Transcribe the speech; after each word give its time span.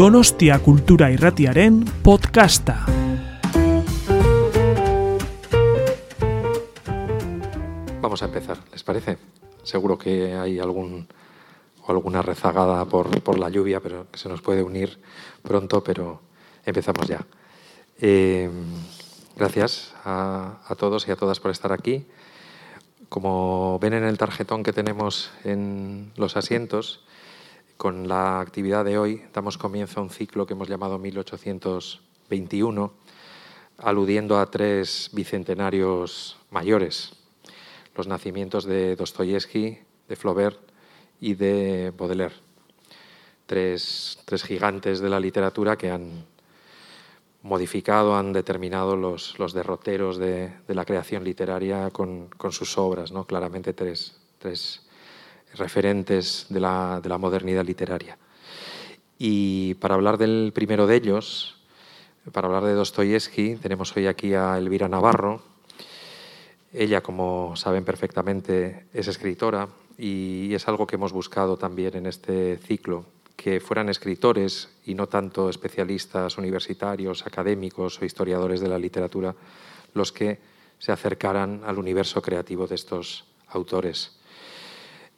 Donostia 0.00 0.58
Kultura 0.60 1.10
Irratiaren 1.10 1.84
podcasta. 1.84 2.86
Vamos 8.00 8.22
a 8.22 8.24
empezar, 8.24 8.56
¿les 8.72 8.82
parece? 8.82 9.18
Seguro 9.62 9.98
que 9.98 10.32
hay 10.32 10.58
algún 10.58 11.06
o 11.84 11.92
alguna 11.92 12.22
rezagada 12.22 12.86
por, 12.86 13.38
la 13.38 13.50
lluvia, 13.50 13.80
pero 13.80 14.10
que 14.10 14.18
se 14.18 14.30
nos 14.30 14.40
puede 14.40 14.62
unir 14.62 14.98
pronto, 15.42 15.84
pero 15.84 16.22
empezamos 16.64 17.06
ya. 17.06 17.26
Eh, 18.00 18.48
gracias 19.36 19.92
a 20.02 20.74
todos 20.78 21.06
y 21.08 21.10
a 21.10 21.16
todas 21.16 21.40
por 21.40 21.50
estar 21.50 21.72
aquí. 21.72 22.06
Como 23.10 23.78
ven 23.82 23.92
en 23.92 24.04
el 24.04 24.16
tarjetón 24.16 24.62
que 24.62 24.72
tenemos 24.72 25.30
en 25.44 26.10
los 26.16 26.38
asientos, 26.38 27.04
con 27.80 28.08
la 28.08 28.40
actividad 28.40 28.84
de 28.84 28.98
hoy 28.98 29.22
damos 29.32 29.56
comienzo 29.56 30.00
a 30.00 30.02
un 30.02 30.10
ciclo 30.10 30.44
que 30.44 30.52
hemos 30.52 30.68
llamado 30.68 30.98
1821, 30.98 32.92
aludiendo 33.78 34.38
a 34.38 34.50
tres 34.50 35.08
bicentenarios 35.14 36.36
mayores, 36.50 37.14
los 37.96 38.06
nacimientos 38.06 38.66
de 38.66 38.96
Dostoyevsky, 38.96 39.78
de 40.08 40.16
Flaubert 40.16 40.60
y 41.22 41.32
de 41.32 41.90
Baudelaire, 41.96 42.34
tres, 43.46 44.18
tres 44.26 44.42
gigantes 44.42 45.00
de 45.00 45.08
la 45.08 45.18
literatura 45.18 45.78
que 45.78 45.90
han 45.90 46.26
modificado, 47.40 48.14
han 48.14 48.34
determinado 48.34 48.94
los, 48.94 49.38
los 49.38 49.54
derroteros 49.54 50.18
de, 50.18 50.52
de, 50.68 50.74
la 50.74 50.84
creación 50.84 51.24
literaria 51.24 51.88
con, 51.88 52.28
con 52.28 52.52
sus 52.52 52.76
obras, 52.76 53.10
¿no? 53.10 53.24
claramente 53.24 53.72
tres, 53.72 54.20
tres 54.38 54.82
referentes 55.54 56.46
de 56.48 56.60
la, 56.60 57.00
de 57.02 57.08
la, 57.08 57.18
modernidad 57.18 57.64
literaria. 57.64 58.18
Y 59.18 59.74
para 59.74 59.94
hablar 59.94 60.18
del 60.18 60.52
primero 60.54 60.86
de 60.86 60.96
ellos, 60.96 61.56
para 62.32 62.46
hablar 62.46 62.64
de 62.64 62.74
Dostoyevsky, 62.74 63.56
tenemos 63.56 63.96
hoy 63.96 64.06
aquí 64.06 64.34
a 64.34 64.56
Elvira 64.58 64.88
Navarro. 64.88 65.42
Ella, 66.72 67.00
como 67.00 67.56
saben 67.56 67.84
perfectamente, 67.84 68.86
es 68.92 69.08
escritora 69.08 69.68
y 69.98 70.54
es 70.54 70.68
algo 70.68 70.86
que 70.86 70.96
hemos 70.96 71.12
buscado 71.12 71.56
también 71.56 71.96
en 71.96 72.06
este 72.06 72.58
ciclo, 72.58 73.04
que 73.36 73.60
fueran 73.60 73.88
escritores 73.88 74.68
y 74.86 74.94
no 74.94 75.06
tanto 75.06 75.50
especialistas 75.50 76.38
universitarios, 76.38 77.26
académicos 77.26 78.00
o 78.00 78.04
historiadores 78.04 78.60
de 78.60 78.68
la 78.68 78.78
literatura 78.78 79.34
los 79.94 80.12
que 80.12 80.38
se 80.78 80.92
acercaran 80.92 81.62
al 81.64 81.78
universo 81.78 82.22
creativo 82.22 82.66
de 82.66 82.74
estos 82.74 83.24
autores. 83.48 84.19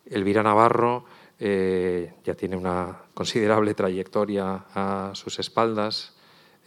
Elvira 0.06 0.42
Navarro 0.42 1.04
eh, 1.38 2.12
ya 2.24 2.34
tiene 2.34 2.56
una 2.56 2.98
considerable 3.14 3.74
trayectoria 3.74 4.64
a 4.74 5.10
sus 5.14 5.38
espaldas, 5.38 6.14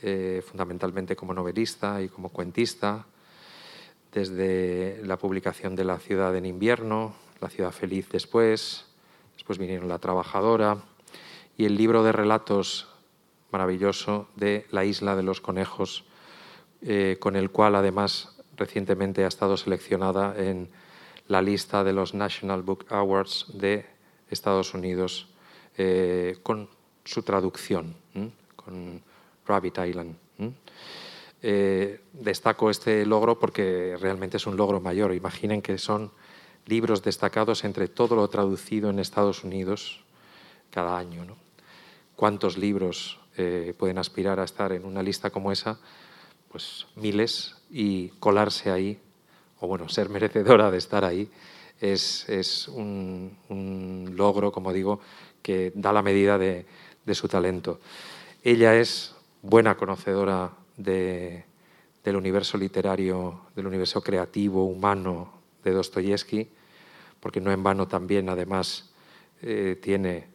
eh, 0.02 0.44
fundamentalmente 0.46 1.16
como 1.16 1.34
novelista 1.34 2.02
y 2.02 2.10
como 2.10 2.30
cuentista, 2.30 3.06
desde 4.12 5.02
la 5.04 5.18
publicación 5.18 5.76
de 5.76 5.86
La 5.86 6.00
ciudad 6.00 6.36
en 6.36 6.46
invierno, 6.46 7.16
La 7.42 7.50
ciudad 7.50 7.72
feliz 7.72 8.10
después, 8.10 8.86
después 9.34 9.60
vinieron 9.60 9.88
La 9.88 10.00
trabajadora, 10.00 10.78
y 11.58 11.66
el 11.66 11.78
libro 11.78 12.04
de 12.04 12.12
relatos 12.12 12.88
maravilloso 13.52 14.28
de 14.36 14.66
La 14.72 14.84
isla 14.84 15.16
de 15.16 15.24
los 15.24 15.40
conejos, 15.40 16.04
eh, 16.82 17.18
con 17.20 17.36
el 17.36 17.50
cual 17.50 17.76
además 17.76 18.38
recientemente 18.58 19.24
ha 19.24 19.28
estado 19.28 19.56
seleccionada 19.56 20.36
en 20.38 20.70
la 21.28 21.42
lista 21.42 21.84
de 21.84 21.94
los 21.94 22.14
National 22.14 22.62
Book 22.62 22.86
Awards 22.90 23.46
de 23.54 23.86
Estados 24.30 24.74
Unidos 24.74 25.28
eh, 25.78 26.38
con 26.44 26.70
su 27.04 27.24
traducción, 27.24 27.96
¿eh? 28.14 28.30
con 28.56 29.02
Rabbit 29.46 29.78
Island. 29.88 30.16
Eh, 31.42 32.02
destaco 32.14 32.70
este 32.70 33.06
logro 33.06 33.38
porque 33.38 33.98
realmente 34.00 34.38
es 34.38 34.48
un 34.48 34.58
logro 34.58 34.82
mayor. 34.82 35.14
Imaginen 35.14 35.62
que 35.62 35.78
son 35.78 36.12
libros 36.66 37.04
destacados 37.04 37.64
entre 37.64 37.88
todo 37.88 38.16
lo 38.16 38.28
traducido 38.28 38.90
en 38.90 39.00
Estados 39.00 39.44
Unidos 39.44 40.04
cada 40.72 40.98
año. 40.98 41.26
¿no? 41.26 41.36
¿Cuántos 42.16 42.58
libros 42.58 43.20
eh, 43.38 43.74
pueden 43.78 43.98
aspirar 43.98 44.40
a 44.40 44.44
estar 44.44 44.72
en 44.72 44.86
una 44.86 45.04
lista 45.04 45.30
como 45.30 45.52
esa? 45.52 45.80
Pues 46.50 46.88
miles 46.96 47.56
y 47.70 48.10
colarse 48.20 48.72
ahí, 48.72 49.00
o 49.60 49.68
bueno, 49.68 49.90
ser 49.90 50.10
merecedora 50.10 50.72
de 50.72 50.78
estar 50.78 51.06
ahí, 51.06 51.30
es, 51.80 52.28
es 52.30 52.68
un, 52.68 53.36
logro, 54.16 54.52
como 54.52 54.72
digo, 54.72 55.00
que 55.42 55.72
da 55.76 55.92
la 55.92 56.02
medida 56.02 56.38
de, 56.38 56.66
de 57.06 57.16
su 57.16 57.28
talento. 57.28 57.80
Ella 58.44 58.76
es 58.76 59.16
buena 59.42 59.76
conocedora 59.76 60.52
de, 60.78 61.46
del 62.04 62.16
universo 62.16 62.58
literario, 62.58 63.42
del 63.56 63.68
universo 63.68 64.02
creativo, 64.02 64.66
humano 64.66 65.34
de 65.64 65.72
Dostoyevsky, 65.72 66.48
porque 67.20 67.42
no 67.42 67.52
en 67.52 67.64
vano 67.64 67.88
también, 67.88 68.30
además, 68.30 68.92
eh, 69.42 69.80
tiene 69.82 70.28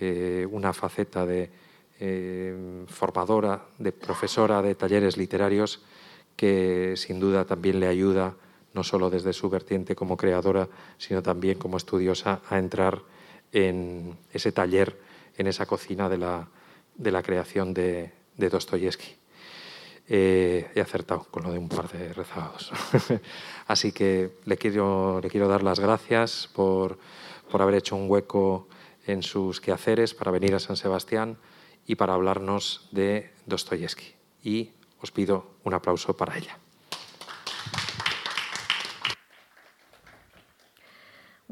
eh, 0.00 0.46
una 0.50 0.72
faceta 0.72 1.24
de 1.24 1.50
eh, 2.00 2.84
formadora, 2.88 3.64
de 3.78 3.92
profesora 3.92 4.60
de 4.60 4.74
talleres 4.74 5.16
literarios 5.16 5.82
que 6.36 6.94
sin 6.96 7.20
duda 7.20 7.44
también 7.44 7.78
le 7.78 7.86
ayuda, 7.86 8.34
no 8.74 8.84
solo 8.84 9.10
desde 9.10 9.32
su 9.32 9.50
vertiente 9.50 9.94
como 9.94 10.16
creadora, 10.16 10.68
sino 10.98 11.22
también 11.22 11.58
como 11.58 11.76
estudiosa, 11.76 12.40
a 12.48 12.58
entrar 12.58 13.02
en 13.52 14.16
ese 14.32 14.52
taller, 14.52 14.98
en 15.36 15.46
esa 15.46 15.66
cocina 15.66 16.08
de 16.08 16.18
la, 16.18 16.48
de 16.94 17.10
la 17.10 17.22
creación 17.22 17.74
de, 17.74 18.12
de 18.36 18.48
Dostoyevsky. 18.48 19.16
Eh, 20.08 20.70
he 20.74 20.80
acertado 20.80 21.26
con 21.30 21.44
lo 21.44 21.52
de 21.52 21.58
un 21.58 21.68
par 21.68 21.88
de 21.90 22.12
rezagados. 22.12 22.72
Así 23.66 23.92
que 23.92 24.38
le 24.44 24.56
quiero, 24.56 25.20
le 25.22 25.30
quiero 25.30 25.48
dar 25.48 25.62
las 25.62 25.78
gracias 25.78 26.50
por, 26.52 26.98
por 27.50 27.62
haber 27.62 27.76
hecho 27.76 27.96
un 27.96 28.10
hueco 28.10 28.68
en 29.06 29.22
sus 29.22 29.60
quehaceres 29.60 30.14
para 30.14 30.30
venir 30.30 30.54
a 30.54 30.60
San 30.60 30.76
Sebastián 30.76 31.38
y 31.86 31.94
para 31.94 32.14
hablarnos 32.14 32.88
de 32.92 33.30
Dostoyevsky. 33.46 34.14
Y 34.42 34.70
os 35.00 35.10
pido 35.10 35.46
un 35.64 35.74
aplauso 35.74 36.16
para 36.16 36.36
ella. 36.36 36.61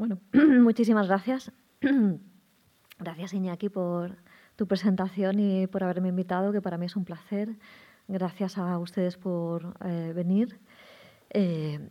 Bueno, 0.01 0.19
muchísimas 0.33 1.09
gracias. 1.09 1.53
Gracias, 2.99 3.35
Iñaki, 3.35 3.69
por 3.69 4.17
tu 4.57 4.67
presentación 4.67 5.39
y 5.39 5.67
por 5.67 5.85
haberme 5.85 6.09
invitado, 6.09 6.53
que 6.53 6.63
para 6.63 6.79
mí 6.79 6.87
es 6.87 6.97
un 6.97 7.05
placer. 7.05 7.59
Gracias 8.09 8.57
a 8.57 8.79
ustedes 8.79 9.19
por 9.19 9.77
eh, 9.85 10.15
venir. 10.17 10.59
Eh, 11.29 11.91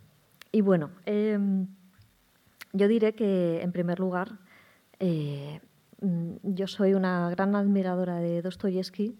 y 0.50 0.60
bueno, 0.60 0.90
eh, 1.06 1.38
yo 2.72 2.88
diré 2.88 3.14
que, 3.14 3.62
en 3.62 3.70
primer 3.70 4.00
lugar, 4.00 4.40
eh, 4.98 5.60
yo 6.42 6.66
soy 6.66 6.94
una 6.94 7.30
gran 7.30 7.54
admiradora 7.54 8.16
de 8.16 8.42
Dostoyevsky, 8.42 9.16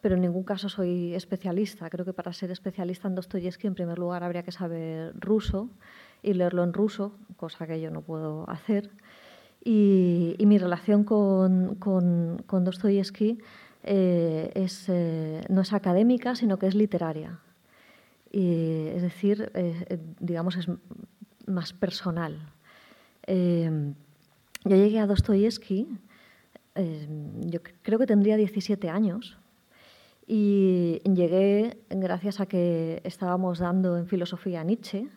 pero 0.00 0.16
en 0.16 0.22
ningún 0.22 0.42
caso 0.42 0.68
soy 0.68 1.14
especialista. 1.14 1.88
Creo 1.90 2.04
que 2.04 2.12
para 2.12 2.32
ser 2.32 2.50
especialista 2.50 3.06
en 3.06 3.14
Dostoyevsky, 3.14 3.68
en 3.68 3.76
primer 3.76 4.00
lugar, 4.00 4.24
habría 4.24 4.42
que 4.42 4.50
saber 4.50 5.12
ruso 5.14 5.70
y 6.22 6.34
leerlo 6.34 6.62
en 6.64 6.72
ruso, 6.72 7.12
cosa 7.36 7.66
que 7.66 7.80
yo 7.80 7.90
no 7.90 8.02
puedo 8.02 8.48
hacer. 8.48 8.90
Y, 9.64 10.34
y 10.38 10.46
mi 10.46 10.58
relación 10.58 11.04
con, 11.04 11.76
con, 11.76 12.42
con 12.46 12.64
Dostoyevsky 12.64 13.38
eh, 13.84 14.52
es, 14.54 14.88
eh, 14.88 15.44
no 15.48 15.60
es 15.60 15.72
académica, 15.72 16.34
sino 16.34 16.58
que 16.58 16.66
es 16.66 16.74
literaria. 16.74 17.40
Y, 18.30 18.88
es 18.94 19.02
decir, 19.02 19.50
eh, 19.54 19.98
digamos, 20.20 20.56
es 20.56 20.68
más 21.46 21.72
personal. 21.72 22.48
Yo 23.26 24.76
llegué 24.76 25.00
a 25.00 25.06
Dostoyevsky, 25.06 25.88
yo 27.40 27.60
creo 27.82 27.98
que 27.98 28.06
tendría 28.06 28.36
17 28.36 28.88
años, 28.88 29.38
y 30.26 31.00
llegué 31.04 31.78
gracias 31.90 32.40
a 32.40 32.46
que 32.46 33.00
estábamos 33.04 33.58
dando 33.58 33.98
en 33.98 34.06
filosofía 34.06 34.64
Nietzsche, 34.64 35.08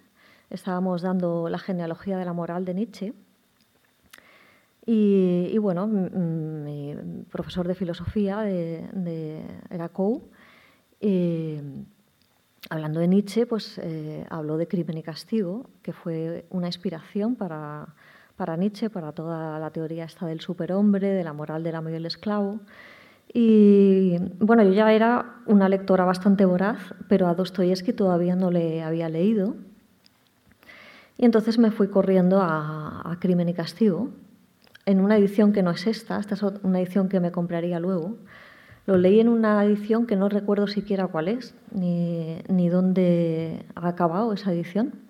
estábamos 0.49 1.01
dando 1.01 1.49
la 1.49 1.57
genealogía 1.57 2.17
de 2.17 2.25
la 2.25 2.33
moral 2.33 2.65
de 2.65 2.73
Nietzsche. 2.73 3.13
Y, 4.85 5.49
y 5.51 5.57
bueno, 5.57 5.87
mi 5.87 6.95
profesor 7.31 7.67
de 7.67 7.75
filosofía 7.75 8.41
de, 8.41 8.87
de, 8.93 9.43
era 9.69 9.89
Coe, 9.89 10.21
y, 11.01 11.57
hablando 12.69 12.99
de 12.99 13.07
Nietzsche, 13.07 13.45
pues 13.45 13.79
eh, 13.79 14.25
habló 14.29 14.57
de 14.57 14.67
Crimen 14.67 14.97
y 14.97 15.03
Castigo, 15.03 15.69
que 15.81 15.91
fue 15.91 16.45
una 16.51 16.67
inspiración 16.67 17.35
para 17.35 17.87
para 18.35 18.57
Nietzsche, 18.57 18.89
para 18.89 19.11
toda 19.11 19.59
la 19.59 19.69
teoría 19.69 20.05
esta 20.05 20.25
del 20.25 20.41
superhombre, 20.41 21.09
de 21.09 21.23
la 21.23 21.33
moral 21.33 21.63
del 21.63 21.75
amo 21.75 21.89
y 21.89 21.93
el 21.93 22.05
esclavo. 22.05 22.59
Y 23.33 24.17
bueno, 24.39 24.63
yo 24.63 24.73
ya 24.73 24.91
era 24.93 25.37
una 25.45 25.67
lectora 25.69 26.05
bastante 26.05 26.45
voraz, 26.45 26.93
pero 27.07 27.27
a 27.27 27.33
Dostoyevsky 27.33 27.93
todavía 27.93 28.35
no 28.35 28.51
le 28.51 28.83
había 28.83 29.09
leído. 29.09 29.55
Y 31.17 31.25
entonces 31.25 31.57
me 31.57 31.71
fui 31.71 31.87
corriendo 31.87 32.41
a, 32.41 33.09
a, 33.09 33.19
Crimen 33.19 33.49
y 33.49 33.53
Castigo, 33.53 34.09
en 34.85 34.99
una 34.99 35.17
edición 35.17 35.53
que 35.53 35.63
no 35.63 35.71
es 35.71 35.87
esta, 35.87 36.19
esta 36.19 36.35
es 36.35 36.43
una 36.43 36.79
edición 36.79 37.09
que 37.09 37.19
me 37.19 37.31
compraría 37.31 37.79
luego, 37.79 38.17
Lo 38.85 38.97
leí 38.97 39.19
en 39.19 39.29
una 39.29 39.63
edición 39.65 40.05
que 40.05 40.15
no 40.15 40.29
recuerdo 40.29 40.67
siquiera 40.67 41.07
cuál 41.07 41.27
es, 41.27 41.55
ni, 41.71 42.37
ni 42.49 42.69
dónde 42.69 43.65
ha 43.75 43.87
acabado 43.87 44.33
esa 44.33 44.53
edición. 44.53 45.05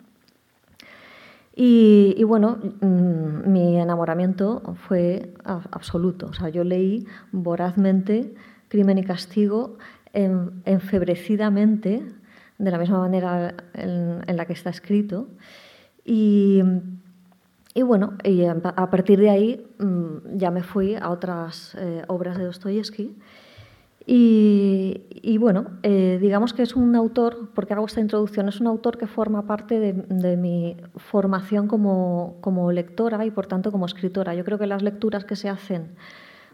Y, 1.57 2.21
bueno, 2.25 2.57
mm, 2.81 3.49
mi 3.49 3.79
enamoramiento 3.79 4.75
fue 4.87 5.33
absoluto. 5.45 6.27
O 6.27 6.33
sea, 6.33 6.49
yo 6.49 6.65
leí 6.65 7.07
vorazmente 7.31 8.35
Crimen 8.67 8.97
y 8.97 9.03
Castigo, 9.05 9.77
enfebrecidamente, 10.13 12.03
de 12.57 12.71
la 12.71 12.77
misma 12.77 12.99
manera 12.99 13.55
en, 13.73 14.21
la 14.35 14.45
que 14.45 14.53
está 14.53 14.69
escrito. 14.69 15.29
Y, 16.05 16.61
bueno, 17.83 18.13
a 18.63 18.89
partir 18.91 19.19
de 19.19 19.29
ahí 19.31 19.67
mm, 19.79 20.37
ya 20.37 20.51
me 20.51 20.61
fui 20.61 20.95
a 20.95 21.09
otras 21.09 21.75
eh, 21.79 22.03
obras 22.07 22.37
de 22.37 22.45
Dostoyevsky. 22.45 23.15
Y, 24.07 25.37
bueno, 25.39 25.65
eh, 25.81 26.19
digamos 26.21 26.53
que 26.53 26.61
es 26.61 26.75
un 26.75 26.95
autor, 26.95 27.49
porque 27.55 27.73
hago 27.73 27.87
esta 27.87 28.01
introducción, 28.01 28.47
es 28.47 28.61
un 28.61 28.67
autor 28.67 28.99
que 28.99 29.07
forma 29.07 29.47
parte 29.47 29.79
de, 29.79 30.37
mi 30.37 30.77
formación 30.95 31.67
como, 31.67 32.35
como, 32.41 32.71
lectora 32.71 33.25
y 33.25 33.31
por 33.31 33.47
tanto 33.47 33.71
como 33.71 33.87
escritora. 33.87 34.35
Yo 34.35 34.45
creo 34.45 34.59
que 34.59 34.67
las 34.67 34.83
lecturas 34.83 35.25
que 35.25 35.35
se 35.35 35.49
hacen 35.49 35.95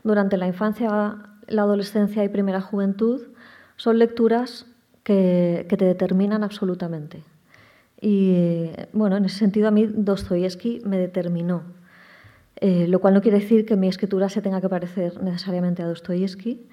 durante 0.06 0.38
la 0.38 0.48
infancia, 0.48 1.18
la 1.48 1.62
adolescencia 1.64 2.24
y 2.24 2.30
primera 2.30 2.62
juventud 2.62 3.28
son 3.76 4.00
lecturas 4.00 4.66
que 5.04 5.66
te 5.68 5.84
determinan 5.84 6.46
absolutamente. 6.46 7.22
Y 8.02 8.72
bueno, 8.94 9.16
en 9.18 9.26
ese 9.26 9.38
sentido 9.38 9.68
a 9.68 9.72
mí 9.72 9.86
Dostoyevsky 9.86 10.82
me 10.86 10.98
determinó. 10.98 11.64
Eh, 12.56 12.88
lo 12.88 13.00
cual 13.00 13.14
no 13.14 13.22
quiere 13.22 13.40
decir 13.40 13.66
que 13.66 13.76
mi 13.76 13.88
escritura 13.88 14.28
se 14.30 14.42
tenga 14.42 14.60
que 14.60 14.70
parecer 14.70 15.22
necesariamente 15.24 15.82
a 15.82 15.88
Dostoyevsky, 15.88 16.68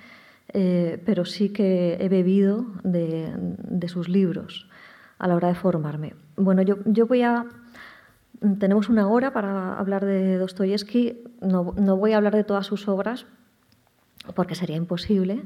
eh, 0.53 1.03
pero 1.05 1.25
sí 1.25 1.51
que 1.51 1.97
he 2.01 2.09
bebido 2.09 2.67
de, 2.83 3.89
sus 3.89 4.09
libros 4.09 4.69
a 5.19 5.29
la 5.29 5.37
hora 5.37 5.49
de 5.49 5.55
formarme. 5.55 6.15
Bueno, 6.37 6.63
yo, 6.63 6.77
yo, 6.85 7.07
voy 7.07 7.23
a... 7.23 7.47
Tenemos 8.59 8.89
una 8.89 9.09
hora 9.09 9.33
para 9.33 9.79
hablar 9.79 10.05
de 10.05 10.37
Dostoyevsky. 10.39 11.25
No, 11.41 11.75
no 11.77 11.97
voy 11.97 12.13
a 12.13 12.19
hablar 12.19 12.35
de 12.35 12.45
todas 12.45 12.67
sus 12.67 12.87
obras 12.87 13.27
porque 14.35 14.55
sería 14.55 14.77
imposible. 14.77 15.43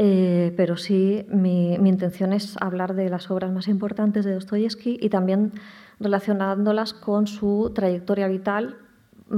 Eh, 0.00 0.54
pero 0.56 0.76
sí 0.76 1.26
mi, 1.28 1.74
intención 1.74 2.32
es 2.32 2.56
hablar 2.60 2.94
de 2.94 3.08
las 3.08 3.32
obras 3.32 3.50
más 3.50 3.66
importantes 3.66 4.24
de 4.24 4.32
Dostoyevsky 4.32 4.96
y 5.00 5.08
también 5.08 5.52
relacionándolas 5.98 6.94
con 6.94 7.26
su 7.26 7.72
trayectoria 7.74 8.28
vital, 8.28 8.76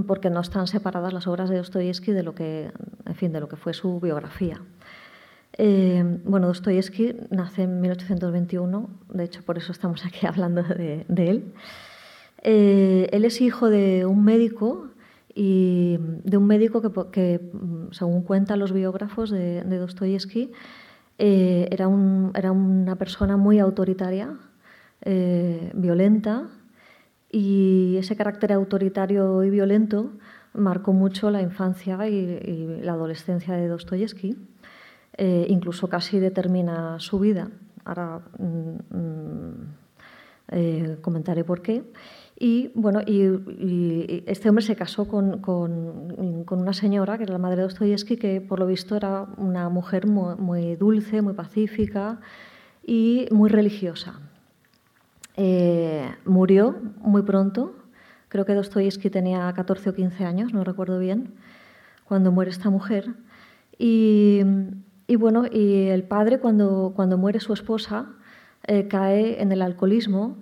porque 0.07 0.29
no 0.29 0.41
están 0.41 0.67
separadas 0.67 1.15
las 1.15 1.27
obras 1.27 1.49
de 1.49 1.57
Dostoyevsky 1.57 2.13
de 2.13 2.23
lo 2.23 2.35
que, 2.35 2.71
en 3.07 3.15
fin, 3.15 3.33
de 3.33 3.41
lo 3.41 3.49
que 3.49 3.57
fue 3.57 3.73
su 3.73 4.01
biografía. 4.01 4.61
Eh, 5.57 6.05
bueno, 6.25 6.49
Dostoyevsky 6.49 7.17
nace 7.31 7.63
en 7.63 7.81
1821, 7.81 8.91
de 9.15 9.25
hecho 9.25 9.43
por 9.43 9.57
eso 9.57 9.73
estamos 9.73 10.05
aquí 10.05 10.27
hablando 10.27 10.63
de, 10.63 11.07
él. 11.09 11.55
Eh, 12.43 13.09
él 13.13 13.25
es 13.25 13.41
hijo 13.41 13.71
de 13.71 14.05
un 14.05 14.25
médico 14.25 14.90
y 15.35 15.99
de 16.25 16.37
un 16.37 16.47
médico 16.47 16.83
que, 17.11 17.41
mm, 17.53 17.93
según 17.93 18.23
cuentan 18.23 18.59
los 18.59 18.73
biógrafos 18.73 19.31
de, 19.31 19.63
de 19.63 19.79
Dostoyevsky, 19.79 20.51
eh, 21.23 21.69
era, 21.71 21.87
era, 22.35 22.51
una 22.51 22.97
persona 22.97 23.37
muy 23.37 23.59
autoritaria, 23.59 24.39
eh, 25.03 25.71
violenta, 25.75 26.49
y 27.31 27.97
ese 27.99 28.17
carácter 28.17 28.55
autoritario 28.55 29.45
y 29.45 29.51
violento 29.51 30.13
marcó 30.55 30.95
mucho 30.95 31.31
la 31.31 31.43
infancia 31.43 32.09
y, 32.09 32.81
la 32.83 32.93
adolescencia 32.93 33.55
de 33.55 33.69
Dostoyevsky, 33.69 34.35
eh, 35.19 35.45
incluso 35.51 35.89
casi 35.89 36.19
determina 36.19 36.99
su 37.01 37.19
vida. 37.19 37.51
Ahora 37.85 38.23
mm, 38.39 38.97
mm, 38.97 40.97
comentaré 41.03 41.45
por 41.45 41.61
qué. 41.61 41.85
Y 42.43 42.73
bueno, 42.75 43.03
y, 43.07 44.25
este 44.27 44.49
hombre 44.49 44.65
se 44.65 44.75
casó 44.75 45.07
con, 45.07 45.43
con, 45.43 46.45
con, 46.47 46.59
una 46.59 46.73
señora, 46.73 47.19
que 47.19 47.25
era 47.25 47.35
la 47.35 47.39
madre 47.39 47.57
de 47.57 47.63
Dostoyevsky, 47.65 48.17
que 48.17 48.41
por 48.41 48.59
lo 48.59 48.67
visto 48.67 48.97
era 48.97 49.27
una 49.37 49.69
mujer 49.69 50.07
muy, 50.07 50.75
dulce, 50.77 51.21
muy 51.21 51.35
pacífica 51.35 52.19
y 52.83 53.29
muy 53.31 53.51
religiosa. 53.51 54.21
Eh, 55.37 56.11
murió 56.25 56.77
muy 57.03 57.21
pronto, 57.21 57.75
creo 58.29 58.47
que 58.47 58.55
Dostoyevsky 58.55 59.11
tenía 59.11 59.53
14 59.53 59.91
o 59.91 59.95
15 59.95 60.25
años, 60.25 60.55
no 60.55 60.65
recuerdo 60.65 60.99
bien, 60.99 61.35
cuando 62.05 62.33
muere 62.33 62.51
esta 62.51 62.71
mujer. 62.71 63.17
Y, 63.77 64.41
y 65.07 65.17
bueno, 65.17 65.45
y 65.45 65.89
el 65.89 66.05
padre, 66.05 66.39
cuando, 66.39 66.95
cuando 66.97 67.19
muere 67.19 67.39
su 67.39 67.53
esposa, 67.53 68.07
eh, 68.67 68.89
cae 68.89 69.43
en 69.43 69.53
el 69.53 69.61
alcoholismo 69.61 70.39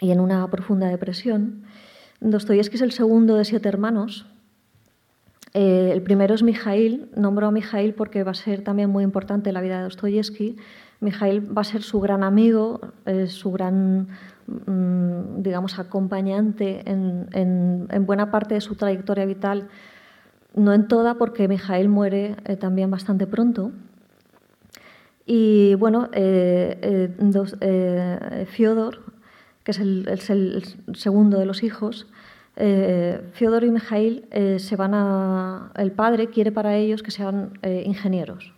y 0.00 0.10
en 0.10 0.20
una 0.20 0.48
profunda 0.50 0.88
depresión. 0.88 1.62
Dostoyevsky 2.20 2.76
es 2.76 2.82
el 2.82 2.92
segundo 2.92 3.36
de 3.36 3.44
siete 3.44 3.68
hermanos. 3.68 4.26
Eh, 5.52 5.90
el 5.92 6.02
primero 6.02 6.34
es 6.34 6.42
Mijail, 6.42 7.10
nombró 7.16 7.48
a 7.48 7.50
Mijail 7.50 7.94
porque 7.94 8.22
va 8.22 8.32
a 8.32 8.34
ser 8.34 8.62
también 8.62 8.90
muy 8.90 9.04
importante 9.04 9.50
en 9.50 9.54
la 9.54 9.60
vida 9.60 9.78
de 9.78 9.84
Dostoyevsky. 9.84 10.56
Mijail 11.00 11.56
va 11.56 11.62
a 11.62 11.64
ser 11.64 11.82
su 11.82 11.98
gran 12.00 12.22
amigo, 12.22 12.80
su 13.26 13.50
gran, 13.50 14.08
mm, 14.46 15.42
digamos, 15.42 15.78
acompañante 15.78 16.82
en, 16.84 18.06
buena 18.06 18.30
parte 18.30 18.54
de 18.54 18.60
su 18.60 18.74
trayectoria 18.74 19.24
vital, 19.24 19.68
no 20.54 20.74
en 20.74 20.88
toda, 20.88 21.14
porque 21.14 21.48
Mijail 21.48 21.88
muere 21.88 22.36
eh, 22.44 22.56
también 22.56 22.90
bastante 22.90 23.26
pronto. 23.26 23.72
Y 25.24 25.74
bueno, 25.76 26.10
eh, 26.12 27.08
Fyodor 28.50 29.09
que 29.70 30.14
es 30.14 30.30
el, 30.30 30.64
segundo 30.94 31.38
de 31.38 31.46
los 31.46 31.62
hijos, 31.62 32.06
eh, 32.56 33.20
Fyodor 33.32 33.64
y 33.64 33.70
Mijail 33.70 34.26
eh, 34.30 34.58
se 34.58 34.76
van 34.76 34.94
a. 34.94 35.70
El 35.76 35.92
padre 35.92 36.28
quiere 36.28 36.50
para 36.50 36.76
ellos 36.76 37.02
que 37.02 37.10
sean 37.10 37.58
eh, 37.62 37.84
ingenieros. 37.86 38.52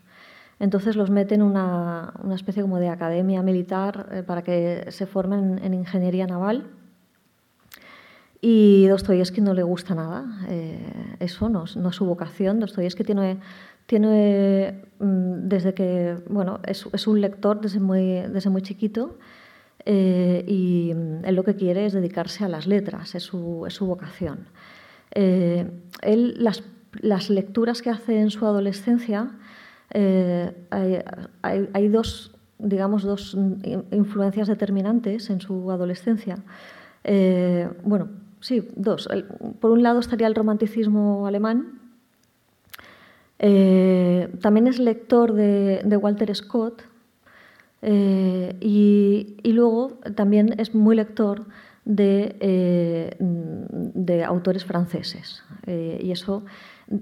Entonces 0.58 0.96
los 0.96 1.10
mete 1.10 1.34
en 1.34 1.42
una, 1.42 2.14
una 2.22 2.34
especie 2.34 2.62
como 2.62 2.78
de 2.78 2.88
academia 2.88 3.42
militar 3.42 4.08
eh, 4.12 4.22
para 4.22 4.42
que 4.42 4.86
se 4.88 5.06
formen 5.06 5.60
en 5.62 5.74
ingeniería 5.74 6.26
naval. 6.26 6.70
Y 8.40 8.86
Dostoyevsky 8.86 9.40
no 9.40 9.54
le 9.54 9.62
gusta 9.62 9.94
nada. 9.94 10.24
eso 11.20 11.48
no, 11.48 11.64
no, 11.76 11.88
es 11.90 11.96
su 11.96 12.04
vocación. 12.06 12.58
Dostoyevsky 12.58 13.04
tiene, 13.04 13.38
tiene 13.86 14.82
mm, 14.98 15.48
desde 15.48 15.74
que. 15.74 16.16
Bueno, 16.28 16.60
es, 16.66 16.86
es 16.92 17.06
un 17.06 17.20
lector 17.20 17.60
desde 17.60 17.78
muy, 17.78 18.22
desde 18.32 18.50
muy 18.50 18.62
chiquito 18.62 19.18
eh, 19.84 20.44
y 20.46 20.92
mm, 20.94 21.24
él 21.24 21.34
lo 21.34 21.44
que 21.44 21.56
quiere 21.56 21.86
es 21.86 21.92
dedicarse 21.92 22.44
a 22.44 22.48
las 22.48 22.66
letras, 22.66 23.14
es 23.14 23.24
su, 23.24 23.66
vocación. 23.80 24.46
Eh, 25.12 25.70
él, 26.02 26.36
las, 26.38 27.30
lecturas 27.30 27.82
que 27.82 27.90
hace 27.90 28.20
en 28.20 28.30
su 28.30 28.46
adolescencia, 28.46 29.30
eh, 29.90 30.52
hay, 31.42 31.88
dos, 31.88 32.34
digamos, 32.58 33.02
dos 33.02 33.36
influencias 33.90 34.48
determinantes 34.48 35.30
en 35.30 35.40
su 35.40 35.70
adolescencia. 35.70 36.36
bueno, 37.84 38.08
sí, 38.40 38.68
dos. 38.76 39.08
Por 39.60 39.70
un 39.70 39.82
lado 39.82 40.00
estaría 40.00 40.26
el 40.26 40.34
romanticismo 40.34 41.26
alemán. 41.26 41.80
también 43.38 44.66
es 44.66 44.78
lector 44.78 45.32
de 45.32 45.96
Walter 45.96 46.34
Scott, 46.34 46.84
eh, 47.82 48.56
y, 48.60 49.52
luego 49.52 49.98
también 50.14 50.54
es 50.58 50.74
muy 50.74 50.94
lector 50.94 51.46
de, 51.84 52.36
eh, 52.40 54.24
autores 54.24 54.64
franceses. 54.64 55.42
Eh, 55.66 56.00
y 56.02 56.12
eso, 56.12 56.44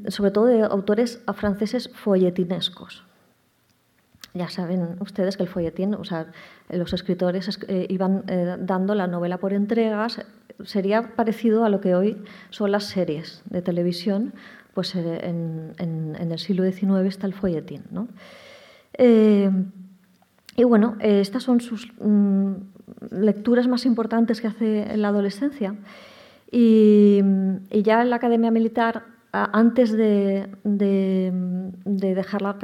sobre 0.08 0.30
todo 0.30 0.46
de 0.46 0.62
autores 0.62 1.22
franceses 1.34 1.90
folletinescos. 1.94 3.04
Ya 4.32 4.48
saben 4.48 4.96
ustedes 5.00 5.36
que 5.36 5.42
el 5.42 5.48
folletín, 5.48 5.94
o 5.94 6.04
sea, 6.04 6.28
los 6.68 6.92
escritores 6.92 7.58
iban 7.88 8.24
dando 8.60 8.94
la 8.94 9.08
novela 9.08 9.38
por 9.38 9.52
entregas, 9.52 10.24
sería 10.64 11.16
parecido 11.16 11.64
a 11.64 11.68
lo 11.68 11.80
que 11.80 11.96
hoy 11.96 12.22
son 12.50 12.70
las 12.70 12.84
series 12.84 13.42
de 13.46 13.60
televisión, 13.60 14.32
pues 14.72 14.94
en, 14.94 15.74
en 15.78 16.30
el 16.30 16.38
siglo 16.38 16.62
XIX 16.62 17.08
está 17.08 17.26
el 17.26 17.34
folletín. 17.34 17.82
¿no? 17.90 18.06
Y 20.60 20.64
bueno, 20.64 20.96
eh, 21.00 21.22
estas 21.22 21.44
son 21.44 21.62
sus 21.62 21.90
mm, 22.02 22.52
lecturas 23.12 23.66
más 23.66 23.86
importantes 23.86 24.42
que 24.42 24.48
hace 24.48 24.92
en 24.92 25.00
la 25.00 25.08
adolescencia. 25.08 25.74
Y, 26.52 27.22
ya 27.70 28.02
en 28.02 28.10
la 28.10 28.16
Academia 28.16 28.50
Militar, 28.50 29.04
antes 29.32 29.90
de, 29.90 30.50
dejar 31.86 32.42
la, 32.42 32.58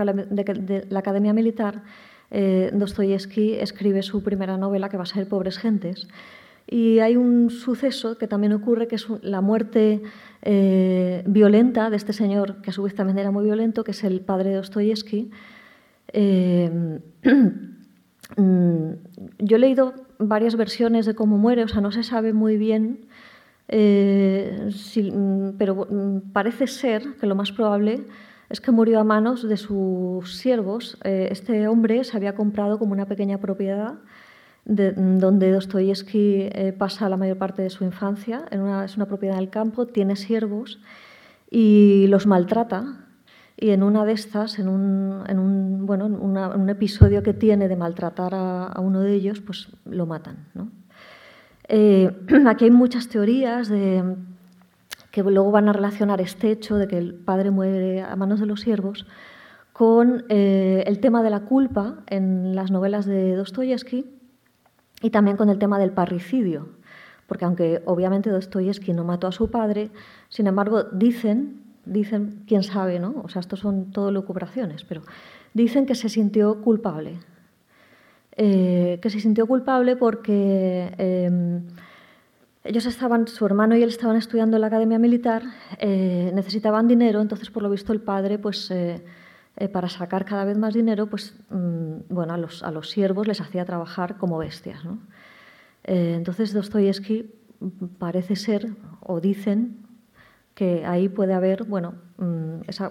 Academia 0.98 1.32
Militar, 1.32 1.84
eh, 2.30 2.70
Dostoyevsky 2.74 3.54
escribe 3.54 4.02
su 4.02 4.22
primera 4.22 4.58
novela, 4.58 4.90
que 4.90 4.98
va 4.98 5.04
a 5.04 5.06
ser 5.06 5.26
Pobres 5.26 5.56
Gentes. 5.56 6.06
Y 6.66 6.98
hay 6.98 7.16
un 7.16 7.48
suceso 7.48 8.18
que 8.18 8.28
también 8.28 8.52
ocurre, 8.52 8.88
que 8.88 8.96
es 8.96 9.06
la 9.22 9.40
muerte 9.40 10.02
eh, 10.42 11.22
violenta 11.26 11.88
de 11.88 11.96
este 11.96 12.12
señor, 12.12 12.60
que 12.60 12.68
a 12.68 12.72
su 12.74 12.82
vez 12.82 12.94
también 12.94 13.18
era 13.18 13.30
muy 13.30 13.44
violento, 13.44 13.84
que 13.84 13.92
es 13.92 14.04
el 14.04 14.20
padre 14.20 14.50
de 14.50 14.56
Dostoyevsky. 14.56 15.30
Eh, 16.12 16.98
mm, 17.24 17.75
yo 18.36 19.56
he 19.56 19.58
leído 19.58 19.94
varias 20.18 20.56
versiones 20.56 21.06
de 21.06 21.14
cómo 21.14 21.38
muere, 21.38 21.64
o 21.64 21.68
sea, 21.68 21.80
no 21.80 21.92
se 21.92 22.02
sabe 22.02 22.32
muy 22.32 22.56
bien, 22.56 23.06
eh, 23.68 24.70
mm, 24.96 25.50
pero 25.58 25.86
mm, 25.88 26.32
parece 26.32 26.66
ser 26.66 27.16
que 27.20 27.26
lo 27.26 27.34
más 27.34 27.52
probable 27.52 28.04
es 28.48 28.60
que 28.60 28.70
murió 28.70 29.00
a 29.00 29.04
manos 29.04 29.48
de 29.48 29.56
sus 29.56 30.36
siervos. 30.36 30.98
este 31.02 31.66
hombre 31.66 32.04
se 32.04 32.16
había 32.16 32.34
comprado 32.34 32.78
como 32.78 32.92
una 32.92 33.06
pequeña 33.06 33.38
propiedad 33.38 33.94
donde 34.66 35.52
Dostoyevsky 35.52 36.48
eh, 36.50 36.74
pasa 36.76 37.08
la 37.08 37.16
mayor 37.16 37.38
parte 37.38 37.62
de 37.62 37.70
su 37.70 37.84
infancia. 37.84 38.46
es 38.50 38.96
una 38.96 39.06
propiedad 39.06 39.36
del 39.36 39.48
campo, 39.48 39.86
tiene 39.86 40.16
siervos 40.16 40.80
y 41.50 42.06
los 42.08 42.26
maltrata. 42.26 43.05
Y 43.56 43.70
en 43.70 43.82
una 43.82 44.04
de 44.04 44.12
estas, 44.12 44.58
en 44.58 44.68
un, 44.68 45.86
bueno, 45.86 46.06
un 46.06 46.68
episodio 46.68 47.22
que 47.22 47.32
tiene 47.32 47.68
de 47.68 47.76
maltratar 47.76 48.34
a, 48.34 48.74
uno 48.80 49.00
de 49.00 49.14
ellos, 49.14 49.40
pues 49.40 49.68
lo 49.86 50.04
matan. 50.04 50.36
Eh, 51.68 52.10
aquí 52.46 52.66
hay 52.66 52.70
muchas 52.70 53.08
teorías 53.08 53.68
de, 53.68 54.04
que 55.10 55.22
luego 55.22 55.50
van 55.50 55.70
a 55.70 55.72
relacionar 55.72 56.20
este 56.20 56.50
hecho 56.50 56.76
de 56.76 56.86
que 56.86 56.98
el 56.98 57.14
padre 57.14 57.50
muere 57.50 58.02
a 58.02 58.14
manos 58.16 58.40
de 58.40 58.46
los 58.46 58.60
siervos 58.60 59.06
con 59.72 60.24
eh, 60.28 60.84
el 60.86 61.00
tema 61.00 61.22
de 61.22 61.30
la 61.30 61.40
culpa 61.40 61.98
en 62.06 62.54
las 62.54 62.70
novelas 62.70 63.06
de 63.06 63.34
Dostoyevsky 63.34 64.06
y 65.00 65.10
también 65.10 65.36
con 65.38 65.48
el 65.48 65.58
tema 65.58 65.78
del 65.78 65.92
parricidio, 65.92 66.68
porque 67.26 67.44
aunque 67.44 67.82
obviamente 67.86 68.30
Dostoyevsky 68.30 68.92
no 68.92 69.04
mató 69.04 69.26
a 69.26 69.32
su 69.32 69.50
padre, 69.50 69.90
sin 70.28 70.46
embargo 70.46 70.84
dicen, 70.84 71.65
dicen, 71.86 72.42
quién 72.46 72.62
sabe, 72.62 72.98
¿no? 72.98 73.22
O 73.24 73.28
sea, 73.28 73.40
estos 73.40 73.60
son 73.60 73.90
todo 73.92 74.10
lucubraciones, 74.10 74.84
pero 74.84 75.02
dicen 75.54 75.86
que 75.86 75.94
se 75.94 76.08
sintió 76.08 76.60
culpable. 76.60 77.18
Eh, 78.36 78.98
que 79.00 79.08
se 79.08 79.18
sintió 79.20 79.46
culpable 79.46 79.96
porque 79.96 80.92
em, 80.98 81.62
ellos 82.64 82.84
estaban, 82.84 83.26
su 83.28 83.46
hermano 83.46 83.74
y 83.76 83.82
él 83.82 83.88
estaban 83.88 84.16
estudiando 84.16 84.58
en 84.58 84.60
la 84.60 84.66
academia 84.66 84.98
militar, 84.98 85.42
eh, 85.78 86.30
necesitaban 86.34 86.86
dinero, 86.86 87.22
entonces 87.22 87.48
por 87.48 87.62
lo 87.62 87.70
visto 87.70 87.94
el 87.94 88.02
padre 88.02 88.38
pues 88.38 88.70
eh, 88.70 89.02
eh, 89.58 89.68
para 89.68 89.88
sacar 89.88 90.26
cada 90.26 90.44
vez 90.44 90.58
más 90.58 90.74
dinero, 90.74 91.06
pues 91.06 91.34
mm, 91.48 92.12
bueno, 92.12 92.34
a 92.34 92.36
los, 92.36 92.62
a 92.62 92.70
los 92.70 92.90
siervos 92.90 93.26
les 93.26 93.40
hacía 93.40 93.64
trabajar 93.64 94.18
como 94.18 94.36
bestias. 94.36 94.84
¿no? 94.84 94.98
Eh, 95.84 96.12
entonces 96.14 96.52
Dostoyevsky 96.52 97.32
parece 97.98 98.36
ser, 98.36 98.74
o 99.00 99.18
dicen, 99.18 99.85
que 100.56 100.84
ahí 100.84 101.08
puede 101.08 101.34
haber 101.34 101.62
bueno, 101.62 101.94
mm, 102.16 102.62
esa, 102.66 102.90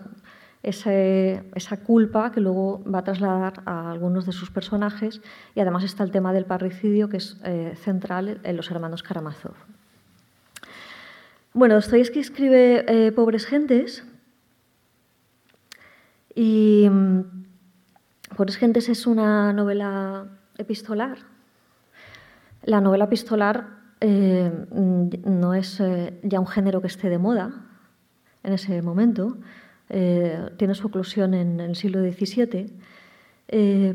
esa, 0.64 1.78
culpa 1.84 2.32
que 2.32 2.40
luego 2.40 2.82
va 2.90 3.00
a 3.00 3.04
trasladar 3.04 3.64
a 3.66 3.92
algunos 3.92 4.26
de 4.26 4.32
sus 4.32 4.50
personajes 4.50 5.20
y 5.56 5.60
además 5.60 5.84
está 5.84 6.04
el 6.04 6.12
tema 6.12 6.32
del 6.32 6.46
parricidio 6.46 7.10
que 7.10 7.18
es 7.18 7.38
eh, 7.44 7.74
central 7.76 8.40
en 8.44 8.56
los 8.56 8.72
hermanos 8.72 9.04
Karamazov. 9.04 9.56
Bueno, 11.54 11.76
Dostoyevsky 11.76 12.20
escribe 12.20 13.12
Pobres 13.16 13.46
Gentes, 13.46 14.04
y 16.36 16.88
mm, 16.90 17.22
por 18.36 18.52
Gentes 18.52 18.90
es 18.90 19.08
una 19.08 19.54
novela 19.54 20.28
epistolar. 20.58 21.20
La 22.64 22.82
novela 22.82 23.06
epistolar 23.06 23.75
eh, 24.02 24.52
no 25.26 25.54
es 25.54 25.80
eh, 25.80 26.20
ya 26.24 26.40
un 26.40 26.48
género 26.48 26.82
que 26.82 26.88
esté 26.88 27.10
de 27.10 27.18
moda 27.18 27.66
en 28.44 28.54
ese 28.54 28.82
momento. 28.82 29.38
Eh, 29.90 30.50
tiene 30.58 30.76
su 30.76 30.88
oclusión 30.88 31.34
en, 31.34 31.60
el 31.60 31.76
siglo 31.76 32.00
XVII. 32.02 32.74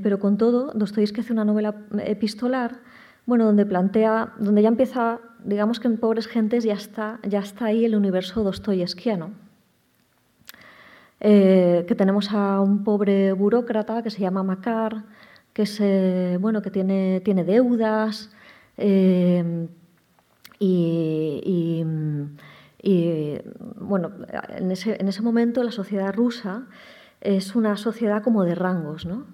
pero 0.02 0.18
con 0.18 0.36
todo, 0.36 0.72
Dostoyevsky 0.74 1.20
hace 1.20 1.32
una 1.32 1.44
novela 1.44 1.74
epistolar 2.04 2.78
bueno, 3.26 3.44
donde 3.44 3.66
plantea, 3.66 4.32
donde 4.38 4.62
ya 4.62 4.68
empieza, 4.68 5.20
digamos 5.44 5.78
que 5.78 5.88
en 5.88 5.98
Pobres 5.98 6.26
Gentes 6.26 6.64
ya 6.64 6.74
está, 6.74 7.20
ya 7.22 7.40
está 7.40 7.66
ahí 7.66 7.84
el 7.84 7.94
universo 7.94 8.42
dostoyevskiano. 8.42 9.30
Que 11.20 11.94
tenemos 11.96 12.32
a 12.32 12.60
un 12.60 12.82
pobre 12.82 13.32
burócrata 13.34 14.02
que 14.02 14.10
se 14.10 14.20
llama 14.20 14.42
Macar, 14.42 15.04
que, 15.52 15.64
eh, 15.80 16.38
bueno, 16.40 16.62
que 16.62 16.70
tiene, 16.70 17.20
tiene 17.20 17.44
deudas 17.44 18.30
y, 20.60 21.84
bueno, 23.76 24.12
en 24.50 24.70
ese, 24.70 24.96
en 25.00 25.08
ese, 25.08 25.22
momento 25.22 25.64
la 25.64 25.72
sociedad 25.72 26.14
rusa 26.14 26.66
es 27.20 27.56
una 27.56 27.76
sociedad 27.76 28.22
como 28.22 28.44
de 28.44 28.54
rangos, 28.54 29.06
¿no? 29.06 29.26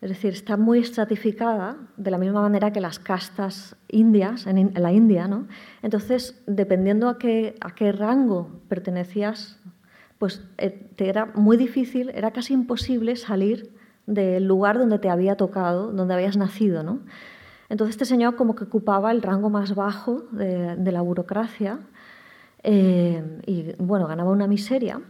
Es 0.00 0.10
decir, 0.10 0.34
está 0.34 0.58
muy 0.58 0.80
estratificada 0.80 1.76
de 1.96 2.10
la 2.10 2.18
misma 2.18 2.42
manera 2.42 2.72
que 2.72 2.80
las 2.80 2.98
castas 2.98 3.76
indias 3.88 4.46
en, 4.46 4.72
la 4.74 4.92
India, 4.92 5.28
¿no? 5.28 5.46
Entonces, 5.82 6.42
dependiendo 6.46 7.08
a 7.08 7.18
qué, 7.18 7.54
a 7.60 7.74
qué 7.74 7.90
rango 7.92 8.60
pertenecías 8.68 9.58
pues 10.18 10.42
eh, 10.58 10.70
te 10.96 11.08
era 11.08 11.26
muy 11.34 11.56
difícil, 11.56 12.10
era 12.14 12.30
casi 12.30 12.54
imposible 12.54 13.16
salir 13.16 13.72
del 14.06 14.46
lugar 14.46 14.78
donde 14.78 14.98
te 14.98 15.10
había 15.10 15.36
tocado, 15.36 15.92
donde 15.92 16.14
habías 16.14 16.36
nacido. 16.36 16.82
¿no? 16.82 17.00
Entonces 17.68 17.94
este 17.94 18.04
señor 18.04 18.36
como 18.36 18.54
que 18.54 18.64
ocupaba 18.64 19.10
el 19.10 19.22
rango 19.22 19.50
más 19.50 19.74
bajo 19.74 20.24
de, 20.32 20.92
la 20.92 21.00
burocracia 21.00 21.78
eh, 22.62 23.40
y 23.46 23.72
bueno, 23.78 24.06
ganaba 24.06 24.30
una 24.30 24.46
miseria. 24.46 25.00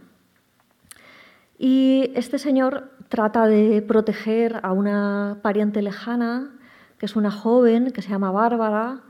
Y 1.57 2.11
este 2.15 2.37
señor 2.37 2.91
trata 3.09 3.47
de 3.47 3.81
proteger 3.81 4.59
a 4.63 4.73
una 4.73 5.39
pariente 5.41 5.81
lejana, 5.81 6.51
que 6.97 7.05
es 7.05 7.15
una 7.15 7.31
joven 7.31 7.91
que 7.91 8.01
se 8.01 8.09
llama 8.09 8.31
Bárbara, 8.31 9.01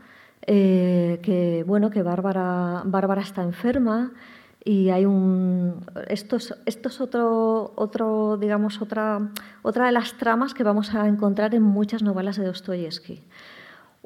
eh, 0.46 1.18
que 1.22 1.64
bueno, 1.66 1.90
que 1.90 2.02
Bárbara, 2.02 2.82
Bárbara 2.84 3.22
está 3.22 3.42
enferma 3.42 4.12
y 4.64 4.90
hay 4.90 5.06
un 5.06 5.86
esto 6.08 6.36
es, 6.36 6.52
esto 6.66 6.88
es 6.88 7.00
otro, 7.00 7.72
otro 7.76 8.36
digamos 8.36 8.82
otra 8.82 9.30
otra 9.62 9.86
de 9.86 9.92
las 9.92 10.14
tramas 10.14 10.54
que 10.54 10.64
vamos 10.64 10.92
a 10.92 11.06
encontrar 11.06 11.54
en 11.54 11.62
muchas 11.62 12.02
novelas 12.02 12.36
de 12.36 12.46
Dostoyevsky 12.46 13.22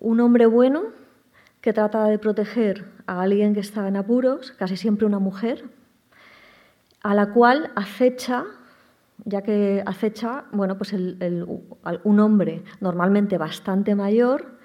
un 0.01 0.21
hombre 0.21 0.47
bueno 0.47 0.85
que 1.61 1.73
trata 1.73 2.05
de 2.07 2.19
proteger 2.19 2.87
a 3.07 3.23
alguien 3.23 3.55
que 3.55 3.61
está 3.61 3.87
en 3.87 3.97
apuros 3.97 4.53
casi 4.53 4.77
siempre 4.77 5.07
una 5.07 5.19
mujer 5.19 5.65
a 7.03 7.15
la 7.15 7.33
cual 7.33 7.71
acecha 7.77 8.45
ya 9.25 9.43
que 9.43 9.83
acecha 9.87 10.45
bueno 10.53 10.77
pues 10.79 10.93
un 10.93 12.21
hombre 12.21 12.65
normalmente 12.81 13.39
bastante 13.39 13.95
mayor 13.95 14.59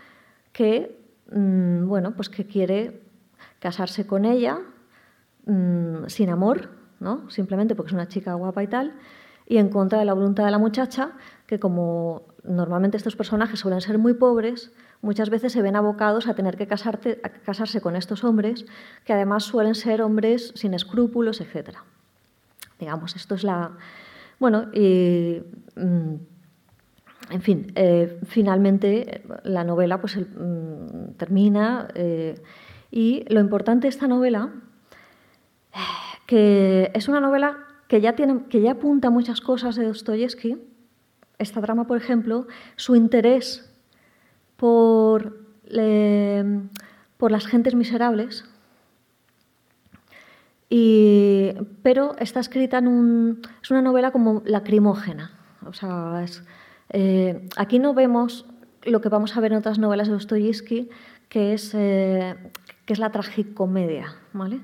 que 0.52 0.98
mm, 1.32 1.88
bueno 1.88 2.16
pues 2.16 2.30
que 2.30 2.46
quiere 2.46 3.02
casarse 3.60 4.08
con 4.08 4.26
ella 4.26 4.60
Mm, 5.46 6.08
sin 6.08 6.30
amor, 6.30 6.70
¿no? 7.00 7.30
simplemente 7.30 7.76
porque 7.76 7.90
es 7.90 7.94
una 7.94 8.08
chica 8.08 8.34
guapa 8.34 8.64
y 8.64 8.68
tal, 8.68 8.94
y 9.48 9.58
en 9.58 9.70
contra 9.70 10.00
de 10.00 10.06
la 10.06 10.14
voluntad 10.14 10.46
de 10.46 10.52
la 10.52 10.58
muchacha, 10.58 11.12
que 11.46 11.60
como 11.60 12.24
normalmente 12.44 12.98
estos 12.98 13.16
personajes 13.16 13.60
suelen 13.60 13.80
ser 13.80 14.00
muy 14.00 14.16
pobres, 14.16 14.72
muchas 15.06 15.30
veces 15.30 15.54
se 15.54 15.62
ven 15.62 15.76
abocados 15.76 16.28
a 16.28 16.34
tener 16.34 16.58
que 16.58 16.68
casarse 16.68 17.82
con 17.82 17.96
estos 17.96 18.24
hombres, 18.24 18.66
que 19.06 19.14
además 19.14 19.44
suelen 19.44 19.76
ser 19.76 20.02
hombres 20.02 20.52
sin 20.56 20.74
escrúpulos, 20.74 21.40
etc. 21.42 21.78
Digamos, 22.80 23.16
esto 23.16 23.36
es 23.36 23.44
la... 23.44 23.72
Bueno, 24.40 24.70
y... 24.74 25.42
Mm, 25.76 26.16
en 27.32 27.42
fin, 27.42 27.72
eh, 27.74 28.20
finalmente 28.28 29.24
la 29.44 29.64
novela 29.64 30.00
pues, 30.00 30.16
mm, 30.16 31.14
termina 31.18 31.88
eh, 31.96 32.36
y 32.92 33.26
lo 33.34 33.40
importante 33.40 33.86
de 33.86 33.90
esta 33.90 34.08
novela 34.08 34.54
que 36.28 36.92
es 36.94 37.08
una 37.08 37.20
novela 37.20 37.58
que 37.88 38.02
ya, 38.02 38.14
tiene, 38.14 38.46
que 38.50 38.62
ya 38.62 38.74
apunta 38.74 39.10
muchas 39.10 39.42
cosas 39.42 39.76
de 39.76 39.86
Dostoyevsky. 39.86 40.58
Esta 41.38 41.62
drama, 41.62 41.86
por 41.86 41.98
ejemplo, 41.98 42.48
su 42.76 42.96
interés 42.96 43.75
por, 44.58 45.38
por 47.18 47.32
las 47.32 47.48
gentes 47.48 47.76
miserables, 47.76 48.46
y, 50.70 51.54
pero 51.84 52.16
está 52.18 52.40
escrita 52.40 52.80
en 52.80 52.88
un... 52.88 53.42
es 53.62 53.72
una 53.72 53.82
novela 53.82 54.12
como 54.12 54.42
lacrimógena. 54.46 55.32
O 55.66 55.74
sea, 55.74 56.26
eh, 56.90 57.48
aquí 57.56 57.80
no 57.80 57.94
vemos 57.94 58.46
lo 58.84 59.02
que 59.02 59.10
vamos 59.10 59.36
a 59.36 59.42
ver 59.42 59.52
en 59.52 59.60
otras 59.60 59.80
novelas 59.80 60.08
de 60.08 60.14
Dostoyevsky, 60.14 60.90
que 61.30 61.54
es, 61.54 61.72
eh, 61.74 62.36
que 62.86 62.94
es 62.94 63.00
la 63.00 63.12
tragicomedia, 63.12 64.16
¿vale? 64.34 64.60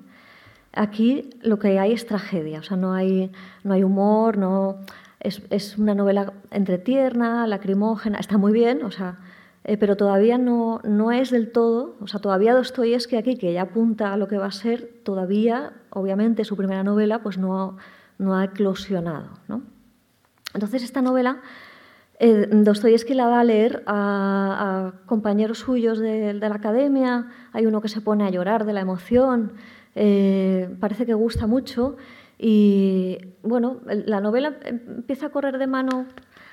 Aquí 0.74 1.30
lo 1.42 1.60
que 1.60 1.80
hay 1.80 1.92
es 1.92 2.06
tragedia, 2.06 2.60
o 2.60 2.64
sea, 2.64 2.78
no 2.78 2.94
hay, 2.94 3.32
no 3.64 3.74
hay 3.74 3.84
humor, 3.84 4.38
no, 4.38 4.78
es, 5.20 5.42
es 5.50 5.78
una 5.78 5.96
novela 5.96 6.34
entretierna, 6.50 7.46
lacrimógena, 7.48 8.20
está 8.20 8.38
muy 8.38 8.54
bien, 8.54 8.84
o 8.84 8.92
sea, 8.92 9.18
eh, 9.64 9.78
pero 9.78 9.96
todavía 9.96 10.38
no, 10.40 10.80
no 10.84 11.12
es 11.12 11.30
del 11.30 11.52
todo, 11.52 11.96
o 12.02 12.08
sea, 12.08 12.20
todavía 12.20 12.56
Dostoyevsky 12.56 13.16
aquí, 13.16 13.38
que 13.38 13.54
ya 13.54 13.64
apunta 13.64 14.12
a 14.12 14.18
lo 14.18 14.28
que 14.28 14.38
va 14.38 14.48
a 14.48 14.52
ser, 14.52 14.90
todavía, 15.04 15.74
obviamente, 15.92 16.46
su 16.46 16.58
primera 16.58 16.84
novela, 16.84 17.22
pues 17.22 17.38
no, 17.38 17.78
no 18.18 18.36
ha 18.36 18.46
eclosionado. 18.46 19.30
¿no? 19.48 19.62
Entonces, 20.56 20.84
esta 20.84 21.04
novela, 21.04 21.42
eh, 22.20 22.48
Dostoyevsky 22.52 23.14
la 23.14 23.28
da 23.28 23.42
a 23.42 23.44
leer 23.44 23.84
a, 23.86 24.94
compañeros 25.06 25.60
suyos 25.60 26.00
de, 26.00 26.34
la 26.34 26.48
academia, 26.48 27.28
hay 27.54 27.68
uno 27.68 27.82
que 27.82 27.90
se 27.90 28.02
pone 28.02 28.24
a 28.24 28.32
llorar 28.32 28.66
de 28.66 28.74
la 28.74 28.82
emoción, 28.82 29.54
eh, 29.94 30.76
parece 30.80 31.06
que 31.06 31.14
gusta 31.14 31.46
mucho, 31.46 31.98
y 32.40 33.20
bueno, 33.44 33.82
la 33.86 34.22
novela 34.22 34.58
empieza 34.64 35.28
a 35.28 35.30
correr 35.30 35.60
de 35.60 35.68
mano 35.68 36.08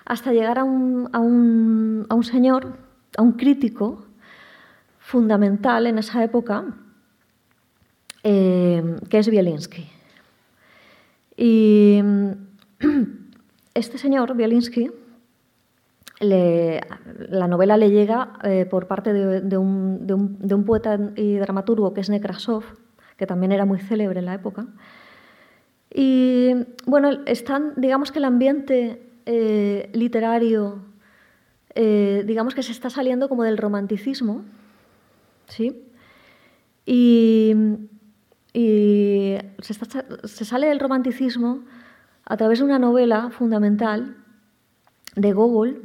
hasta 0.04 0.34
llegar 0.34 0.58
a 0.58 0.64
un, 0.64 1.08
a 1.14 1.20
un, 1.20 2.04
a 2.10 2.14
un 2.14 2.24
señor 2.24 2.87
a 3.16 3.22
un 3.22 3.32
crítico 3.32 4.04
fundamental 4.98 5.86
en 5.86 5.98
esa 5.98 6.22
época, 6.22 6.64
eh, 8.22 8.96
que 9.08 9.18
es 9.18 9.28
Bielinski. 9.28 9.88
Y 11.36 12.00
este 13.74 13.98
señor, 13.98 14.36
Bielinski, 14.36 14.90
la 16.20 17.46
novela 17.46 17.76
le 17.76 17.90
llega 17.90 18.34
eh, 18.42 18.66
por 18.68 18.88
parte 18.88 19.12
de, 19.12 19.56
un, 19.56 20.64
poeta 20.66 20.98
y 21.16 21.36
dramaturgo 21.36 21.94
que 21.94 22.00
es 22.00 22.10
Nekrasov, 22.10 22.64
que 23.16 23.26
también 23.26 23.52
era 23.52 23.64
muy 23.64 23.78
célebre 23.78 24.18
en 24.18 24.26
la 24.26 24.34
época. 24.34 24.66
Y 25.94 26.52
bueno, 26.86 27.10
están, 27.26 27.74
digamos 27.76 28.12
que 28.12 28.18
el 28.18 28.24
ambiente 28.24 29.00
eh, 29.26 29.90
literario 29.94 30.87
eh, 31.80 32.24
digamos 32.26 32.56
que 32.56 32.64
se 32.64 32.72
está 32.72 32.90
saliendo 32.90 33.28
como 33.28 33.44
del 33.44 33.56
romanticismo, 33.56 34.44
¿sí? 35.46 35.84
Y, 36.84 37.54
se, 39.60 40.44
sale 40.44 40.66
del 40.66 40.80
romanticismo 40.80 41.62
a 42.24 42.36
través 42.36 42.58
de 42.58 42.64
una 42.64 42.80
novela 42.80 43.30
fundamental 43.30 44.16
de 45.14 45.32
Gogol, 45.32 45.84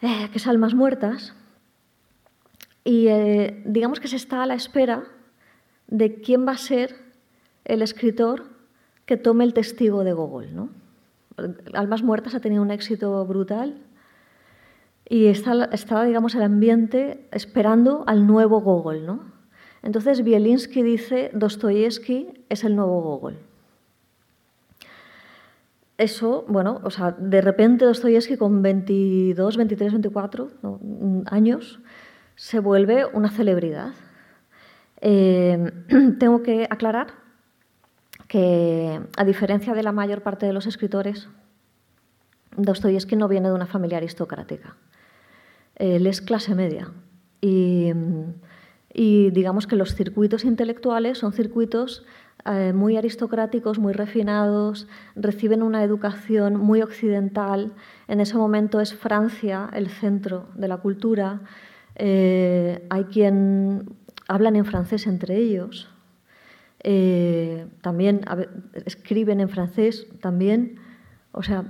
eh, 0.00 0.28
que 0.32 0.38
es 0.38 0.46
Almas 0.48 0.74
Muertas, 0.74 1.34
y 2.82 3.06
eh, 3.06 3.62
digamos 3.66 4.00
que 4.00 4.08
se 4.08 4.16
está 4.16 4.42
a 4.42 4.46
la 4.46 4.54
espera 4.54 5.04
de 5.86 6.20
quién 6.20 6.48
va 6.48 6.52
a 6.52 6.58
ser 6.58 6.96
el 7.64 7.80
escritor 7.80 8.50
que 9.06 9.16
tome 9.16 9.44
el 9.44 9.54
testigo 9.54 10.02
de 10.02 10.14
Gogol. 10.14 10.52
¿no? 10.52 10.70
Almas 11.74 12.02
Muertas 12.02 12.34
ha 12.34 12.40
tenido 12.40 12.60
un 12.60 12.72
éxito 12.72 13.24
brutal 13.24 13.80
y 15.08 15.26
está, 15.26 16.04
digamos, 16.04 16.34
el 16.34 16.42
ambiente 16.42 17.28
esperando 17.30 18.04
al 18.06 18.26
nuevo 18.26 18.60
Gogol. 18.60 19.04
¿no? 19.04 19.20
Entonces 19.82 20.24
Bielinski 20.24 20.82
dice, 20.82 21.30
Dostoyevsky 21.34 22.44
es 22.48 22.64
el 22.64 22.74
nuevo 22.76 23.02
Gogol. 23.02 23.38
Eso, 25.96 26.44
bueno, 26.48 26.80
o 26.82 26.90
sea, 26.90 27.12
de 27.12 27.40
repente 27.40 27.84
Dostoyevsky 27.84 28.36
con 28.36 28.62
22, 28.62 29.56
23, 29.56 29.92
24 29.92 30.50
años 31.26 31.80
se 32.34 32.58
vuelve 32.58 33.04
una 33.06 33.30
celebridad. 33.30 33.92
Eh, 35.00 35.70
tengo 36.18 36.42
que 36.42 36.66
aclarar 36.68 37.08
que, 38.26 39.00
a 39.16 39.24
diferencia 39.24 39.74
de 39.74 39.82
la 39.82 39.92
mayor 39.92 40.22
parte 40.22 40.46
de 40.46 40.52
los 40.52 40.66
escritores, 40.66 41.28
Dostoyevsky 42.56 43.16
no 43.16 43.28
viene 43.28 43.48
de 43.48 43.54
una 43.54 43.66
familia 43.66 43.98
aristocrática 43.98 44.76
él 45.76 46.06
es 46.06 46.20
clase 46.20 46.54
media. 46.54 46.90
Y, 47.40 47.92
digamos 49.30 49.66
que 49.66 49.76
los 49.76 49.94
circuitos 49.94 50.44
intelectuales 50.44 51.18
son 51.18 51.32
circuitos 51.32 52.04
eh, 52.46 52.72
muy 52.72 52.96
aristocráticos, 52.96 53.78
muy 53.78 53.92
refinados, 53.92 54.86
reciben 55.16 55.62
una 55.62 55.82
educación 55.82 56.56
muy 56.56 56.80
occidental. 56.80 57.72
En 58.06 58.20
ese 58.20 58.36
momento 58.36 58.80
es 58.80 58.94
Francia 58.94 59.68
el 59.72 59.88
centro 59.88 60.48
de 60.54 60.68
la 60.68 60.76
cultura. 60.76 61.40
Eh, 61.96 62.86
hay 62.88 63.04
quien 63.04 63.96
hablan 64.28 64.56
en 64.56 64.64
francés 64.64 65.06
entre 65.06 65.36
ellos. 65.36 65.90
Eh, 66.80 67.66
también 67.80 68.20
escriben 68.86 69.40
en 69.40 69.48
francés, 69.48 70.06
también. 70.20 70.78
O 71.32 71.42
sea, 71.42 71.64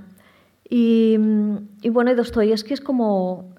y, 0.69 1.17
y 1.81 1.89
bueno, 1.89 2.15
Dostoyevsky 2.15 2.73
es 2.73 2.81
como 2.81 3.55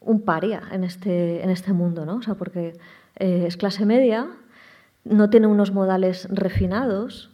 un 0.00 0.20
paria 0.22 0.62
en 0.70 0.84
este, 0.84 1.42
en 1.42 1.50
este 1.50 1.72
mundo, 1.72 2.04
¿no? 2.04 2.16
O 2.16 2.22
sea, 2.22 2.34
porque 2.34 2.74
eh, 3.16 3.44
es 3.46 3.56
clase 3.56 3.86
media, 3.86 4.28
no 5.04 5.30
tiene 5.30 5.46
unos 5.46 5.72
modales 5.72 6.28
refinados, 6.30 7.30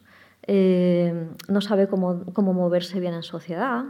eh, 0.46 1.28
no 1.48 1.60
sabe 1.60 1.88
cómo, 1.88 2.24
cómo, 2.32 2.52
moverse 2.52 3.00
bien 3.00 3.14
en 3.14 3.22
sociedad. 3.22 3.84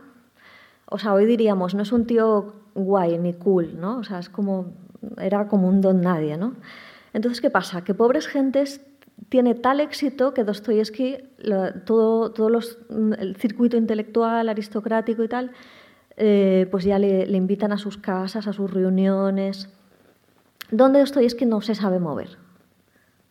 O 0.87 0.99
sea, 0.99 1.13
hoy 1.13 1.27
diríamos, 1.27 1.75
no 1.75 1.83
es 1.83 1.93
un 1.93 2.07
tío 2.07 2.55
guay 2.75 3.19
ni 3.19 3.35
cool, 3.35 3.79
¿no? 3.79 3.99
O 3.99 4.05
sea, 4.05 4.19
es 4.19 4.29
como, 4.29 4.73
era 5.19 5.49
como 5.49 5.69
un 5.69 5.81
don 5.81 6.01
nadie, 6.01 6.37
¿no? 6.37 6.55
Entonces, 7.13 7.41
¿qué 7.41 7.51
pasa? 7.51 7.83
Que 7.83 7.95
Pobres 7.95 8.27
Gentes 8.27 8.81
tiene 9.29 9.55
tal 9.55 9.81
éxito 9.81 10.35
que 10.35 10.45
Dostoyevsky, 10.45 11.19
todo, 11.85 12.33
todo 12.33 12.49
los, 12.49 12.79
el 12.91 13.37
circuito 13.37 13.77
intelectual, 13.77 14.49
aristocrático 14.49 15.23
y 15.23 15.29
tal, 15.29 15.53
eh, 16.17 16.67
pues 16.71 16.85
ya 16.85 16.99
le, 16.99 17.25
invitan 17.37 17.73
a 17.73 17.79
sus 17.79 17.97
casas, 17.97 18.47
a 18.47 18.53
sus 18.53 18.71
reuniones. 18.71 19.69
Es 20.71 21.35
que 21.35 21.47
no 21.47 21.61
se 21.61 21.75
sabe 21.75 21.99
mover. 21.99 22.39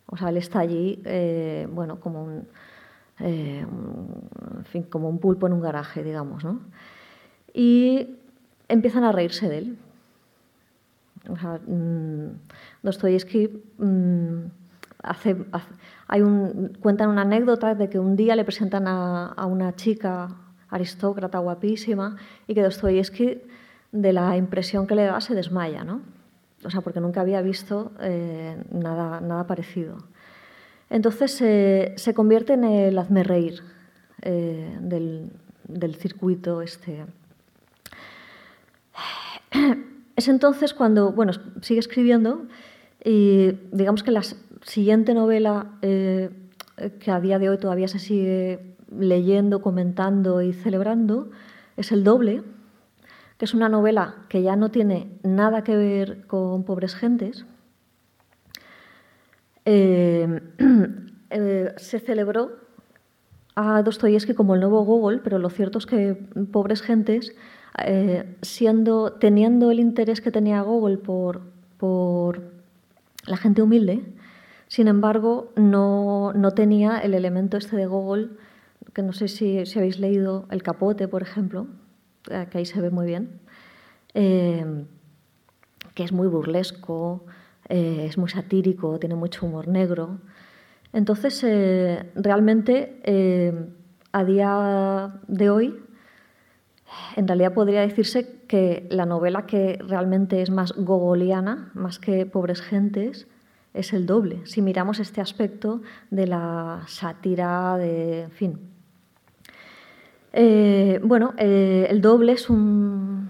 O 0.05 0.17
sea, 0.17 0.29
él 0.29 0.37
está 0.37 0.59
allí, 0.59 1.01
eh, 1.05 1.67
bueno, 1.71 1.99
como 1.99 2.23
un, 2.23 2.47
eh, 3.19 3.65
como 4.89 5.09
un 5.09 5.19
pulpo 5.19 5.47
en 5.47 5.53
un 5.53 5.61
garaje, 5.61 6.03
digamos, 6.03 6.43
¿no? 6.43 6.61
Y 7.53 8.17
empiezan 8.67 9.03
a 9.03 9.11
reírse 9.11 9.47
de 9.49 9.57
él. 9.57 9.77
O 11.29 11.37
sea, 11.37 11.59
mmm, 11.65 12.29
Dostoyevsky 12.81 13.63
mm, 13.77 14.45
hay 16.07 16.21
un, 16.21 16.77
cuentan 16.81 17.09
una 17.09 17.21
anécdota 17.21 17.75
de 17.75 17.89
que 17.89 17.99
un 17.99 18.15
día 18.15 18.35
le 18.35 18.43
presentan 18.43 18.87
a, 18.87 19.45
una 19.45 19.75
chica 19.75 20.29
aristócrata 20.69 21.39
guapísima, 21.39 22.17
y 22.47 22.53
que 22.53 22.61
Dostoyevsky, 22.61 23.41
de 23.91 24.13
la 24.13 24.37
impresión 24.37 24.85
que 24.85 24.95
le 24.95 25.05
da, 25.05 25.19
se 25.21 25.33
desmaya, 25.33 25.83
¿no? 25.83 26.01
O 26.63 26.69
sea, 26.69 26.81
porque 26.81 26.99
nunca 26.99 27.21
había 27.21 27.41
visto 27.41 27.91
eh, 28.01 28.61
nada, 28.71 29.21
nada 29.21 29.47
parecido. 29.47 29.97
Entonces 30.89 31.31
se 31.31 32.13
convierte 32.13 32.53
en 32.53 32.63
el 32.63 32.97
hazme 32.97 33.23
reír 33.23 33.61
eh, 34.21 34.77
del, 34.81 35.31
del, 35.67 35.95
circuito 35.95 36.61
este. 36.61 37.05
Es 40.15 40.27
entonces 40.27 40.73
cuando, 40.73 41.13
bueno, 41.13 41.31
sigue 41.61 41.79
escribiendo 41.79 42.45
y 43.03 43.51
digamos 43.71 44.03
que 44.03 44.11
la 44.11 44.23
siguiente 44.61 45.13
novela 45.13 45.77
eh, 45.81 46.29
que 46.99 47.11
a 47.11 47.19
día 47.19 47.39
de 47.39 47.49
hoy 47.49 47.57
todavía 47.57 47.87
se 47.87 47.99
sigue 47.99 48.75
leyendo, 48.97 49.61
comentando 49.61 50.41
y 50.41 50.53
celebrando 50.53 51.29
es 51.77 51.91
El 51.91 52.03
doble, 52.03 52.43
que 53.37 53.45
es 53.45 53.53
una 53.53 53.69
novela 53.69 54.15
que 54.27 54.41
ya 54.41 54.55
no 54.55 54.69
tiene 54.69 55.17
nada 55.23 55.63
que 55.63 55.77
ver 55.77 56.27
con 56.27 56.63
pobres 56.65 56.93
gentes. 56.93 57.45
Eh, 59.63 60.41
eh, 61.29 61.73
se 61.77 61.99
celebró 61.99 62.51
a 63.55 63.81
Dostoyevsky 63.81 64.33
como 64.33 64.55
el 64.55 64.61
nuevo 64.61 64.83
Gogol, 64.83 65.21
pero 65.21 65.39
lo 65.39 65.49
cierto 65.49 65.77
es 65.77 65.85
que 65.85 66.15
pobres 66.51 66.81
gentes, 66.81 67.33
eh, 67.85 68.35
siendo, 68.41 69.13
teniendo 69.13 69.71
el 69.71 69.79
interés 69.79 70.21
que 70.21 70.31
tenía 70.31 70.61
Gogol 70.61 70.99
por, 70.99 71.41
por 71.77 72.58
la 73.29 73.37
gente 73.37 73.61
humilde, 73.61 74.03
sin 74.67 74.87
embargo, 74.87 75.51
no, 75.55 76.33
no 76.33 76.51
tenía 76.51 76.99
el 76.99 77.13
elemento 77.13 77.57
este 77.57 77.75
de 77.75 77.85
Gogol 77.85 78.37
que 78.93 79.01
no 79.01 79.13
sé 79.13 79.27
si, 79.27 79.65
si 79.65 79.79
habéis 79.79 79.99
leído 79.99 80.47
El 80.49 80.63
Capote, 80.63 81.07
por 81.07 81.21
ejemplo, 81.21 81.67
eh, 82.29 82.47
que 82.49 82.57
ahí 82.57 82.65
se 82.65 82.81
ve 82.81 82.89
muy 82.89 83.05
bien, 83.05 83.39
eh, 84.13 84.85
que 85.93 86.03
es 86.03 86.11
muy 86.11 86.27
burlesco, 86.27 87.25
eh, 87.67 88.05
es 88.07 88.17
muy 88.17 88.29
satírico, 88.29 88.99
tiene 88.99 89.15
mucho 89.15 89.45
humor 89.45 89.67
negro. 89.67 90.19
Entonces, 90.91 91.45
realmente, 92.15 92.99
a 94.11 94.23
día 94.23 95.19
de 95.27 95.49
hoy, 95.51 95.79
en 97.15 97.27
realidad 97.27 97.53
podría 97.53 97.81
decirse 97.81 98.38
que 98.49 98.87
la 98.89 99.05
novela 99.05 99.45
que 99.45 99.77
realmente 99.87 100.41
es 100.41 100.49
más 100.49 100.73
gogoliana, 100.75 101.71
más 101.75 101.99
que 101.99 102.25
Pobres 102.25 102.61
Gentes, 102.61 103.27
es 103.75 103.93
el 103.93 104.07
doble, 104.07 104.41
si 104.45 104.63
miramos 104.63 104.99
este 104.99 105.21
aspecto 105.21 105.81
de 106.09 106.25
la 106.25 106.81
sátira, 106.87 107.77
de, 107.77 108.23
en 108.23 108.31
fin, 108.31 108.59
eh, 110.33 110.99
bueno, 111.03 111.35
eh, 111.37 111.85
el 111.91 112.01
doble 112.01 112.31
es 112.31 112.49
un, 112.49 113.29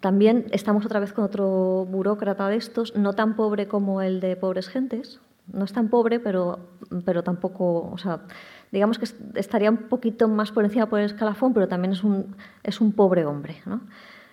también 0.00 0.46
estamos 0.50 0.86
otra 0.86 0.98
vez 0.98 1.12
con 1.12 1.24
otro 1.24 1.86
burócrata 1.90 2.48
de 2.48 2.56
estos, 2.56 2.96
no 2.96 3.12
tan 3.12 3.36
pobre 3.36 3.68
como 3.68 4.00
el 4.00 4.20
de 4.20 4.34
Pobres 4.34 4.68
Gentes. 4.68 5.20
No 5.50 5.64
es 5.64 5.72
tan 5.72 5.88
pobre, 5.88 6.20
pero, 6.20 6.58
pero 7.06 7.22
tampoco, 7.22 7.90
o 7.90 7.96
sea, 7.96 8.20
digamos 8.70 8.98
que 8.98 9.06
estaría 9.34 9.70
un 9.70 9.88
poquito 9.88 10.28
más 10.28 10.52
por 10.52 10.64
encima 10.64 10.90
por 10.90 10.98
el 11.00 11.06
escalafón, 11.06 11.54
pero 11.54 11.68
también 11.68 11.92
es 11.92 12.04
un, 12.04 12.36
es 12.62 12.82
un 12.82 12.92
pobre 12.92 13.24
hombre. 13.24 13.62
¿no? 13.64 13.80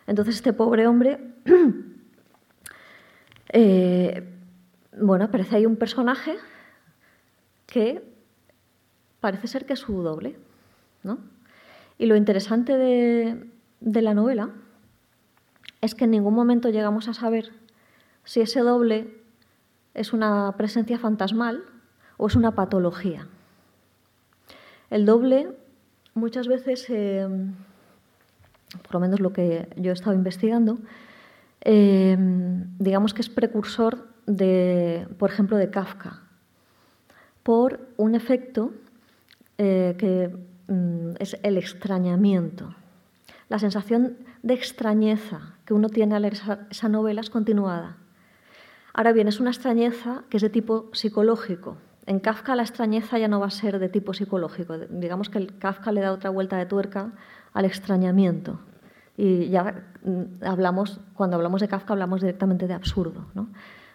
Entonces, 0.08 0.36
este 0.36 0.54
pobre 0.54 0.88
hombre, 0.88 1.20
eh, 3.54 4.36
bueno, 5.00 5.26
aparece 5.26 5.58
ahí 5.58 5.66
un 5.66 5.76
personaje 5.76 6.38
que 7.66 8.04
parece 9.20 9.48
ser 9.48 9.66
que 9.66 9.74
es 9.74 9.80
su 9.80 10.02
doble. 10.02 10.38
¿no? 11.04 11.20
Y 11.98 12.06
lo 12.06 12.16
interesante 12.16 12.78
de, 12.78 14.02
la 14.02 14.14
novela 14.14 14.50
es 15.82 15.96
que 15.96 16.06
en 16.06 16.12
ningún 16.12 16.34
momento 16.34 16.70
llegamos 16.70 17.08
a 17.08 17.14
saber 17.14 17.52
si 18.24 18.42
ese 18.42 18.60
doble 18.60 19.22
es 19.94 20.14
una 20.14 20.54
presencia 20.58 21.00
fantasmal 21.00 21.64
o 22.18 22.28
es 22.28 22.36
una 22.36 22.56
patología. 22.56 23.28
El 24.90 25.06
doble 25.06 25.56
muchas 26.14 26.48
veces, 26.48 26.86
eh, 26.90 27.28
por 28.84 28.96
lo 28.96 29.00
menos 29.00 29.20
lo 29.20 29.34
que 29.34 29.68
yo 29.76 29.92
he 29.92 29.94
estado 29.94 30.16
investigando, 30.16 30.78
eh, 31.62 32.18
digamos 32.80 33.14
que 33.14 33.22
es 33.22 33.30
precursor 33.30 34.08
de, 34.26 35.08
por 35.18 35.30
ejemplo, 35.30 35.58
de 35.58 35.70
Kafka, 35.70 36.22
por 37.44 37.88
un 37.98 38.16
efecto 38.16 38.72
eh, 39.58 39.96
que 39.98 40.36
mm, 40.68 41.16
es 41.20 41.38
el 41.44 41.58
extrañamiento. 41.58 42.76
La 43.50 43.60
sensación 43.60 44.18
de 44.42 44.54
extrañeza 44.54 45.56
que 45.66 45.74
uno 45.74 45.90
tiene 45.90 46.16
al 46.16 46.24
leer 46.24 46.34
esa 46.70 46.90
novela 46.90 47.22
es 47.22 47.30
continuada. 47.30 47.98
Ahora 48.94 49.12
bien, 49.12 49.28
es 49.28 49.40
una 49.40 49.52
extrañeza 49.52 50.24
que 50.30 50.38
es 50.38 50.44
de 50.44 50.50
tipo 50.50 50.90
psicológico, 50.94 51.78
en 52.08 52.20
Kafka 52.20 52.56
la 52.56 52.62
extrañeza 52.62 53.18
ya 53.18 53.28
no 53.28 53.40
va 53.40 53.48
a 53.48 53.52
ser 53.52 53.80
de 53.80 53.90
tipo 53.90 54.14
psicológico. 54.14 54.78
Digamos 54.78 55.30
que 55.30 55.40
el 55.40 55.58
Kafka 55.58 55.92
le 55.92 56.02
da 56.02 56.12
otra 56.12 56.30
vuelta 56.30 56.58
de 56.58 56.66
tuerca 56.66 57.12
al 57.56 57.66
extrañamiento. 57.66 58.60
Y 59.18 59.50
ya 59.50 59.84
mm, 60.04 60.44
hablamos, 60.46 61.00
cuando 61.16 61.38
hablamos 61.38 61.62
de 61.62 61.68
Kafka, 61.68 61.94
hablamos 61.94 62.22
directamente 62.22 62.68
de 62.68 62.76
absurdo. 62.76 63.26
¿no? 63.34 63.48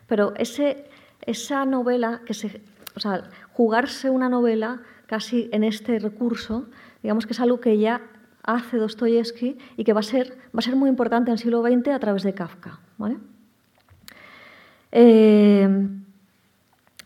Pero 0.09 0.35
ese, 0.37 0.89
esa 1.23 1.65
novela, 1.65 2.23
que 2.27 2.35
se, 2.35 2.61
o 2.97 3.01
sea, 3.01 3.23
jugarse 3.53 4.11
una 4.11 4.29
novela 4.29 4.81
casi 5.07 5.49
en 5.53 5.63
este 5.63 6.01
recurso, 6.01 6.67
digamos 7.05 7.27
que 7.27 7.35
es 7.35 7.41
algo 7.41 7.61
que 7.61 7.79
ya 7.79 8.01
hace 8.43 8.79
Dostoyevsky 8.79 9.57
y 9.77 9.85
que 9.85 9.93
va 9.93 10.01
a 10.01 10.03
ser, 10.03 10.39
va 10.49 10.59
a 10.59 10.63
ser 10.63 10.75
muy 10.75 10.89
importante 10.89 11.31
en 11.31 11.35
el 11.35 11.39
siglo 11.39 11.63
XX 11.63 11.89
a 11.89 12.01
través 12.01 12.25
de 12.25 12.35
Kafka. 12.35 12.81
¿vale? 12.99 13.19
Eh, 14.91 16.01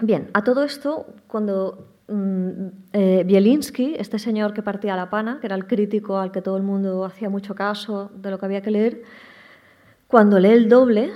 Bien, 0.00 0.28
a 0.34 0.42
todo 0.42 0.64
esto, 0.64 1.06
cuando 1.28 1.86
eh, 2.08 3.22
Bielinski, 3.24 3.96
este 3.98 4.18
señor 4.18 4.52
que 4.52 4.62
partía 4.62 4.96
la 4.96 5.10
pana, 5.10 5.38
que 5.40 5.46
era 5.46 5.56
el 5.56 5.66
crítico 5.66 6.18
al 6.18 6.30
que 6.30 6.42
todo 6.42 6.56
el 6.56 6.62
mundo 6.62 7.04
hacía 7.04 7.30
mucho 7.30 7.54
caso 7.54 8.10
de 8.14 8.30
lo 8.30 8.38
que 8.38 8.46
había 8.46 8.60
que 8.60 8.70
leer, 8.70 9.02
cuando 10.06 10.38
lee 10.38 10.50
el 10.50 10.68
doble, 10.68 11.12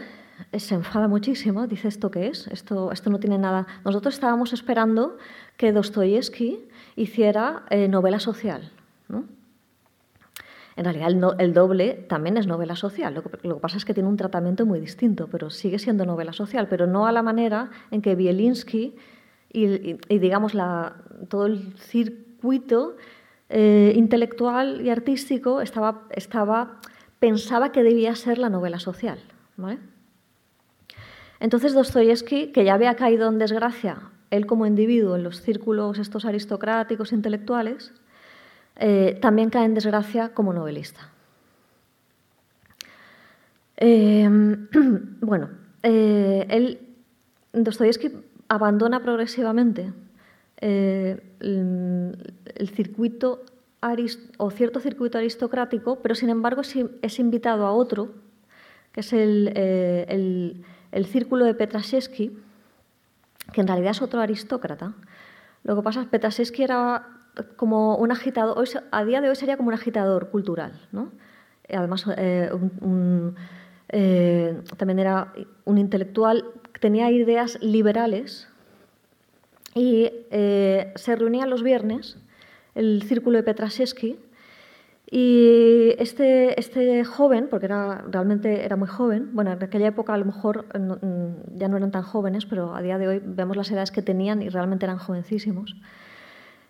eh, 0.53 0.61
se 0.61 0.75
enfada 0.75 1.09
muchísimo, 1.09 1.67
dice 1.67 1.89
esto 1.89 2.11
qué 2.11 2.29
es, 2.29 2.47
esto, 2.49 2.91
esto 2.91 3.11
no 3.11 3.21
tiene 3.21 3.39
nada. 3.39 3.67
Nosotros 3.85 4.15
estábamos 4.15 4.53
esperando 4.53 5.19
que 5.57 5.73
Dostoyevsky 5.73 6.69
hiciera 6.97 7.65
eh, 7.71 7.89
novela 7.89 8.19
social. 8.19 8.73
¿no? 9.09 9.25
En 10.77 10.85
realidad 10.85 11.37
el, 11.39 11.53
doble 11.53 12.07
también 12.09 12.37
es 12.37 12.47
novela 12.47 12.77
social, 12.77 13.15
lo 13.15 13.23
que, 13.23 13.61
pasa 13.61 13.77
es 13.77 13.85
que 13.85 13.95
tiene 13.95 14.09
un 14.09 14.17
tratamiento 14.17 14.65
muy 14.65 14.79
distinto, 14.79 15.27
pero 15.27 15.51
sigue 15.51 15.79
siendo 15.79 16.07
novela 16.07 16.33
social, 16.33 16.69
pero 16.69 16.87
no 16.87 17.07
a 17.07 17.13
la 17.13 17.23
manera 17.23 17.71
en 17.91 18.01
que 18.01 18.15
Bielinski 18.15 18.95
y, 19.53 19.95
digamos 20.19 20.53
todo 21.29 21.47
el 21.47 21.73
circuito 21.79 22.97
eh, 23.49 23.93
intelectual 23.97 24.83
y 24.85 24.91
artístico 24.91 25.61
estaba, 25.63 26.09
pensaba 27.19 27.73
que 27.73 27.83
debía 27.83 28.15
ser 28.15 28.39
la 28.39 28.51
novela 28.51 28.79
social. 28.79 29.19
Entonces 31.41 31.73
Dostoyevsky, 31.73 32.49
que 32.49 32.65
ya 32.65 32.75
había 32.75 32.95
caído 32.95 33.29
en 33.29 33.39
desgracia, 33.39 34.03
él 34.31 34.47
como 34.47 34.67
individuo, 34.67 35.17
en 35.17 35.25
los 35.25 35.41
círculos 35.41 35.99
estos 35.99 36.25
aristocráticos 36.27 37.13
intelectuales, 37.13 37.93
eh, 38.77 39.19
también 39.21 39.51
cae 39.51 39.65
en 39.65 39.75
desgracia 39.75 40.35
como 40.35 40.53
novelista. 40.53 41.09
Eh, 43.79 44.29
bueno, 45.21 45.49
él, 45.83 46.81
Dostoyevsky 47.53 48.11
abandona 48.49 49.01
progresivamente 49.01 49.93
el, 50.61 52.17
circuito 52.75 53.45
o 54.39 54.51
cierto 54.51 54.81
circuito 54.81 55.19
aristocrático, 55.19 56.01
pero 56.01 56.15
sin 56.15 56.31
embargo 56.31 56.63
es, 56.63 57.19
invitado 57.19 57.67
a 57.67 57.73
otro, 57.73 58.15
que 58.93 59.01
es 59.01 59.13
el, 59.13 60.65
círculo 61.07 61.45
de 61.45 61.55
Petraszewski, 61.55 62.37
que 63.53 63.61
en 63.61 63.67
realidad 63.67 63.93
es 63.93 64.03
otro 64.03 64.21
aristócrata. 64.21 64.95
Lo 65.63 65.77
que 65.77 65.83
pasa 65.83 66.01
es 66.01 66.07
que 66.07 66.11
Petraszewski 66.11 66.63
era 66.63 67.07
como 67.57 67.97
un 67.97 68.11
agitador, 68.11 68.65
a 68.91 69.05
día 69.05 69.21
de 69.21 69.29
hoy 69.29 69.37
sería 69.37 69.57
como 69.57 69.69
un 69.69 69.75
agitador 69.75 70.31
cultural. 70.31 70.73
¿no? 70.91 71.13
Además, 71.69 72.05
eh, 72.17 72.51
eh, 73.91 74.61
también 74.77 74.99
era 74.99 75.33
un 75.65 75.79
intelectual 75.79 76.45
tenía 76.81 77.11
ideas 77.11 77.59
liberales 77.61 78.49
y 79.75 80.11
eh, 80.31 80.93
se 80.97 81.17
reunía 81.17 81.47
los 81.47 81.63
viernes, 81.63 82.19
el 82.75 83.03
círculo 83.03 83.39
de 83.39 83.43
Petraszewski, 83.45 84.19
y 85.11 85.95
este, 85.99 86.59
este 86.61 87.03
joven, 87.05 87.49
porque 87.49 87.67
era, 87.67 88.05
realmente 88.11 88.65
era 88.65 88.77
muy 88.77 88.89
joven, 88.89 89.31
bueno, 89.33 89.53
en 89.53 89.63
aquella 89.63 89.87
época 89.87 90.13
a 90.13 90.19
lo 90.19 90.27
mejor 90.27 90.67
ya 91.55 91.69
no 91.69 91.77
eran 91.79 91.91
tan 91.91 92.03
jóvenes, 92.03 92.45
pero 92.45 92.75
a 92.75 92.83
día 92.83 92.99
de 92.99 93.09
hoy 93.09 93.23
vemos 93.25 93.57
las 93.57 93.71
edades 93.71 93.91
que 93.91 94.03
tenían 94.03 94.43
y 94.43 94.51
realmente 94.51 94.85
eran 94.85 94.99
jovencísimos, 94.99 95.77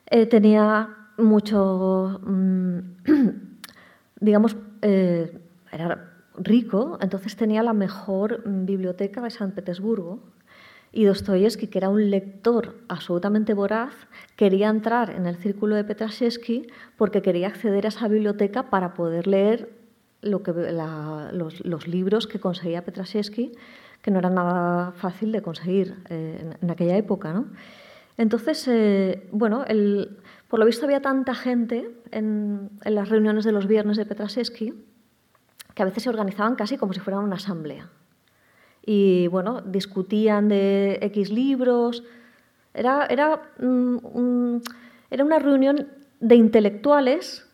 eh, 0.07 0.27
tenía 0.27 0.89
mucho, 1.17 2.21
mm, 2.25 2.79
digamos, 4.21 4.57
eh, 4.83 5.37
era 5.73 6.18
rico, 6.39 6.99
entonces 7.01 7.37
tenía 7.37 7.63
la 7.63 7.73
mejor 7.73 8.43
biblioteca 8.45 9.21
de 9.21 9.31
San 9.31 9.53
Petersburgo. 9.53 10.21
Y 10.91 11.05
Dostoyevsky, 11.05 11.67
que 11.67 11.79
era 11.79 11.91
un 11.91 12.11
lector 12.11 12.77
absolutamente 12.89 13.53
voraz, 13.53 13.93
quería 14.37 14.69
entrar 14.69 15.11
en 15.11 15.27
el 15.27 15.37
círculo 15.37 15.77
de 15.77 15.85
Petraszewski 15.85 16.67
porque 16.97 17.21
quería 17.21 17.49
acceder 17.49 17.85
a 17.85 17.89
esa 17.89 18.09
biblioteca 18.09 18.71
para 18.71 18.95
poder 18.95 19.27
leer 19.27 19.71
los, 20.23 21.87
libros 21.87 22.27
que 22.27 22.41
conseguía 22.41 22.85
Petraszewski, 22.85 23.53
que 24.03 24.11
no 24.11 24.19
era 24.19 24.31
nada 24.31 24.93
fácil 24.93 25.31
de 25.31 25.43
conseguir 25.43 25.95
eh, 26.09 26.55
en, 26.61 26.71
aquella 26.71 26.97
época. 26.97 27.33
¿no? 27.33 27.47
Entonces, 28.17 28.67
eh, 28.67 29.29
bueno, 29.31 29.65
por 30.49 30.59
lo 30.59 30.67
visto 30.67 30.87
había 30.87 31.01
tanta 31.01 31.35
gente 31.35 31.91
en, 32.11 32.71
las 32.85 33.09
reuniones 33.09 33.45
de 33.45 33.53
los 33.53 33.67
viernes 33.67 33.97
de 33.97 34.07
Petraszewski 34.07 34.75
que 35.79 35.83
a 35.83 35.87
veces 35.87 36.03
se 36.03 36.09
organizaban 36.09 36.57
casi 36.57 36.77
como 36.77 36.93
si 36.93 36.99
fueran 36.99 37.23
una 37.23 37.37
asamblea. 37.37 37.89
Y 38.85 39.29
bueno, 39.29 39.61
discutían 39.61 40.49
de 40.49 40.99
X 41.03 41.31
libros. 41.31 42.03
Era, 42.75 43.07
era, 43.07 43.53
mm, 43.61 44.57
era 45.09 45.25
una 45.25 45.39
reunión 45.39 45.87
de 46.19 46.35
intelectuales 46.35 47.47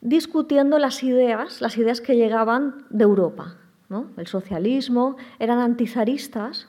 discutiendo 0.00 0.80
las 0.80 1.04
ideas, 1.04 1.60
las 1.60 1.78
ideas 1.78 2.00
que 2.00 2.16
llegaban 2.16 2.84
de 2.90 3.04
Europa. 3.04 3.58
¿no? 3.88 4.10
El 4.16 4.26
socialismo, 4.26 5.16
eran 5.38 5.60
antizaristas, 5.60 6.66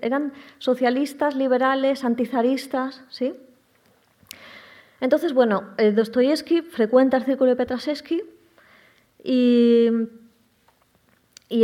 eran 0.00 0.32
socialistas, 0.56 1.36
liberales, 1.36 2.02
antizaristas, 2.02 3.04
¿sí? 3.10 3.34
Entonces, 5.02 5.34
bueno, 5.34 5.64
eh, 5.76 5.92
Dostoyevsky 5.92 6.62
frecuenta 6.62 7.18
el 7.18 7.24
círculo 7.24 7.50
de 7.50 7.56
Petraszewski 7.56 8.22
y, 9.28 9.90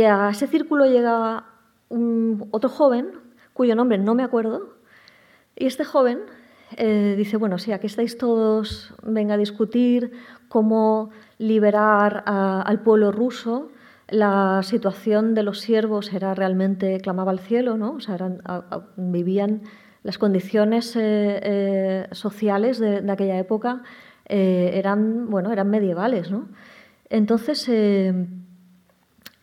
a 0.03 0.29
ese 0.29 0.45
círculo 0.47 0.85
llega 0.85 1.45
un, 1.89 2.47
otro 2.51 2.69
joven, 2.69 3.09
cuyo 3.53 3.75
nombre 3.75 3.97
no 3.97 4.13
me 4.13 4.23
acuerdo, 4.23 4.75
y 5.55 5.65
este 5.65 5.83
joven 5.83 6.19
eh, 6.77 7.15
dice, 7.17 7.37
bueno, 7.37 7.57
sí, 7.57 7.71
aquí 7.71 7.87
estáis 7.87 8.17
todos, 8.19 8.93
venga 9.01 9.33
a 9.33 9.37
discutir 9.37 10.11
cómo 10.47 11.09
liberar 11.39 12.23
al 12.25 12.81
pueblo 12.81 13.11
ruso 13.11 13.69
la 14.09 14.61
situación 14.61 15.33
de 15.33 15.41
los 15.41 15.59
siervos 15.59 16.13
era 16.13 16.35
realmente, 16.35 16.99
clamaba 17.01 17.31
al 17.31 17.39
cielo, 17.39 17.77
¿no? 17.77 17.93
O 17.93 17.99
sea, 17.99 18.17
vivían 18.95 19.63
las 20.03 20.19
condiciones 20.19 20.95
eh, 20.95 21.39
eh, 21.41 22.07
sociales 22.11 22.77
de, 22.77 23.11
aquella 23.11 23.39
época 23.39 23.81
eran, 24.27 25.29
bueno, 25.29 25.51
eran 25.51 25.69
medievales, 25.69 26.29
¿no? 26.31 26.47
Entonces, 27.09 27.69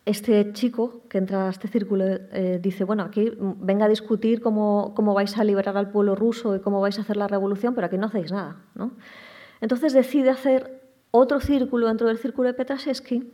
este 0.04 0.52
chico 0.52 1.02
que 1.08 1.18
entra 1.18 1.46
a 1.46 1.50
este 1.50 1.68
círculo 1.68 2.04
eh, 2.04 2.58
dice, 2.60 2.84
bueno, 2.84 3.04
aquí 3.04 3.32
venga 3.38 3.86
a 3.86 3.88
discutir 3.88 4.40
cómo, 4.40 4.92
cómo, 4.96 5.14
vais 5.14 5.36
a 5.38 5.44
liberar 5.44 5.76
al 5.76 5.90
pueblo 5.90 6.16
ruso 6.16 6.56
y 6.56 6.60
cómo 6.60 6.80
vais 6.80 6.98
a 6.98 7.02
hacer 7.02 7.16
la 7.16 7.28
revolución, 7.28 7.74
pero 7.74 7.86
aquí 7.86 7.98
no 7.98 8.06
hacéis 8.06 8.32
nada. 8.32 8.56
¿no? 8.74 8.92
Entonces 9.60 9.92
decide 9.92 10.30
hacer 10.30 10.82
otro 11.12 11.40
círculo 11.40 11.86
dentro 11.86 12.08
del 12.08 12.18
círculo 12.18 12.48
de 12.48 12.54
Petraszewski 12.54 13.32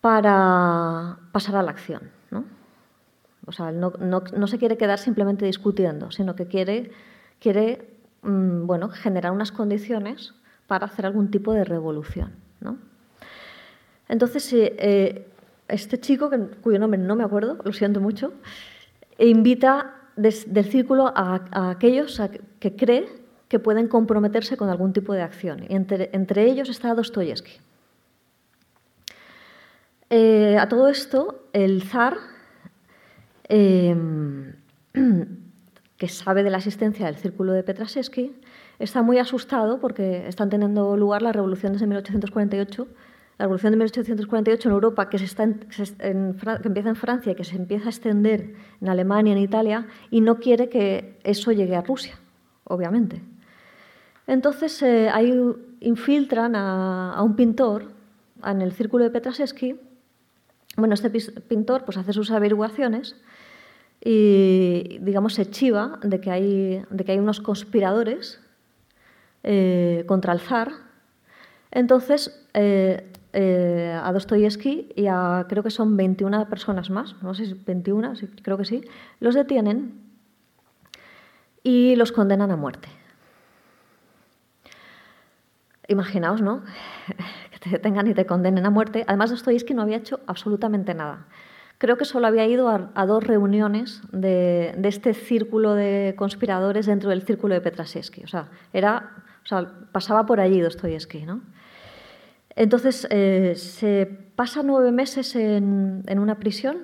para 0.00 1.18
pasar 1.32 1.56
a 1.56 1.62
la 1.62 1.72
acción. 1.72 2.10
¿no? 2.30 2.44
O 3.46 3.52
sea, 3.52 3.72
no, 3.72 3.92
no, 3.98 4.22
no, 4.34 4.46
se 4.46 4.58
quiere 4.58 4.78
quedar 4.78 4.98
simplemente 4.98 5.44
discutiendo, 5.44 6.10
sino 6.10 6.34
que 6.36 6.46
quiere, 6.46 6.90
quiere 7.38 7.98
mmm, 8.22 8.66
bueno, 8.66 8.88
generar 8.88 9.32
unas 9.32 9.52
condiciones 9.52 10.32
para 10.70 10.86
hacer 10.86 11.04
algún 11.04 11.32
tipo 11.32 11.52
de 11.52 11.64
revolución. 11.64 12.30
¿no? 12.60 12.78
Entonces, 14.08 14.48
eh, 14.52 15.26
este 15.66 15.98
chico, 15.98 16.30
cuyo 16.62 16.78
nombre 16.78 16.96
no 17.00 17.16
me 17.16 17.24
acuerdo, 17.24 17.58
lo 17.64 17.72
siento 17.72 18.00
mucho, 18.00 18.32
invita 19.18 19.96
del 20.14 20.64
círculo 20.66 21.12
a, 21.12 21.70
aquellos 21.72 22.22
que 22.60 22.76
cree 22.76 23.08
que 23.48 23.58
pueden 23.58 23.88
comprometerse 23.88 24.56
con 24.56 24.68
algún 24.68 24.92
tipo 24.92 25.12
de 25.12 25.22
acción. 25.22 25.64
Y 25.68 25.74
entre, 25.74 26.44
ellos 26.44 26.68
está 26.68 26.94
Dostoyevsky. 26.94 27.54
Eh, 30.08 30.56
a 30.56 30.68
todo 30.68 30.86
esto, 30.86 31.48
el 31.52 31.82
zar, 31.82 32.16
eh, 33.48 33.96
que 35.96 36.08
sabe 36.08 36.44
de 36.44 36.50
la 36.50 36.58
existencia 36.58 37.06
del 37.06 37.16
círculo 37.16 37.52
de 37.54 37.64
Petraszewski, 37.64 38.36
está 38.80 39.02
muy 39.02 39.18
asustado 39.18 39.78
porque 39.78 40.26
están 40.26 40.50
teniendo 40.50 40.96
lugar 40.96 41.22
las 41.22 41.36
revoluciones 41.36 41.80
de 41.80 41.86
1848 41.86 42.88
la 43.40 43.46
Revolución 43.46 43.72
de 43.72 43.78
1848 43.78 44.68
en 44.68 44.74
Europa, 44.74 45.08
que, 45.08 45.18
se 45.18 45.24
empieza 45.42 46.88
en 46.90 46.96
Francia 46.96 47.32
y 47.32 47.34
que 47.34 47.44
se 47.44 47.56
empieza 47.56 47.86
a 47.86 47.88
extender 47.88 48.54
en 48.82 48.88
Alemania, 48.90 49.32
en 49.32 49.38
Italia, 49.38 49.86
y 50.10 50.20
no 50.20 50.38
quiere 50.40 50.68
que 50.68 51.18
eso 51.24 51.50
llegue 51.50 51.74
a 51.74 51.80
Rusia, 51.80 52.18
obviamente. 52.64 53.22
Entonces, 54.26 54.82
eh, 54.82 55.08
ahí 55.08 55.32
infiltran 55.80 56.54
a, 56.54 57.18
un 57.22 57.34
pintor 57.34 57.90
en 58.44 58.60
el 58.60 58.72
círculo 58.72 59.04
de 59.04 59.10
Petraszewski. 59.10 59.80
Bueno, 60.76 60.92
este 60.92 61.08
pintor 61.08 61.86
pues, 61.86 61.96
hace 61.96 62.12
sus 62.12 62.30
averiguaciones 62.32 63.16
y, 64.04 64.98
digamos, 65.00 65.32
se 65.32 65.46
chiva 65.46 65.98
de 66.02 66.20
que 66.20 66.30
hay, 66.30 66.84
de 66.90 67.04
que 67.06 67.12
hay 67.12 67.18
unos 67.18 67.40
conspiradores 67.40 68.38
eh, 69.42 70.04
contra 70.06 70.32
el 70.32 70.40
zar. 70.40 70.72
Entonces, 71.70 72.46
eh, 72.54 73.10
eh, 73.32 73.98
a 74.02 74.12
Dostoyevsky 74.12 74.88
y 74.96 75.06
a 75.06 75.46
creo 75.48 75.62
que 75.62 75.70
son 75.70 75.96
21 75.96 76.48
personas 76.48 76.90
más, 76.90 77.14
no 77.22 77.32
sé 77.32 77.46
si 77.46 77.54
21, 77.54 78.16
sí, 78.16 78.26
creo 78.42 78.58
que 78.58 78.64
sí, 78.64 78.82
los 79.20 79.36
detienen 79.36 80.00
y 81.62 81.94
los 81.96 82.10
condenan 82.10 82.50
a 82.50 82.56
muerte. 82.56 82.88
Imaginaos, 85.86 86.42
¿no? 86.42 86.62
que 87.52 87.58
te 87.60 87.70
detengan 87.70 88.08
y 88.08 88.14
te 88.14 88.26
condenen 88.26 88.66
a 88.66 88.70
muerte. 88.70 89.04
Además, 89.06 89.30
Dostoyevsky 89.30 89.74
no 89.74 89.82
había 89.82 89.98
hecho 89.98 90.20
absolutamente 90.26 90.94
nada. 90.94 91.26
Creo 91.80 91.96
que 91.96 92.04
solo 92.04 92.26
había 92.26 92.46
ido 92.46 92.68
a, 92.68 93.06
dos 93.06 93.24
reuniones 93.24 94.02
de, 94.12 94.78
este 94.84 95.14
círculo 95.14 95.74
de 95.74 96.14
conspiradores 96.14 96.84
dentro 96.84 97.08
del 97.08 97.22
círculo 97.22 97.54
de 97.54 97.62
Petraszewski. 97.62 98.22
O 98.22 98.28
sea, 98.28 98.48
era, 98.74 99.24
pasaba 99.92 100.26
por 100.26 100.40
allí 100.40 100.60
Dostoyevsky, 100.60 101.24
¿no? 101.24 101.42
Entonces, 102.56 103.06
eh, 103.10 103.54
se 103.56 104.06
pasa 104.36 104.62
nueve 104.62 104.92
meses 104.92 105.36
en, 105.36 106.04
una 106.18 106.38
prisión, 106.38 106.78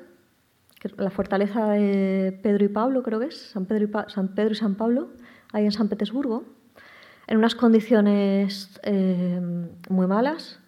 la 0.96 1.10
fortaleza 1.10 1.68
de 1.70 2.38
Pedro 2.42 2.64
y 2.64 2.68
Pablo, 2.68 3.02
creo 3.02 3.18
que 3.18 3.26
es, 3.26 3.36
San 3.36 3.66
Pedro 3.66 3.84
y, 3.84 4.54
San, 4.54 4.74
Pablo, 4.76 5.10
ahí 5.52 5.64
en 5.64 5.72
San 5.72 5.88
Petersburgo, 5.88 6.44
en 7.26 7.38
unas 7.38 7.54
condiciones 7.54 8.78
eh, 8.84 9.40
muy 9.88 10.06
malas, 10.06 10.60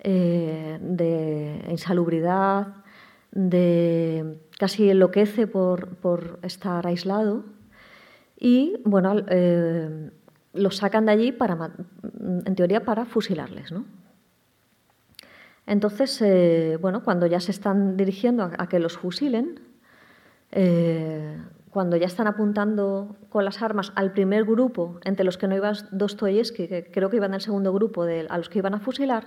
eh, 0.00 0.78
de 0.80 1.64
insalubridad, 1.70 2.68
de 3.30 4.38
casi 4.58 4.90
enloquece 4.90 5.46
por, 5.46 6.40
estar 6.42 6.86
aislado. 6.86 7.44
Y 8.38 8.80
bueno, 8.84 9.14
lo 10.52 10.70
sacan 10.70 11.06
de 11.06 11.12
allí 11.12 11.32
para, 11.32 11.70
en 12.44 12.54
teoría 12.54 12.84
para 12.84 13.04
fusilarles, 13.04 13.72
¿no? 13.72 13.84
Entonces, 15.66 16.20
eh, 16.22 16.76
bueno, 16.80 17.04
cuando 17.04 17.26
ya 17.26 17.40
se 17.40 17.52
están 17.52 17.96
dirigiendo 17.96 18.50
a, 18.56 18.68
que 18.68 18.78
los 18.78 18.98
fusilen, 18.98 19.60
eh, 20.50 21.40
cuando 21.70 21.96
ya 21.96 22.06
están 22.06 22.26
apuntando 22.26 23.16
con 23.28 23.44
las 23.44 23.62
armas 23.62 23.92
al 23.94 24.12
primer 24.12 24.44
grupo, 24.44 24.98
entre 25.04 25.24
los 25.24 25.38
que 25.38 25.46
no 25.46 25.56
iba 25.56 25.72
Dostoyevsky, 25.92 26.68
que 26.68 26.90
creo 26.90 27.10
que 27.10 27.16
iban 27.16 27.32
el 27.32 27.40
segundo 27.40 27.72
grupo, 27.72 28.04
de, 28.04 28.26
a 28.28 28.38
los 28.38 28.48
que 28.48 28.58
iban 28.58 28.74
a 28.74 28.80
fusilar, 28.80 29.24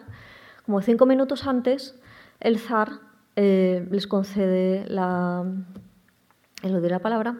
como 0.65 0.81
cinco 0.81 1.05
minutos 1.05 1.47
antes, 1.47 1.95
el 2.41 2.59
zar 2.59 2.89
eh, 3.37 3.87
les 3.89 4.05
concede 4.05 4.85
la, 4.87 5.45
lo 6.63 6.79
la 6.79 6.99
palabra, 6.99 7.37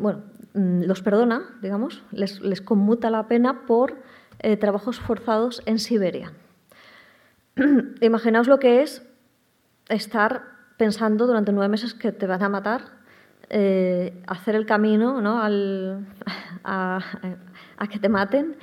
bueno, 0.00 0.22
los 0.54 1.02
perdona, 1.02 1.42
digamos, 1.62 2.02
les, 2.10 2.40
les 2.40 2.60
conmuta 2.60 3.10
la 3.10 3.28
pena 3.28 3.66
por 3.66 3.96
eh, 4.40 4.56
trabajos 4.56 5.00
forzados 5.00 5.62
en 5.66 5.78
Siberia. 5.78 6.32
Imaginaos 8.00 8.48
lo 8.48 8.58
que 8.58 8.82
es 8.82 9.02
estar 9.88 10.42
pensando 10.76 11.26
durante 11.26 11.52
nueve 11.52 11.68
meses 11.68 11.92
que 11.92 12.12
te 12.12 12.26
van 12.26 12.42
a 12.42 12.48
matar, 12.48 12.82
eh, 13.50 14.12
hacer 14.26 14.54
el 14.54 14.66
camino 14.66 15.20
¿no? 15.20 15.42
Al, 15.42 16.06
a, 16.64 17.00
que 17.90 17.98
te 17.98 18.08
maten 18.08 18.56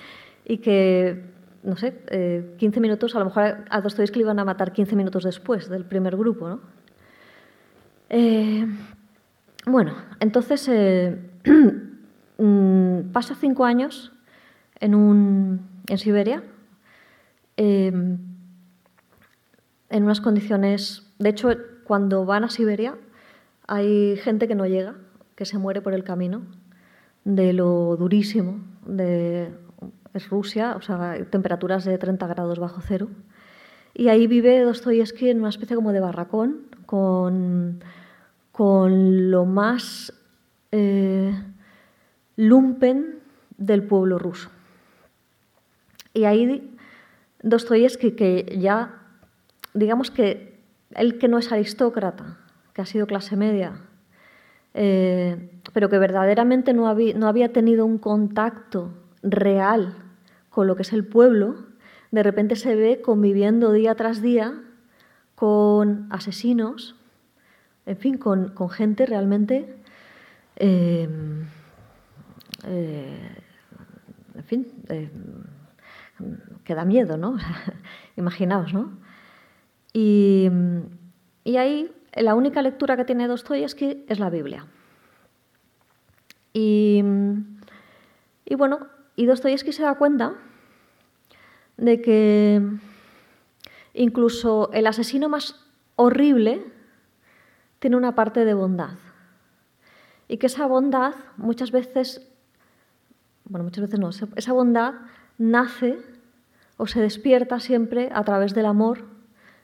y 0.45 0.59
que, 0.59 1.25
no 1.63 1.75
sé, 1.75 2.01
eh, 2.07 2.55
15 2.57 2.79
minutos, 2.79 3.15
a 3.15 3.19
lo 3.19 3.25
mejor 3.25 3.57
a 3.69 3.81
Dostoyevsky 3.81 4.19
le 4.19 4.25
iban 4.25 4.39
a 4.39 4.45
matar 4.45 4.71
15 4.71 4.95
minutos 4.95 5.23
después 5.23 5.69
del 5.69 5.85
primer 5.85 6.15
grupo. 6.15 6.47
¿no? 6.47 6.59
Eh, 8.09 8.65
bueno, 9.65 9.93
entonces 10.19 10.69
mm, 10.69 11.34
pasa 13.13 13.35
cinco 13.35 13.65
años 13.65 14.11
en, 14.79 14.95
un, 14.95 15.61
en 15.87 15.97
Siberia. 15.97 16.43
Eh, 17.57 17.91
en 19.89 20.03
unas 20.03 20.21
condiciones... 20.21 21.01
De 21.19 21.29
hecho, 21.29 21.49
cuando 21.85 22.25
van 22.25 22.43
a 22.43 22.49
Siberia 22.49 22.95
hay 23.67 24.17
gente 24.17 24.47
que 24.47 24.55
no 24.55 24.65
llega, 24.65 24.95
que 25.35 25.45
se 25.45 25.57
muere 25.57 25.81
por 25.81 25.93
el 25.93 26.03
camino, 26.03 26.43
de 27.23 27.53
lo 27.53 27.95
durísimo, 27.97 28.59
de, 28.85 29.51
es 30.13 30.29
Rusia, 30.29 30.75
o 30.75 30.81
sea, 30.81 31.17
temperaturas 31.29 31.83
de 31.85 31.97
30 31.97 32.27
grados 32.27 32.59
bajo 32.59 32.81
cero. 32.81 33.09
Y 33.93 34.09
ahí 34.09 34.27
vive 34.27 34.61
Dostoyevsky 34.61 35.29
en 35.29 35.39
una 35.39 35.49
especie 35.49 35.75
como 35.75 35.93
de 35.93 35.99
barracón, 35.99 36.67
con, 36.85 37.79
con 38.51 39.31
lo 39.31 39.45
más 39.45 40.13
eh, 40.77 41.33
lumpen 42.35 43.19
del 43.57 43.83
pueblo 43.83 44.19
ruso. 44.19 44.49
Y 46.13 46.25
ahí 46.25 46.75
Dostoyevsky, 47.43 48.11
que 48.11 48.57
ya 48.59 49.01
digamos 49.73 50.11
que 50.11 50.59
él 50.91 51.17
que 51.17 51.29
no 51.29 51.37
es 51.37 51.53
aristócrata, 51.53 52.39
que 52.73 52.81
ha 52.81 52.85
sido 52.85 53.07
clase 53.07 53.37
media, 53.37 53.83
eh, 54.73 55.49
pero 55.71 55.87
que 55.87 55.97
verdaderamente 55.97 56.73
no 56.73 56.89
había, 56.89 57.13
no 57.13 57.29
había 57.29 57.53
tenido 57.53 57.85
un 57.85 57.97
contacto 57.97 58.91
real 59.23 59.95
con 60.49 60.67
lo 60.67 60.75
que 60.75 60.81
es 60.81 60.91
el 60.91 61.05
pueblo, 61.05 61.55
de 62.11 62.21
repente 62.21 62.57
se 62.57 62.75
ve 62.75 63.01
conviviendo 63.01 63.71
día 63.71 63.95
tras 63.95 64.21
día 64.21 64.61
con 65.35 66.07
asesinos, 66.09 66.97
en 67.85 67.95
fin, 67.95 68.17
con, 68.17 68.49
con 68.49 68.69
gente 68.69 69.05
realmente, 69.05 69.84
eh, 70.57 71.09
eh, 72.65 73.35
en 74.35 74.43
fin, 74.43 74.67
eh, 74.89 75.09
que 76.63 76.75
da 76.75 76.85
miedo, 76.85 77.17
¿no? 77.17 77.37
Imaginaos, 78.17 78.73
¿no? 78.73 78.97
Y, 79.93 80.49
y 81.43 81.57
ahí 81.57 81.91
la 82.13 82.35
única 82.35 82.61
lectura 82.61 82.97
que 82.97 83.05
tiene 83.05 83.27
Dostoyevsky 83.27 84.05
es 84.07 84.19
la 84.19 84.29
Biblia. 84.29 84.65
Y, 86.53 87.03
y 88.45 88.55
bueno, 88.55 88.87
y 89.15 89.25
Dostoyevsky 89.25 89.73
se 89.73 89.83
da 89.83 89.95
cuenta 89.95 90.35
de 91.77 92.01
que 92.01 92.61
incluso 93.93 94.69
el 94.73 94.87
asesino 94.87 95.29
más 95.29 95.65
horrible 95.95 96.63
tiene 97.79 97.97
una 97.97 98.15
parte 98.15 98.45
de 98.45 98.53
bondad. 98.53 99.04
Y 100.27 100.37
que 100.37 100.47
esa 100.47 100.65
bondad 100.65 101.13
muchas 101.37 101.71
veces, 101.71 102.27
bueno, 103.45 103.63
muchas 103.63 103.83
veces 103.83 103.99
no, 103.99 104.09
esa 104.09 104.53
bondad 104.53 104.93
nace 105.37 105.97
o 106.77 106.87
se 106.87 107.01
despierta 107.01 107.59
siempre 107.59 108.09
a 108.13 108.23
través 108.23 108.53
del 108.53 108.65
amor 108.65 109.05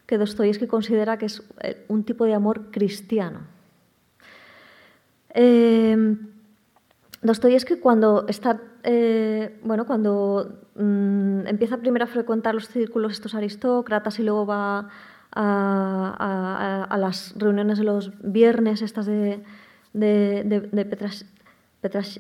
que 0.06 0.18
Dostoyevsky 0.18 0.68
considera 0.68 1.18
que 1.18 1.26
es 1.28 1.44
eh, 1.62 1.86
un 1.88 2.04
tipo 2.04 2.26
de 2.26 2.34
amor 2.34 2.72
cristiano. 2.72 3.40
Eh, 5.34 6.18
Dostoyevsky 7.22 7.78
cuando 7.78 8.26
está, 8.28 8.60
eh, 8.84 9.60
bueno, 9.64 9.86
cuando 9.86 10.60
mm, 10.76 11.48
empieza 11.48 11.78
primero 11.78 12.06
a 12.06 12.08
frecuentar 12.08 12.56
los 12.56 12.68
círculos 12.68 13.14
estos 13.14 13.36
aristócratas 13.36 14.20
y 14.20 14.24
luego 14.24 14.46
va 14.46 14.90
a, 15.34 16.98
las 17.00 17.34
reuniones 17.38 17.78
de 17.78 17.84
los 17.84 18.12
viernes 18.22 18.82
estas 18.82 19.06
de, 19.06 19.44
de, 19.94 20.88
Petras, 21.82 22.20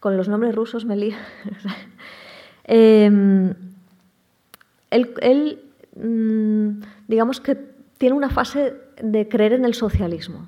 con 0.00 0.16
los 0.16 0.28
nombres 0.28 0.54
rusos 0.54 0.84
me 0.84 0.96
lío. 0.96 1.16
Em, 2.64 3.54
él, 4.90 5.60
mm, 5.96 6.80
digamos 7.08 7.40
que 7.40 7.56
tiene 7.98 8.14
una 8.14 8.30
fase 8.30 8.74
de 9.02 9.28
creer 9.28 9.54
en 9.54 9.64
el 9.64 9.74
socialismo 9.74 10.46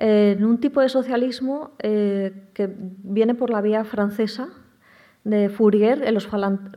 en 0.00 0.44
un 0.46 0.58
tipo 0.58 0.80
de 0.80 0.88
socialismo 0.88 1.72
eh, 1.78 2.32
que 2.54 2.70
viene 2.74 3.34
por 3.34 3.50
la 3.50 3.60
vía 3.60 3.84
francesa 3.84 4.48
de 5.24 5.50
Fourier 5.50 6.02
en 6.02 6.14
los 6.14 6.26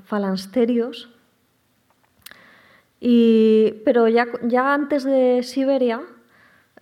falansterios. 0.04 1.10
pero 3.00 4.10
ya, 4.10 4.28
ya, 4.44 4.74
antes 4.74 5.06
de 5.06 5.42
Siberia, 5.44 6.02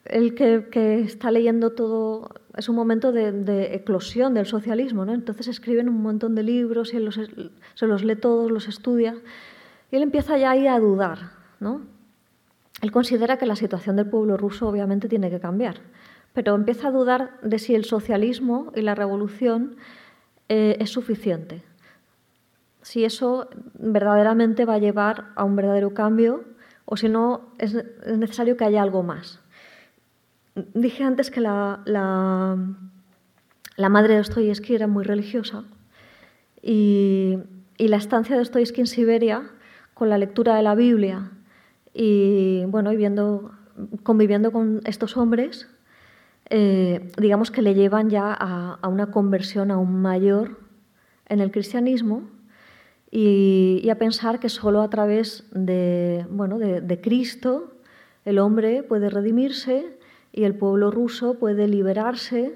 el 0.06 0.36
que, 0.36 1.02
está 1.02 1.32
leyendo 1.32 1.72
todo 1.72 2.30
es 2.58 2.68
un 2.70 2.76
momento 2.76 3.12
de, 3.12 3.76
eclosión 3.76 4.34
del 4.34 4.46
socialismo. 4.46 5.06
¿no? 5.06 5.14
Entonces 5.14 5.48
escriben 5.48 5.90
un 5.90 6.02
montón 6.02 6.36
de 6.36 6.44
libros 6.44 6.94
y 6.94 6.98
él 6.98 7.10
se 7.76 7.88
los 7.88 8.04
lee 8.04 8.16
todos, 8.16 8.52
los 8.52 8.68
estudia. 8.68 9.16
Y 9.92 9.96
él 9.96 10.04
empieza 10.04 10.38
ya 10.38 10.52
ahí 10.52 10.68
a 10.68 10.80
dudar. 10.80 11.32
¿no? 11.60 11.82
Él 12.82 12.92
considera 12.92 13.38
que 13.38 13.46
la 13.46 13.56
situación 13.56 13.96
del 13.96 14.10
pueblo 14.10 14.38
ruso 14.38 14.68
obviamente 14.68 15.08
tiene 15.08 15.30
que 15.30 15.40
cambiar 15.40 15.82
pero 16.34 16.56
empieza 16.56 16.88
a 16.88 16.92
dudar 16.92 17.40
de 17.42 17.60
si 17.60 17.76
el 17.76 17.86
socialismo 17.86 18.72
y 18.76 18.82
la 18.82 18.96
revolución 18.96 19.76
eh, 20.50 20.78
es 20.80 20.90
suficiente, 20.90 21.64
si 22.82 23.06
eso 23.06 23.50
verdaderamente 23.74 24.66
va 24.66 24.76
a 24.76 24.80
llevar 24.80 25.28
a 25.36 25.44
un 25.44 25.56
verdadero 25.56 25.94
cambio 25.94 26.46
o 26.86 26.98
si 26.98 27.10
no 27.10 27.54
es, 27.58 27.76
necesario 28.06 28.58
que 28.58 28.66
haya 28.66 28.82
algo 28.82 29.04
más. 29.04 29.41
Dije 30.56 31.04
antes 31.04 31.32
que 31.32 31.40
la, 31.40 31.80
madre 33.78 34.14
de 34.14 34.18
Dostoyevsky 34.18 34.76
era 34.76 34.88
muy 34.88 35.04
religiosa 35.04 35.64
y, 36.62 37.38
la 37.78 37.98
estancia 37.98 38.36
de 38.36 38.40
Dostoyevsky 38.40 38.82
en 38.82 38.88
Siberia 38.88 39.50
con 39.94 40.10
la 40.10 40.18
lectura 40.18 40.56
de 40.56 40.62
la 40.62 40.76
Biblia 40.76 41.32
y, 41.94 42.64
bueno, 42.68 42.92
conviviendo 44.04 44.52
con 44.52 44.82
estos 44.86 45.18
hombres, 45.18 45.68
eh, 46.50 47.10
digamos 47.18 47.50
que 47.50 47.62
le 47.62 47.74
llevan 47.74 48.10
ya 48.10 48.36
a, 48.38 48.88
una 48.88 49.10
conversión 49.10 49.72
aún 49.72 50.02
mayor 50.02 50.60
en 51.30 51.40
el 51.40 51.50
cristianismo 51.50 52.24
y, 53.10 53.88
a 53.90 53.96
pensar 53.96 54.40
que 54.40 54.50
solo 54.50 54.82
a 54.82 54.90
través 54.90 55.46
de, 55.52 56.26
bueno, 56.30 56.60
de, 56.60 57.02
Cristo 57.02 57.74
el 58.26 58.38
hombre 58.38 58.84
puede 58.84 59.10
redimirse 59.10 59.98
y 60.32 60.44
el 60.44 60.56
pueblo 60.56 60.92
ruso 60.92 61.36
puede 61.36 61.68
liberarse 61.68 62.56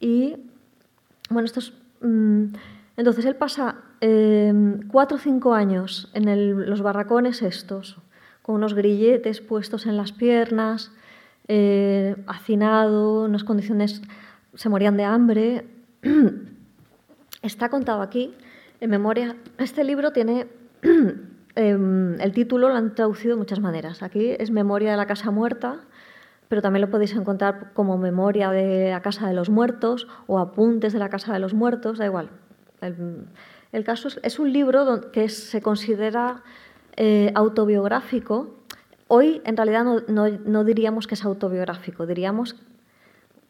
y 0.00 0.36
bueno, 1.30 1.46
esto 1.46 1.60
mm, 2.00 2.44
entonces 2.96 3.24
él 3.24 3.36
pasa 3.36 3.76
em, 4.00 4.86
cuatro 4.88 5.16
o 5.16 5.20
cinco 5.20 5.54
años 5.54 6.10
en 6.14 6.68
los 6.68 6.82
barracones 6.82 7.42
estos, 7.42 7.98
con 8.42 8.56
unos 8.56 8.74
grilletes 8.74 9.40
puestos 9.40 9.86
en 9.86 9.96
las 9.96 10.12
piernas, 10.12 10.92
eh, 11.48 12.16
hacinado, 12.26 13.24
unas 13.24 13.44
condiciones, 13.44 14.02
se 14.54 14.68
morían 14.68 14.96
de 14.96 15.04
hambre. 15.04 15.66
Está 17.42 17.68
contado 17.68 18.00
aquí, 18.00 18.32
en 18.80 18.90
memoria. 18.90 19.36
Este 19.58 19.82
libro 19.82 20.12
tiene 20.12 20.46
em, 21.56 22.20
el 22.20 22.32
título, 22.32 22.68
lo 22.68 22.76
han 22.76 22.94
traducido 22.94 23.34
de 23.34 23.38
muchas 23.38 23.60
maneras. 23.60 24.02
Aquí 24.02 24.36
es 24.38 24.50
Memoria 24.50 24.92
de 24.92 24.96
la 24.96 25.06
Casa 25.06 25.30
Muerta, 25.32 25.80
pero 26.54 26.62
también 26.62 26.82
lo 26.82 26.88
podéis 26.88 27.16
encontrar 27.16 27.72
como 27.72 27.98
Memoria 27.98 28.52
de 28.52 28.90
la 28.92 29.02
Casa 29.02 29.26
de 29.26 29.34
los 29.34 29.50
Muertos 29.50 30.06
o 30.28 30.38
Apuntes 30.38 30.92
de 30.92 31.00
la 31.00 31.08
Casa 31.08 31.32
de 31.32 31.40
los 31.40 31.52
Muertos, 31.52 31.98
da 31.98 32.06
igual. 32.06 32.30
El, 33.72 33.82
caso 33.82 34.06
es, 34.22 34.38
un 34.38 34.52
libro 34.52 35.10
que 35.10 35.28
se 35.28 35.60
considera 35.60 36.44
eh, 36.94 37.32
autobiográfico 37.34 38.54
Hoy 39.08 39.42
en 39.44 39.56
realidad 39.56 39.84
no, 40.06 40.64
diríamos 40.64 41.08
que 41.08 41.14
es 41.14 41.24
autobiográfico, 41.24 42.06
diríamos, 42.06 42.54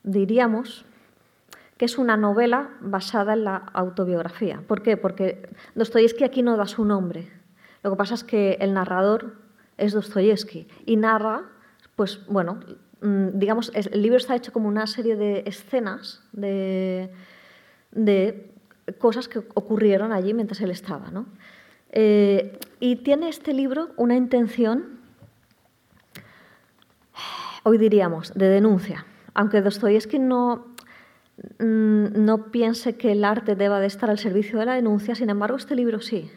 diríamos 0.02 0.86
que 1.76 1.84
es 1.84 1.98
una 1.98 2.16
novela 2.16 2.70
basada 2.80 3.34
en 3.34 3.44
la 3.44 3.56
autobiografía. 3.74 4.62
¿Por 4.66 4.82
qué? 4.82 4.96
Porque 4.96 5.48
Dostoyevsky 5.74 6.24
aquí 6.24 6.42
no 6.42 6.56
da 6.56 6.66
su 6.66 6.86
nombre. 6.86 7.30
Lo 7.82 7.90
que 7.90 7.96
pasa 7.96 8.14
es 8.14 8.24
que 8.24 8.56
el 8.60 8.72
narrador 8.72 9.34
es 9.76 9.92
Dostoyevsky 9.92 10.66
y 10.86 10.96
narra, 10.96 11.42
pues 11.96 12.24
bueno, 12.26 12.60
digamos, 13.32 13.70
el 13.74 14.02
libro 14.02 14.16
está 14.16 14.34
hecho 14.34 14.52
como 14.52 14.68
una 14.68 14.86
serie 14.86 15.16
de 15.16 15.44
escenas 15.46 16.22
de, 16.32 17.10
cosas 18.98 19.28
que 19.28 19.38
ocurrieron 19.38 20.12
allí 20.12 20.34
mientras 20.34 20.60
él 20.60 20.70
estaba. 20.70 21.10
Eh, 21.90 22.58
y 22.80 22.96
tiene 22.96 23.28
este 23.28 23.52
libro 23.52 23.90
una 23.96 24.16
intención 24.16 24.94
hoy 27.64 27.78
diríamos, 27.78 28.32
de 28.34 28.48
denuncia. 28.48 29.04
Aunque 29.32 29.60
Dostoyevsky 29.60 30.18
no, 30.18 30.66
mm, 31.58 32.24
no 32.24 32.50
piense 32.52 32.96
que 32.96 33.12
el 33.12 33.24
arte 33.24 33.56
deba 33.56 33.80
de 33.80 33.86
estar 33.86 34.10
al 34.10 34.18
servicio 34.18 34.58
de 34.58 34.66
la 34.66 34.74
denuncia, 34.74 35.14
sin 35.14 35.30
embargo, 35.30 35.56
este 35.56 35.74
libro 35.74 36.00
sí. 36.00 36.30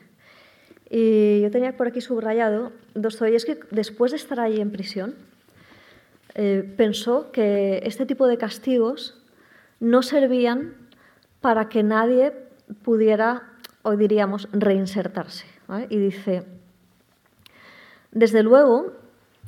Y 0.90 1.42
yo 1.42 1.52
tenía 1.52 1.76
por 1.76 1.88
aquí 1.88 2.02
subrayado, 2.02 2.72
Dostoyevsky, 2.96 3.60
después 3.72 4.12
de 4.12 4.18
estar 4.18 4.40
ahí 4.40 4.60
en 4.62 4.72
prisión, 4.72 5.16
eh, 6.40 6.72
pensó 6.78 7.32
que 7.32 7.82
este 7.84 8.06
tipo 8.06 8.28
de 8.28 8.38
castigos 8.38 9.20
no 9.80 10.04
servían 10.04 10.76
para 11.42 11.68
que 11.68 11.82
nadie 11.82 12.32
pudiera, 12.84 13.54
hoy 13.82 13.98
diríamos, 13.98 14.48
reinsertarse. 14.52 15.48
Y 15.90 15.98
dice, 15.98 16.46
desde 18.12 18.44
luego, 18.44 18.94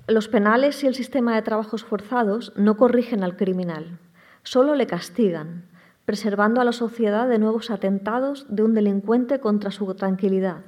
los 0.08 0.28
penales 0.28 0.84
y 0.84 0.88
el 0.88 0.95
sistema 0.95 1.36
de 1.36 1.43
trabajos 1.43 1.84
forzados 1.84 2.54
no 2.56 2.75
corrigen 2.75 3.23
al 3.23 3.38
criminal, 3.38 3.99
solo 4.41 4.73
le 4.73 4.88
castigan, 4.88 5.65
preservando 6.06 6.60
a 6.60 6.63
la 6.63 6.71
sociedad 6.71 7.30
de 7.30 7.38
nuevos 7.38 7.69
atentados 7.69 8.47
de 8.49 8.63
un 8.63 8.73
delincuente 8.73 9.39
contra 9.39 9.69
su 9.69 9.93
tranquilidad. 9.93 10.62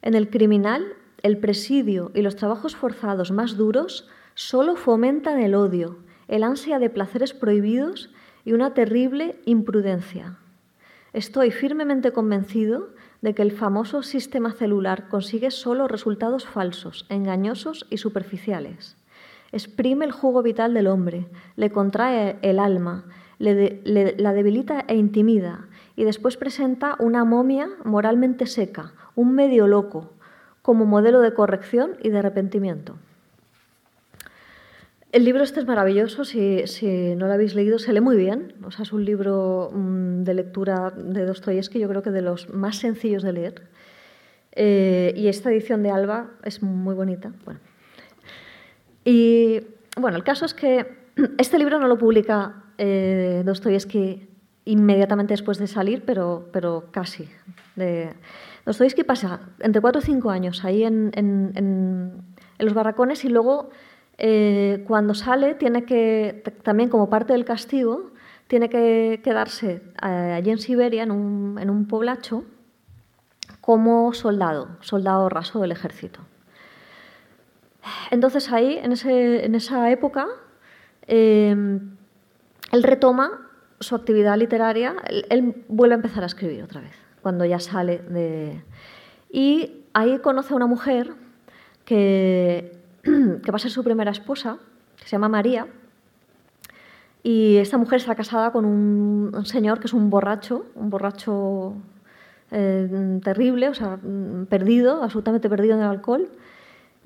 En 0.00 0.14
el 0.14 0.30
criminal, 0.30 0.94
el 1.22 1.36
presidio 1.36 2.12
y 2.14 2.22
los 2.22 2.36
trabajos 2.36 2.74
forzados 2.74 3.30
más 3.30 3.58
duros 3.58 4.08
solo 4.38 4.76
fomentan 4.76 5.40
el 5.40 5.56
odio, 5.56 5.98
el 6.28 6.44
ansia 6.44 6.78
de 6.78 6.90
placeres 6.90 7.34
prohibidos 7.34 8.12
y 8.44 8.52
una 8.52 8.72
terrible 8.72 9.40
imprudencia. 9.46 10.38
Estoy 11.12 11.50
firmemente 11.50 12.12
convencido 12.12 12.90
de 13.20 13.34
que 13.34 13.42
el 13.42 13.50
famoso 13.50 14.04
sistema 14.04 14.52
celular 14.52 15.08
consigue 15.08 15.50
solo 15.50 15.88
resultados 15.88 16.46
falsos, 16.46 17.04
engañosos 17.08 17.88
y 17.90 17.96
superficiales. 17.96 18.96
Exprime 19.50 20.04
el 20.04 20.12
jugo 20.12 20.40
vital 20.44 20.72
del 20.72 20.86
hombre, 20.86 21.26
le 21.56 21.70
contrae 21.70 22.38
el 22.42 22.60
alma, 22.60 23.06
la 23.40 24.32
debilita 24.32 24.84
e 24.86 24.94
intimida, 24.94 25.66
y 25.96 26.04
después 26.04 26.36
presenta 26.36 26.94
una 27.00 27.24
momia 27.24 27.70
moralmente 27.84 28.46
seca, 28.46 28.92
un 29.16 29.34
medio 29.34 29.66
loco, 29.66 30.12
como 30.62 30.84
modelo 30.84 31.22
de 31.22 31.34
corrección 31.34 31.96
y 32.04 32.10
de 32.10 32.18
arrepentimiento. 32.20 32.98
El 35.10 35.24
libro 35.24 35.42
este 35.42 35.60
es 35.60 35.66
maravilloso, 35.66 36.24
si, 36.24 36.64
no 37.16 37.26
lo 37.26 37.32
habéis 37.32 37.54
leído, 37.54 37.78
se 37.78 37.94
lee 37.94 38.00
muy 38.00 38.16
bien. 38.16 38.54
O 38.62 38.70
sea, 38.70 38.82
es 38.82 38.92
un 38.92 39.06
libro 39.06 39.70
mm, 39.72 40.22
de 40.22 40.34
lectura 40.34 40.90
de 40.90 41.24
Dostoyevsky, 41.24 41.78
yo 41.78 41.88
creo 41.88 42.02
que 42.02 42.10
de 42.10 42.20
los 42.20 42.52
más 42.52 42.76
sencillos 42.76 43.22
de 43.22 43.32
leer. 43.32 43.62
Eh, 44.52 45.14
y 45.16 45.28
esta 45.28 45.50
edición 45.50 45.82
de 45.82 45.90
Alba 45.90 46.32
es 46.44 46.62
muy 46.62 46.94
bonita. 46.94 47.32
Bueno. 47.46 47.60
Y 49.02 49.60
bueno, 49.96 50.18
el 50.18 50.24
caso 50.24 50.44
es 50.44 50.52
que 50.52 50.86
este 51.38 51.58
libro 51.58 51.78
no 51.78 51.88
lo 51.88 51.96
publica 51.96 52.64
eh, 52.76 53.42
Dostoyevsky 53.46 54.28
inmediatamente 54.66 55.32
después 55.32 55.56
de 55.56 55.68
salir, 55.68 56.02
pero, 56.04 56.50
pero 56.52 56.88
casi. 56.90 57.26
De... 57.76 58.12
Dostoyevsky 58.66 59.04
pasa 59.04 59.40
entre 59.60 59.80
cuatro 59.80 60.00
o 60.00 60.02
cinco 60.02 60.28
años 60.28 60.66
ahí 60.66 60.84
en, 60.84 61.10
en 61.14 62.22
los 62.58 62.74
barracones 62.74 63.24
y 63.24 63.30
luego 63.30 63.70
eh, 64.18 64.84
cuando 64.86 65.14
sale 65.14 65.54
tiene 65.54 65.84
que, 65.84 66.42
también 66.62 66.88
como 66.90 67.08
parte 67.08 67.32
del 67.32 67.44
castigo, 67.44 68.10
tiene 68.48 68.68
que 68.68 69.20
quedarse 69.22 69.82
eh, 70.02 70.06
allí 70.36 70.50
en 70.50 70.58
Siberia, 70.58 71.02
en 71.02 71.10
un, 71.10 71.58
en 71.58 71.70
un 71.70 71.86
poblacho, 71.86 72.44
como 73.60 74.12
soldado, 74.14 74.68
soldado 74.80 75.28
raso 75.28 75.60
del 75.60 75.72
ejército. 75.72 76.20
Entonces 78.10 78.50
ahí, 78.52 78.78
en, 78.82 78.92
ese- 78.92 79.44
en 79.44 79.54
esa 79.54 79.90
época, 79.90 80.26
eh, 81.06 81.50
él 82.72 82.82
retoma 82.82 83.46
su 83.80 83.94
actividad 83.94 84.36
literaria, 84.36 84.96
él, 85.08 85.26
él 85.30 85.64
vuelve 85.68 85.94
a 85.94 85.96
empezar 85.96 86.22
a 86.22 86.26
escribir 86.26 86.62
otra 86.62 86.80
vez, 86.80 86.94
cuando 87.22 87.44
ya 87.44 87.60
sale 87.60 87.98
de... 87.98 88.62
Y 89.30 89.84
ahí 89.92 90.18
conoce 90.20 90.54
a 90.54 90.56
una 90.56 90.66
mujer 90.66 91.12
que, 91.84 92.77
que 93.42 93.50
va 93.50 93.56
a 93.56 93.58
ser 93.58 93.70
su 93.70 93.84
primera 93.84 94.10
esposa, 94.10 94.58
que 94.96 95.04
se 95.04 95.10
llama 95.10 95.28
María, 95.28 95.66
y 97.22 97.56
esta 97.56 97.78
mujer 97.78 97.96
está 97.96 98.14
casada 98.14 98.52
con 98.52 98.64
un, 98.64 99.44
señor 99.44 99.80
que 99.80 99.86
es 99.86 99.92
un 99.92 100.08
borracho, 100.08 100.66
un 100.74 100.88
borracho 100.90 101.74
eh, 102.50 103.20
terrible, 103.22 103.68
o 103.68 103.74
sea, 103.74 103.98
perdido, 104.48 105.02
absolutamente 105.02 105.50
perdido 105.50 105.74
en 105.74 105.82
el 105.82 105.88
alcohol. 105.88 106.28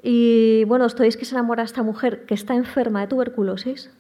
Y 0.03 0.65
bueno, 0.65 0.85
Dostoyevsky 0.85 1.25
se 1.25 1.35
enamora 1.35 1.63
de 1.63 1.67
esta 1.67 1.83
mujer 1.83 2.25
que 2.27 2.35
está 2.35 2.55
enferma 2.55 3.01
de 3.01 3.07
tuberculosis. 3.07 3.91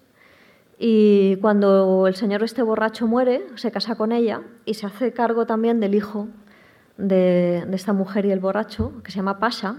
Y 0.78 1.36
cuando 1.36 2.07
el 2.07 2.16
señor 2.16 2.42
este 2.42 2.62
borracho 2.62 3.07
muere, 3.07 3.46
se 3.55 3.70
casa 3.70 3.94
con 3.94 4.12
ella 4.12 4.42
y 4.64 4.74
se 4.74 4.86
hace 4.86 5.12
cargo 5.12 5.46
también 5.46 5.80
del 5.80 5.94
hijo 5.94 6.28
de, 6.98 7.64
de 7.66 7.76
esta 7.76 7.92
mujer 7.92 8.26
y 8.26 8.32
el 8.32 8.40
borracho, 8.40 8.92
que 9.03 9.11
se 9.11 9.16
llama 9.16 9.38
Pasha. 9.38 9.76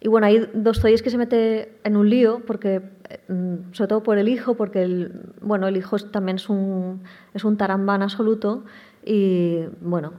Y 0.00 0.08
bueno, 0.08 0.26
ahí 0.26 0.48
Dostoyevsky 0.54 1.10
se 1.10 1.18
mete 1.18 1.78
en 1.84 1.96
un 1.96 2.08
lío, 2.08 2.40
porque, 2.46 2.80
eh, 3.10 3.20
sobre 3.72 3.88
todo 3.88 4.02
por 4.02 4.16
el 4.16 4.28
hijo, 4.28 4.54
porque 4.54 4.82
el, 4.82 5.32
bueno, 5.42 5.68
el 5.68 5.76
hijo 5.76 5.98
también 5.98 6.36
es 6.36 6.48
un, 6.48 7.02
es 7.34 7.44
un 7.44 7.56
tarambán 7.58 8.02
absoluto. 8.02 8.64
Y 9.04 9.60
bueno, 9.80 10.12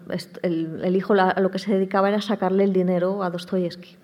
el, 0.44 0.96
hijo 0.96 1.14
a 1.14 1.40
lo 1.40 1.50
que 1.52 1.60
se 1.60 1.74
dedicaba 1.74 2.10
era 2.10 2.22
sacarle 2.22 2.64
el 2.64 2.74
dinero 2.74 3.24
a 3.24 3.30
Dostoyevsky. 3.32 3.98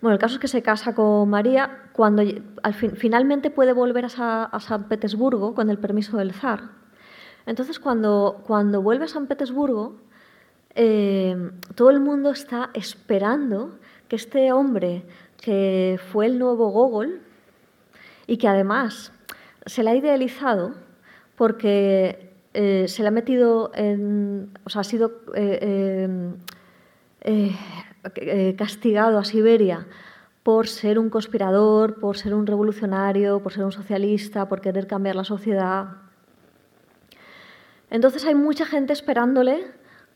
Bueno, 0.00 0.14
el 0.14 0.20
caso 0.20 0.34
es 0.34 0.40
que 0.40 0.48
se 0.48 0.62
casa 0.62 0.94
con 0.94 1.28
María 1.28 1.90
cuando 1.92 2.22
al 2.62 2.74
fin- 2.74 2.96
finalmente 2.96 3.50
puede 3.50 3.72
volver 3.72 4.06
a 4.06 4.60
San 4.60 4.84
Petersburgo 4.88 5.54
con 5.54 5.70
el 5.70 5.78
permiso 5.78 6.16
del 6.18 6.32
zar. 6.32 6.60
Entonces, 7.46 7.80
cuando, 7.80 8.42
cuando 8.46 8.82
vuelve 8.82 9.06
a 9.06 9.08
San 9.08 9.26
Petersburgo, 9.26 9.96
eh, 10.74 11.50
todo 11.74 11.90
el 11.90 11.98
mundo 11.98 12.30
está 12.30 12.70
esperando 12.74 13.78
que 14.08 14.16
este 14.16 14.52
hombre, 14.52 15.02
que 15.40 16.00
fue 16.12 16.26
el 16.26 16.38
nuevo 16.38 16.70
Gogol, 16.70 17.20
y 18.26 18.36
que 18.36 18.48
además 18.48 19.12
se 19.66 19.82
le 19.82 19.90
ha 19.90 19.94
idealizado 19.94 20.74
porque 21.36 22.32
eh, 22.54 22.86
se 22.88 23.02
le 23.02 23.08
ha 23.08 23.10
metido 23.10 23.70
en. 23.74 24.50
O 24.64 24.70
sea, 24.70 24.82
ha 24.82 24.84
sido 24.84 25.22
eh, 25.34 26.08
eh, 27.22 28.54
castigado 28.56 29.18
a 29.18 29.24
Siberia 29.24 29.86
por 30.42 30.68
ser 30.68 30.98
un 30.98 31.10
conspirador, 31.10 32.00
por 32.00 32.16
ser 32.16 32.34
un 32.34 32.46
revolucionario, 32.46 33.42
por 33.42 33.52
ser 33.52 33.64
un 33.64 33.72
socialista, 33.72 34.48
por 34.48 34.60
querer 34.60 34.86
cambiar 34.86 35.16
la 35.16 35.24
sociedad. 35.24 35.88
Entonces 37.90 38.24
hay 38.24 38.34
mucha 38.34 38.66
gente 38.66 38.92
esperándole 38.92 39.66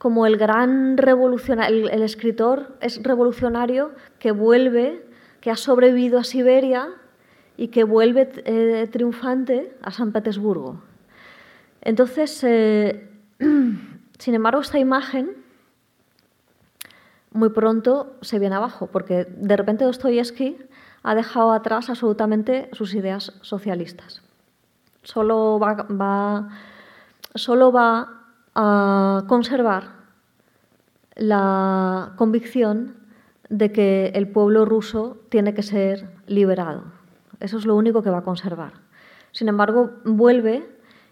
como 0.03 0.27
el 0.27 0.37
gran 0.37 0.97
revolucionario, 0.97 1.89
el, 1.89 2.03
escritor 2.03 2.77
es 2.81 3.01
revolucionario 3.05 3.93
que 4.19 4.33
vuelve, 4.33 5.07
que 5.41 5.53
ha 5.53 5.55
sobrevivido 5.55 6.19
a 6.19 6.25
Siberia 6.25 6.89
y 7.57 7.69
que 7.69 7.85
vuelve 7.85 8.29
eh, 8.45 8.89
triunfante 8.91 9.77
a 9.81 9.93
San 9.93 10.11
Petersburgo. 10.11 10.83
Entonces, 11.83 12.43
eh, 12.43 13.11
sin 13.39 14.35
embargo, 14.35 14.63
esta 14.63 14.81
imagen 14.81 15.37
muy 17.31 17.51
pronto 17.51 18.17
se 18.23 18.41
viene 18.41 18.57
abajo, 18.57 18.89
porque 18.89 19.25
de 19.25 19.57
repente 19.57 19.85
Dostoyevsky 19.85 20.59
ha 21.05 21.15
dejado 21.15 21.53
atrás 21.53 21.91
absolutamente 21.91 22.71
sus 22.73 22.93
ideas 22.97 23.35
socialistas. 23.43 24.21
Solo 25.05 25.61
va- 25.61 26.49
solo 27.37 27.71
va 27.71 28.22
a 28.55 29.25
conservar 29.29 30.03
la 31.17 32.13
convicción 32.17 32.97
de 33.49 33.73
que 33.73 34.13
el 34.15 34.29
pueblo 34.29 34.65
ruso 34.65 35.19
tiene 35.29 35.55
que 35.55 35.63
ser 35.63 36.09
liberado. 36.27 36.85
Eso 37.41 37.59
es 37.59 37.67
lo 37.67 37.77
único 37.77 38.03
que 38.03 38.11
va 38.11 38.19
a 38.19 38.25
conservar. 38.25 38.73
Sin 39.33 39.49
embargo, 39.49 39.91
vuelve 40.05 40.67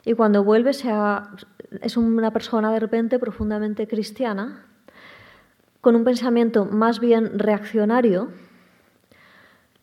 y 0.04 0.14
cuando 0.14 0.44
vuelve 0.44 0.70
es 0.70 1.96
una 1.96 2.32
persona 2.32 2.72
de 2.72 2.80
repente 2.80 3.18
profundamente 3.18 3.86
cristiana, 3.86 4.64
con 5.80 5.96
un 5.96 6.04
pensamiento 6.04 6.66
más 6.66 7.00
bien 7.00 7.38
reaccionario, 7.38 8.28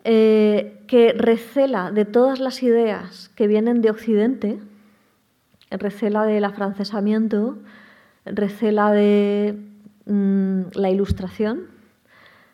eh, 0.04 0.84
que 0.88 1.14
recela 1.14 1.92
de 1.92 2.06
todas 2.06 2.40
las 2.40 2.64
ideas 2.64 3.30
que 3.36 3.48
vienen 3.48 3.82
de 3.82 3.90
Occidente, 3.90 4.60
recela 5.72 6.26
del 6.26 6.46
afrancesamiento, 6.46 7.58
recela 8.26 8.92
de 8.92 9.58
mm, 10.06 10.62
la 10.74 10.90
ilustración, 10.90 11.68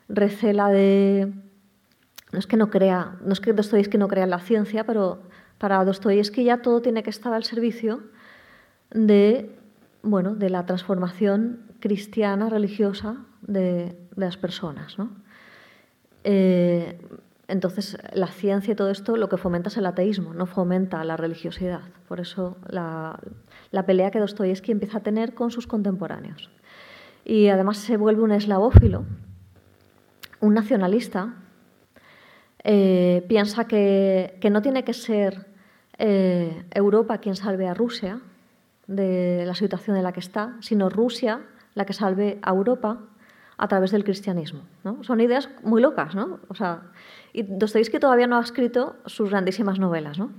recela 0.09 0.69
de... 0.69 1.33
No 2.31 2.39
es 2.39 2.47
que 2.47 2.57
no 2.57 2.69
crea, 2.69 3.15
no 3.23 3.33
es 3.33 3.39
que 3.39 3.53
Dostoyevsky 3.53 3.97
no 3.97 4.07
crea 4.07 4.23
en 4.23 4.31
la 4.31 4.39
ciencia, 4.39 4.85
pero 4.85 5.19
para 5.59 5.85
Dostoyevsky 5.85 6.43
ya 6.43 6.61
todo 6.61 6.81
tiene 6.81 7.03
que 7.03 7.11
estar 7.11 7.31
al 7.31 7.43
servicio 7.43 8.01
de, 8.89 9.55
bueno, 10.01 10.33
de 10.33 10.49
la 10.49 10.65
transformación 10.65 11.59
cristiana, 11.79 12.49
religiosa 12.49 13.17
de, 13.41 13.95
las 14.15 14.37
personas. 14.37 14.97
¿no? 14.97 15.09
Eh, 16.23 16.99
entonces, 17.53 17.95
la 18.13 18.25
ciencia 18.25 18.71
y 18.71 18.75
todo 18.75 18.89
esto 18.89 19.15
lo 19.15 19.29
que 19.29 19.37
fomenta 19.37 19.69
es 19.69 19.77
el 19.77 19.85
ateísmo, 19.85 20.33
no 20.33 20.47
fomenta 20.47 21.03
la 21.03 21.17
religiosidad. 21.17 21.81
Por 22.07 22.19
eso 22.19 22.57
la, 22.67 23.19
pelea 23.85 24.09
que 24.09 24.17
Dostoyevsky 24.17 24.71
empieza 24.71 24.97
a 24.97 25.01
tener 25.01 25.35
con 25.35 25.51
sus 25.51 25.67
contemporáneos. 25.67 26.49
Y 27.23 27.49
además 27.49 27.77
se 27.77 27.95
vuelve 27.95 28.23
un 28.23 28.31
eslavófilo, 28.31 29.05
un 30.39 30.55
nacionalista. 30.55 31.35
eh, 32.63 33.23
piensa 33.27 33.67
que, 33.67 34.37
que 34.41 34.49
no 34.49 34.63
tiene 34.63 34.83
que 34.83 34.93
ser 34.93 35.45
eh, 35.99 36.65
Europa 36.71 37.19
quien 37.19 37.35
salve 37.35 37.67
a 37.67 37.75
Rusia 37.75 38.19
de 38.87 39.43
la 39.45 39.53
situación 39.53 39.95
en 39.95 40.03
la 40.03 40.11
que 40.11 40.21
está, 40.21 40.55
sino 40.59 40.89
Rusia 40.89 41.41
la 41.75 41.85
que 41.85 41.93
salve 41.93 42.39
a 42.41 42.49
Europa 42.49 42.97
a 43.57 43.67
través 43.67 43.91
del 43.91 44.03
cristianismo. 44.03 44.61
Son 45.01 45.21
ideas 45.21 45.49
muy 45.63 45.81
locas, 45.81 46.15
¿no? 46.15 46.39
O 46.47 46.55
sea, 46.55 46.81
y 47.33 47.43
Dostoyevsky 47.43 47.99
todavía 47.99 48.27
no 48.27 48.37
ha 48.37 48.41
escrito 48.41 48.95
sus 49.05 49.29
grandísimas 49.29 49.79
novelas, 49.79 50.17
¿no? 50.17 50.31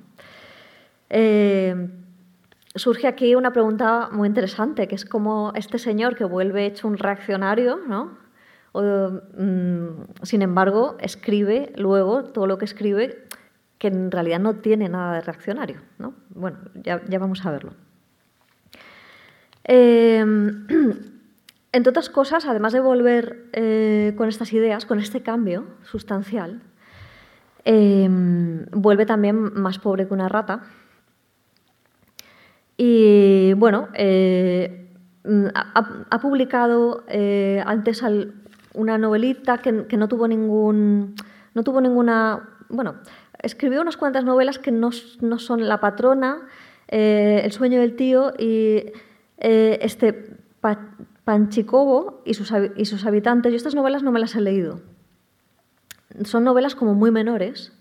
Eh, 1.11 1.89
surge 2.75 3.07
aquí 3.07 3.35
una 3.35 3.53
pregunta 3.53 4.09
muy 4.11 4.29
interesante, 4.29 4.89
que 4.89 4.95
es 4.95 5.05
cómo 5.05 5.53
este 5.55 5.79
señor 5.79 6.17
que 6.17 6.25
vuelve 6.25 6.67
hecho 6.67 6.89
un 6.89 6.99
reaccionario, 6.99 7.79
¿no? 7.87 8.19
Mm, 8.75 10.23
sin 10.23 10.43
embargo, 10.43 10.97
escribe 10.99 11.73
luego 11.77 12.25
todo 12.25 12.47
lo 12.49 12.59
que 12.59 12.65
escribe 12.65 13.27
que 13.79 13.87
en 13.89 14.11
realidad 14.11 14.41
no 14.41 14.57
tiene 14.57 14.89
nada 14.89 15.15
de 15.15 15.21
reaccionario, 15.21 15.81
¿no? 15.99 16.15
Bueno, 16.31 16.59
ya, 16.75 17.03
ya 17.09 17.19
vamos 17.19 17.45
a 17.47 17.51
verlo. 17.53 17.75
Eh, 19.65 20.25
entre 21.75 21.91
otras 21.91 22.09
cosas, 22.09 22.47
además 22.47 22.73
de 22.73 22.79
volver 22.79 23.47
eh, 23.53 24.15
con 24.17 24.29
estas 24.29 24.53
ideas, 24.53 24.87
con 24.87 25.01
este 25.01 25.23
cambio 25.23 25.67
sustancial, 25.83 26.63
eh, 27.65 28.09
vuelve 28.71 29.07
también 29.07 29.55
más 29.55 29.81
pobre 29.81 30.07
que 30.07 30.15
una 30.15 30.29
rata. 30.29 30.63
Y 32.77 33.55
bueno, 33.55 33.89
eh, 33.95 34.89
ha, 35.55 36.05
ha 36.11 36.19
publicado 36.21 37.03
eh, 37.09 37.61
antes 37.67 38.05
una 38.75 38.97
novelita 38.97 39.59
que, 39.59 39.73
no 39.73 40.07
tuvo 40.07 40.29
ningún, 40.29 41.17
no 41.55 41.65
tuvo 41.65 41.81
ninguna, 41.81 42.51
bueno, 42.69 42.97
escribió 43.43 43.81
unas 43.81 43.97
cuantas 43.97 44.25
novelas 44.25 44.61
que 44.61 44.71
no, 44.71 44.93
son 44.93 45.67
La 45.67 45.81
patrona, 45.81 46.47
El 46.87 47.51
sueño 47.51 47.81
del 47.81 47.97
tío 47.97 48.33
y 48.39 48.93
este 49.39 50.37
Panchicobo 51.25 52.23
y 52.25 52.35
sus, 52.35 52.53
y 52.77 52.85
sus 52.85 53.07
habitantes. 53.07 53.53
Yo 53.53 53.57
estas 53.57 53.75
novelas 53.75 54.03
no 54.03 54.13
me 54.13 54.21
las 54.21 54.35
he 54.35 54.41
leído. 54.41 54.81
Son 56.25 56.45
novelas 56.45 56.75
como 56.75 56.95
muy 56.95 57.11
menores. 57.11 57.73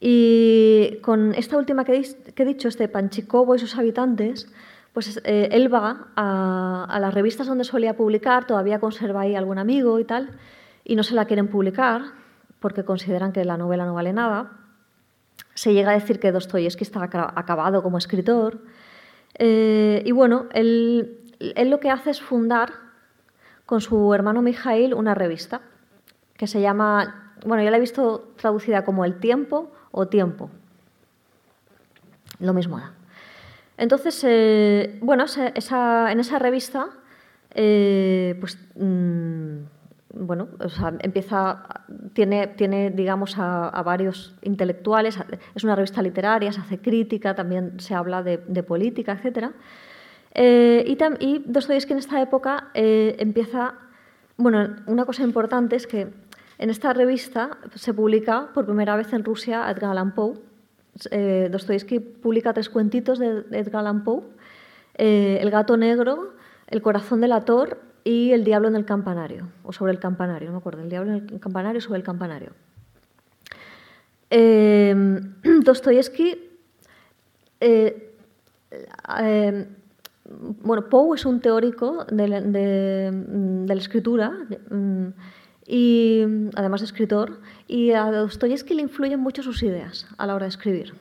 Y 0.00 0.98
con 1.02 1.34
esta 1.34 1.58
última 1.58 1.84
que, 1.84 2.02
he 2.36 2.44
dicho, 2.44 2.68
este 2.68 2.88
Panchicobo 2.88 3.54
y 3.54 3.58
sus 3.58 3.76
habitantes, 3.76 4.50
pues 4.94 5.20
eh, 5.24 5.48
él 5.52 5.72
va 5.72 6.08
a, 6.16 6.98
las 7.00 7.12
revistas 7.12 7.46
donde 7.46 7.64
solía 7.64 7.96
publicar, 7.96 8.46
todavía 8.46 8.80
conserva 8.80 9.22
ahí 9.22 9.34
algún 9.34 9.58
amigo 9.58 9.98
y 9.98 10.04
tal, 10.04 10.30
y 10.84 10.96
no 10.96 11.02
se 11.02 11.14
la 11.14 11.26
quieren 11.26 11.48
publicar 11.48 12.02
porque 12.60 12.84
consideran 12.84 13.32
que 13.32 13.44
la 13.44 13.58
novela 13.58 13.84
no 13.84 13.94
vale 13.94 14.12
nada. 14.12 14.52
Se 15.54 15.74
llega 15.74 15.90
a 15.90 15.94
decir 15.94 16.18
que 16.18 16.32
Dostoyevsky 16.32 16.84
está 16.84 17.02
aca- 17.02 17.32
acabado 17.36 17.82
como 17.82 17.98
escritor. 17.98 18.62
Eh, 19.38 20.02
y 20.06 20.12
bueno, 20.12 20.46
él, 20.52 21.19
él 21.40 21.70
lo 21.70 21.80
que 21.80 21.90
hace 21.90 22.10
es 22.10 22.20
fundar 22.20 22.72
con 23.66 23.80
su 23.80 24.14
hermano 24.14 24.42
Mijail 24.42 24.94
una 24.94 25.14
revista 25.14 25.60
que 26.36 26.46
se 26.46 26.60
llama, 26.60 27.34
bueno, 27.44 27.62
yo 27.62 27.70
la 27.70 27.76
he 27.76 27.80
visto 27.80 28.32
traducida 28.36 28.84
como 28.84 29.04
El 29.04 29.18
tiempo 29.20 29.70
o 29.90 30.08
Tiempo. 30.08 30.50
Lo 32.38 32.54
mismo 32.54 32.78
da. 32.78 32.92
Entonces, 33.76 34.22
eh, 34.26 34.98
bueno, 35.02 35.24
en 35.36 35.56
esa 36.20 36.38
revista, 36.38 36.88
eh, 37.54 38.36
pues, 38.40 38.58
mm, 38.76 39.58
bueno, 40.12 40.48
empieza, 41.00 41.64
tiene, 42.12 42.48
tiene 42.48 42.90
digamos, 42.90 43.36
a, 43.38 43.82
varios 43.84 44.34
intelectuales, 44.42 45.18
es 45.54 45.64
una 45.64 45.76
revista 45.76 46.02
literaria, 46.02 46.52
se 46.52 46.60
hace 46.60 46.78
crítica, 46.78 47.34
también 47.34 47.78
se 47.78 47.94
habla 47.94 48.22
de, 48.22 48.62
política, 48.62 49.18
etc. 49.22 49.50
Eh, 50.34 50.84
y, 50.86 51.24
y 51.26 51.42
Dostoyevsky 51.46 51.92
en 51.92 51.98
esta 51.98 52.20
época 52.22 52.70
empieza, 52.74 53.74
bueno, 54.36 54.76
una 54.86 55.04
cosa 55.04 55.22
importante 55.22 55.76
es 55.76 55.86
que 55.86 56.08
en 56.60 56.68
esta 56.68 56.92
revista 56.92 57.56
se 57.74 57.94
publica 57.94 58.50
por 58.52 58.66
primera 58.66 58.94
vez 58.94 59.14
en 59.14 59.24
Rusia 59.24 59.70
Edgar 59.70 59.92
Allan 59.92 60.14
Poe. 60.14 60.34
Eh, 61.10 61.48
Dostoyevsky 61.50 62.00
publica 62.00 62.52
tres 62.52 62.68
cuentitos 62.68 63.18
de 63.18 63.46
Edgar 63.52 63.80
Allan 63.80 64.04
Poe, 64.04 64.24
eh, 64.94 65.38
El 65.40 65.50
gato 65.50 65.78
negro, 65.78 66.34
El 66.66 66.82
corazón 66.82 67.22
del 67.22 67.32
ator 67.32 67.80
y 68.04 68.32
El 68.32 68.44
diablo 68.44 68.68
en 68.68 68.76
el 68.76 68.84
campanario, 68.84 69.48
o 69.64 69.72
sobre 69.72 69.92
el 69.92 69.98
campanario, 69.98 70.48
no 70.48 70.52
me 70.52 70.58
acuerdo, 70.58 70.82
El 70.82 70.90
diablo 70.90 71.14
en 71.14 71.28
el 71.30 71.40
campanario 71.40 71.80
sobre 71.80 71.96
el 71.96 72.04
campanario. 72.04 72.52
Eh, 74.28 74.94
Dostoyevsky, 75.64 76.58
eh, 77.60 78.12
bueno, 80.30 80.88
Poe 80.88 81.16
es 81.16 81.24
un 81.24 81.40
teórico 81.40 82.04
de, 82.04 82.28
la 83.66 83.74
escritura 83.74 84.32
mm, 84.70 85.08
y 85.66 86.22
además 86.54 86.80
de 86.80 86.86
escritor, 86.86 87.40
y 87.66 87.92
a 87.92 88.10
Dostoyevsky 88.10 88.74
le 88.74 88.82
influyen 88.82 89.20
mucho 89.20 89.42
sus 89.42 89.62
ideas 89.62 90.06
a 90.18 90.26
la 90.26 90.34
hora 90.34 90.46
de 90.46 90.50
escribir. 90.50 90.94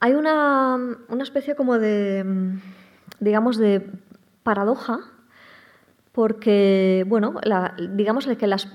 Hay 0.00 0.14
una, 0.14 0.78
especie 1.20 1.56
como 1.56 1.78
de, 1.78 2.24
digamos, 3.20 3.58
de 3.58 3.84
paradoja, 4.42 5.00
porque, 6.12 7.04
bueno, 7.08 7.34
digamos 7.90 8.26
que 8.26 8.46
las 8.46 8.68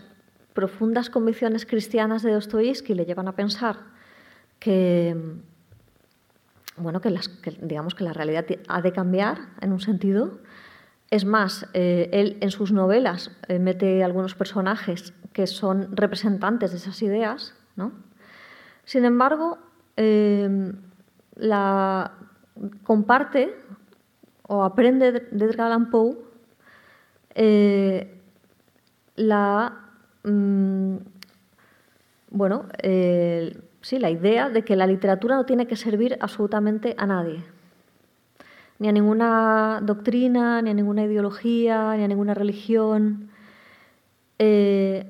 profundas 0.54 1.10
convicciones 1.10 1.66
cristianas 1.66 2.24
de 2.24 2.34
Dostoyevsky 2.34 2.94
le 2.94 3.06
llevan 3.06 3.28
a 3.28 3.36
pensar 3.36 3.78
que, 4.60 5.16
bueno, 6.78 7.02
que, 7.02 7.10
las, 7.10 7.28
que, 7.28 7.52
digamos 7.62 7.96
que 7.96 8.04
la 8.04 8.14
realidad 8.14 8.46
ha 8.68 8.82
de 8.82 8.92
cambiar 8.92 9.40
en 9.62 9.72
un 9.72 9.80
sentido, 9.80 10.40
es 11.10 11.26
más, 11.26 11.68
eh, 11.74 12.10
él 12.12 12.38
en 12.42 12.50
sus 12.50 12.72
novelas 12.72 13.32
eh, 13.48 13.60
mete 13.60 14.04
algunos 14.04 14.34
personajes 14.36 15.14
que 15.32 15.46
son 15.48 15.96
representantes 15.96 16.72
de 16.72 16.78
esas 16.78 17.02
ideas, 17.02 17.56
¿no? 17.76 17.92
Sin 18.86 19.06
embargo, 19.06 19.60
em, 19.96 20.74
la 21.36 22.14
comparte 22.84 23.56
o 24.48 24.64
aprende 24.64 25.12
de 25.12 25.46
Edgar 25.46 25.68
Allan 25.68 25.90
Poe 25.90 26.18
eh, 27.36 28.20
la 29.16 29.74
mm, 30.24 30.98
bueno, 32.34 32.66
sí, 33.84 34.00
la 34.00 34.10
idea 34.10 34.50
de 34.50 34.64
que 34.64 34.76
la 34.76 34.88
literatura 34.88 35.36
no 35.36 35.46
tiene 35.46 35.68
que 35.68 35.76
servir 35.76 36.18
absolutamente 36.20 36.96
a 36.98 37.06
nadie 37.06 37.44
ni 38.80 38.90
a 38.90 38.92
ninguna 38.92 39.80
doctrina, 39.82 40.62
ni 40.62 40.72
a 40.72 40.74
ninguna 40.74 41.06
ideología, 41.06 41.96
ni 41.96 42.04
a 42.04 42.08
ninguna 42.10 42.34
religión. 42.34 43.30
Eh, 44.40 45.10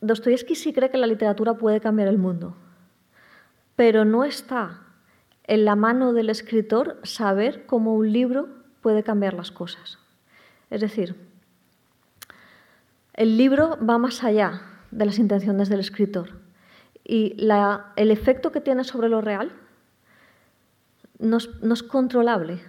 Dostoyevsky 0.00 0.56
sí 0.56 0.72
cree 0.72 0.90
que 0.90 0.98
la 0.98 1.06
literatura 1.06 1.54
puede 1.54 1.80
cambiar 1.80 2.08
el 2.08 2.18
mundo, 2.18 2.56
pero 3.76 4.04
no 4.04 4.24
está 4.24 4.80
en 5.44 5.64
la 5.64 5.76
mano 5.76 6.12
del 6.12 6.28
escritor 6.28 6.98
saber 7.04 7.66
cómo 7.66 7.94
un 7.94 8.12
libro 8.12 8.48
puede 8.80 9.04
cambiar 9.04 9.34
las 9.34 9.52
cosas. 9.52 9.98
Es 10.70 10.80
decir, 10.80 11.14
el 13.12 13.36
libro 13.36 13.78
va 13.78 13.96
más 13.96 14.24
allá 14.24 14.62
de 14.90 15.06
las 15.06 15.20
intenciones 15.20 15.68
del 15.68 15.78
escritor 15.78 16.43
y 17.04 17.36
el 17.96 18.10
efecto 18.10 18.50
que 18.50 18.60
tiene 18.60 18.82
sobre 18.84 19.08
lo 19.08 19.20
real 19.20 19.52
no 21.18 21.36
es 21.36 21.82
controlable, 21.82 22.60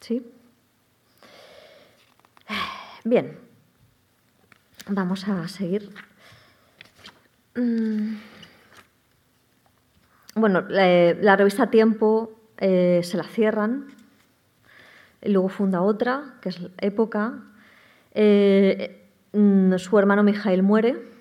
¿Sí? 0.00 0.22
Bien, 3.04 3.38
vamos 4.88 5.26
a 5.28 5.48
seguir. 5.48 5.90
Mm. 7.54 8.16
Bueno, 10.34 10.62
la, 10.68 11.36
revista 11.36 11.70
Tiempo 11.70 12.32
eh, 12.58 13.00
se 13.02 13.16
la 13.16 13.24
cierran, 13.24 13.94
y 15.22 15.30
luego 15.30 15.48
funda 15.48 15.80
otra, 15.80 16.34
que 16.42 16.50
es 16.50 16.60
Época. 16.78 17.40
Eh, 18.12 19.06
mm, 19.32 19.76
su 19.78 19.98
hermano 19.98 20.22
Mijail 20.22 20.62
muere 20.62 21.13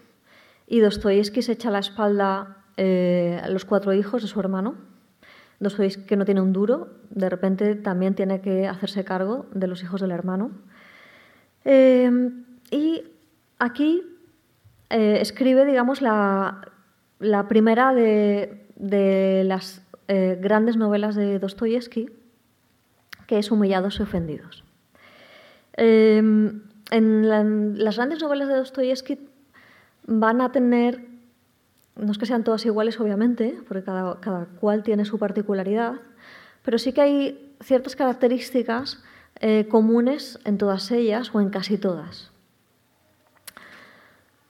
y 0.74 0.80
Dostoyevsky 0.80 1.43
se 1.43 1.51
echa 1.51 1.69
a 1.69 1.71
la 1.71 1.78
espalda 1.78 2.57
eh, 2.78 3.39
a 3.43 3.47
los 3.49 3.63
cuatro 3.63 3.93
hijos 3.93 4.24
de 4.24 4.28
su 4.28 4.39
hermano 4.39 4.74
Dostoyevsky 5.59 6.05
que 6.05 6.17
no 6.17 6.26
tiene 6.26 6.41
un 6.41 6.51
duro, 6.51 6.89
de 7.11 7.30
repente 7.30 7.76
también 7.76 8.15
tiene 8.15 8.41
que 8.41 8.67
hacerse 8.67 9.05
cargo 9.05 9.45
de 9.53 9.67
los 9.67 9.84
hijos 9.84 10.01
del 10.01 10.09
hermano. 10.09 10.49
Em, 11.63 12.43
y 12.71 13.03
aquí 13.59 14.01
eh, 14.89 15.19
escribe, 15.21 15.63
digamos, 15.63 16.01
la, 16.01 16.65
primera 17.47 17.93
de, 17.93 19.43
las 19.45 19.84
eh, 20.07 20.39
grandes 20.41 20.76
novelas 20.76 21.13
de 21.13 21.38
Dostoyevsky, 21.38 22.09
que 23.28 23.38
es 23.38 23.51
Humillados 23.51 23.99
y 23.99 24.03
Ofendidos. 24.03 24.63
Em, 25.74 26.63
en 26.89 27.30
las 27.78 27.95
grandes 27.95 28.24
novelas 28.24 28.47
de 28.47 28.55
Dostoyevsky 28.55 29.32
van 30.05 30.41
a 30.41 30.51
tener 30.51 31.13
no 31.95 32.11
es 32.11 32.17
que 32.17 32.25
sean 32.25 32.43
todas 32.43 32.65
iguales, 32.65 32.99
obviamente, 32.99 33.59
porque 33.67 33.83
cada, 33.83 34.47
cual 34.59 34.83
tiene 34.83 35.05
su 35.05 35.19
particularidad, 35.19 35.95
pero 36.63 36.77
sí 36.77 36.91
que 36.91 37.01
hay 37.01 37.55
ciertas 37.61 37.95
características 37.95 39.03
eh, 39.39 39.67
comunes 39.69 40.39
en 40.45 40.57
todas 40.57 40.91
ellas 40.91 41.31
o 41.33 41.41
en 41.41 41.49
casi 41.49 41.77
todas. 41.77 42.31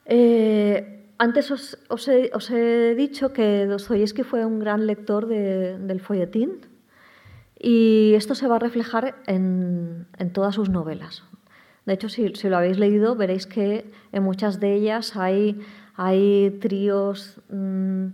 Eh, 0.06 1.06
antes 1.18 1.52
os, 1.52 2.08
he, 2.08 2.96
dicho 2.96 3.34
que 3.34 3.66
Dostoyevsky 3.66 4.24
fue 4.24 4.46
un 4.46 4.60
gran 4.60 4.88
lector 4.88 5.28
del 5.28 6.02
folletín 6.02 6.66
y 7.58 8.14
esto 8.16 8.36
se 8.36 8.48
va 8.48 8.58
a 8.58 8.60
reflejar 8.60 9.16
en, 9.28 10.08
todas 10.34 10.56
sus 10.56 10.70
novelas. 10.70 11.24
De 11.86 11.94
hecho, 11.94 12.10
si, 12.10 12.30
lo 12.30 12.58
habéis 12.58 12.80
leído, 12.80 13.16
veréis 13.16 13.46
que 13.46 13.92
en 14.12 14.24
muchas 14.24 14.60
de 14.60 14.74
ellas 14.74 15.16
hay 15.16 15.60
hay 15.96 16.58
tríos, 16.62 17.40
mm, 17.50 18.06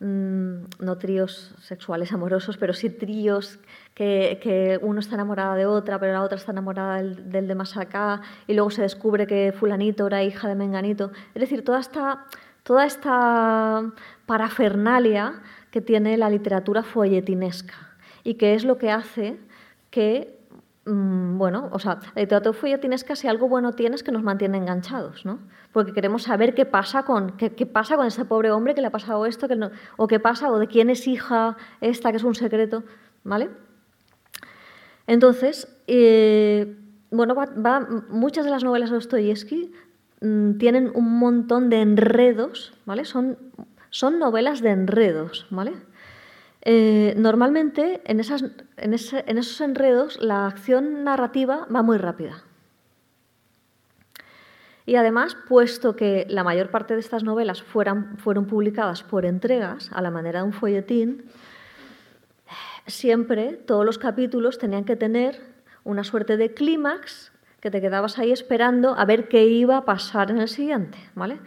mm, 0.00 0.66
no 0.80 0.98
tríos 0.98 1.54
sexuales 1.60 2.12
amorosos, 2.12 2.56
pero 2.56 2.72
sí 2.72 2.90
tríos 2.90 3.58
que, 3.94 4.78
uno 4.82 5.00
está 5.00 5.14
enamorada 5.14 5.54
de 5.54 5.66
otra, 5.66 5.98
pero 5.98 6.12
la 6.12 6.22
otra 6.22 6.36
está 6.36 6.52
enamorada 6.52 7.02
del, 7.02 7.48
de 7.48 7.54
más 7.54 7.76
acá, 7.76 8.22
y 8.46 8.54
luego 8.54 8.70
se 8.70 8.82
descubre 8.82 9.26
que 9.26 9.52
fulanito 9.52 10.06
era 10.06 10.22
hija 10.22 10.48
de 10.48 10.54
menganito. 10.54 11.12
Es 11.34 11.40
decir, 11.40 11.64
toda 11.64 11.80
esta, 11.80 12.24
toda 12.62 12.86
esta 12.86 13.92
parafernalia 14.26 15.42
que 15.70 15.80
tiene 15.80 16.16
la 16.16 16.30
literatura 16.30 16.82
folletinesca 16.82 17.74
y 18.24 18.34
que 18.34 18.54
es 18.54 18.64
lo 18.64 18.78
que 18.78 18.90
hace 18.90 19.38
que 19.90 20.35
Mm, 20.86 21.36
bueno, 21.36 21.68
o 21.72 21.80
sea, 21.80 21.98
la 22.14 22.22
literatura 22.22 22.78
tienes 22.78 23.02
casi 23.02 23.26
algo 23.26 23.48
bueno 23.48 23.72
tienes 23.72 24.04
que 24.04 24.12
nos 24.12 24.22
mantiene 24.22 24.56
enganchados, 24.56 25.26
¿no? 25.26 25.40
Porque 25.72 25.92
queremos 25.92 26.22
saber 26.22 26.54
qué 26.54 26.64
pasa 26.64 27.02
con, 27.02 27.36
qué, 27.36 27.50
pasa 27.66 27.96
con 27.96 28.06
ese 28.06 28.24
pobre 28.24 28.52
hombre 28.52 28.72
que 28.72 28.80
le 28.80 28.86
ha 28.86 28.92
pasado 28.92 29.26
esto, 29.26 29.48
que 29.48 29.56
no, 29.56 29.72
o 29.96 30.06
qué 30.06 30.20
pasa, 30.20 30.48
o 30.52 30.60
de 30.60 30.68
quién 30.68 30.88
es 30.88 31.08
hija 31.08 31.56
esta, 31.80 32.12
que 32.12 32.18
es 32.18 32.22
un 32.22 32.36
secreto, 32.36 32.84
¿vale? 33.24 33.50
Entonces, 35.08 35.76
eh, 35.88 36.76
bueno, 37.10 37.34
muchas 38.08 38.44
de 38.44 38.52
las 38.52 38.62
novelas 38.62 38.90
de 38.90 38.94
Dostoyevsky 38.94 39.72
mm, 40.20 40.58
tienen 40.58 40.92
un 40.94 41.18
montón 41.18 41.68
de 41.68 41.80
enredos, 41.80 42.74
¿vale? 42.84 43.04
Son, 43.04 43.36
son 43.90 44.20
novelas 44.20 44.60
de 44.60 44.70
enredos, 44.70 45.48
¿vale? 45.50 45.72
Eh, 46.68 47.14
normalmente 47.16 48.02
en, 48.06 48.18
esos 48.18 49.60
enredos 49.60 50.20
la 50.20 50.48
acción 50.48 51.04
narrativa 51.04 51.64
va 51.72 51.82
muy 51.84 51.96
rápida. 51.96 52.42
Y 54.84 54.96
además, 54.96 55.36
puesto 55.48 55.94
que 55.94 56.26
la 56.28 56.42
mayor 56.42 56.72
parte 56.72 56.94
de 56.94 57.00
estas 57.00 57.22
novelas 57.22 57.62
fueron 57.62 58.46
publicadas 58.48 59.04
por 59.04 59.26
entregas, 59.26 59.90
a 59.92 60.02
la 60.02 60.10
manera 60.10 60.40
de 60.40 60.46
un 60.46 60.52
folletín, 60.52 61.26
siempre 62.88 63.52
todos 63.52 63.84
los 63.84 63.98
capítulos 63.98 64.58
tenían 64.58 64.82
que 64.82 64.96
tener 64.96 65.40
una 65.84 66.02
suerte 66.02 66.36
de 66.36 66.52
clímax, 66.52 67.30
que 67.60 67.70
te 67.70 67.80
quedabas 67.80 68.18
ahí 68.18 68.32
esperando 68.32 68.98
a 68.98 69.04
ver 69.04 69.28
qué 69.28 69.46
iba 69.46 69.76
a 69.76 69.84
pasar 69.84 70.32
en 70.32 70.40
el 70.40 70.48
siguiente, 70.48 70.98
¿vale? 71.14 71.38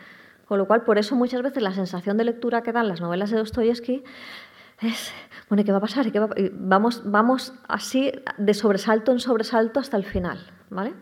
Con 0.47 0.57
lo 0.57 0.65
cual, 0.65 0.83
por 0.83 0.97
eso 0.97 1.15
muchas 1.15 1.41
veces 1.41 1.61
la 1.61 1.73
sensación 1.73 2.17
de 2.17 2.23
lectura 2.23 2.63
que 2.63 2.71
dan 2.71 2.87
las 2.87 3.01
novelas 3.01 3.29
de 3.29 3.37
Dostoyevsky 3.37 4.03
bueno, 5.49 5.63
¿qué 5.63 5.71
va 5.71 5.77
a 5.77 5.81
pasar? 5.81 6.07
¿Y 6.07 6.11
qué 6.11 6.19
va 6.19 6.29
vamos, 6.53 7.53
así 7.67 8.11
de 8.37 8.53
sobresalto 8.53 9.11
en 9.11 9.19
sobresalto 9.19 9.79
hasta 9.79 9.97
el 9.97 10.05
final, 10.05 10.39
¿vale? 10.69 10.93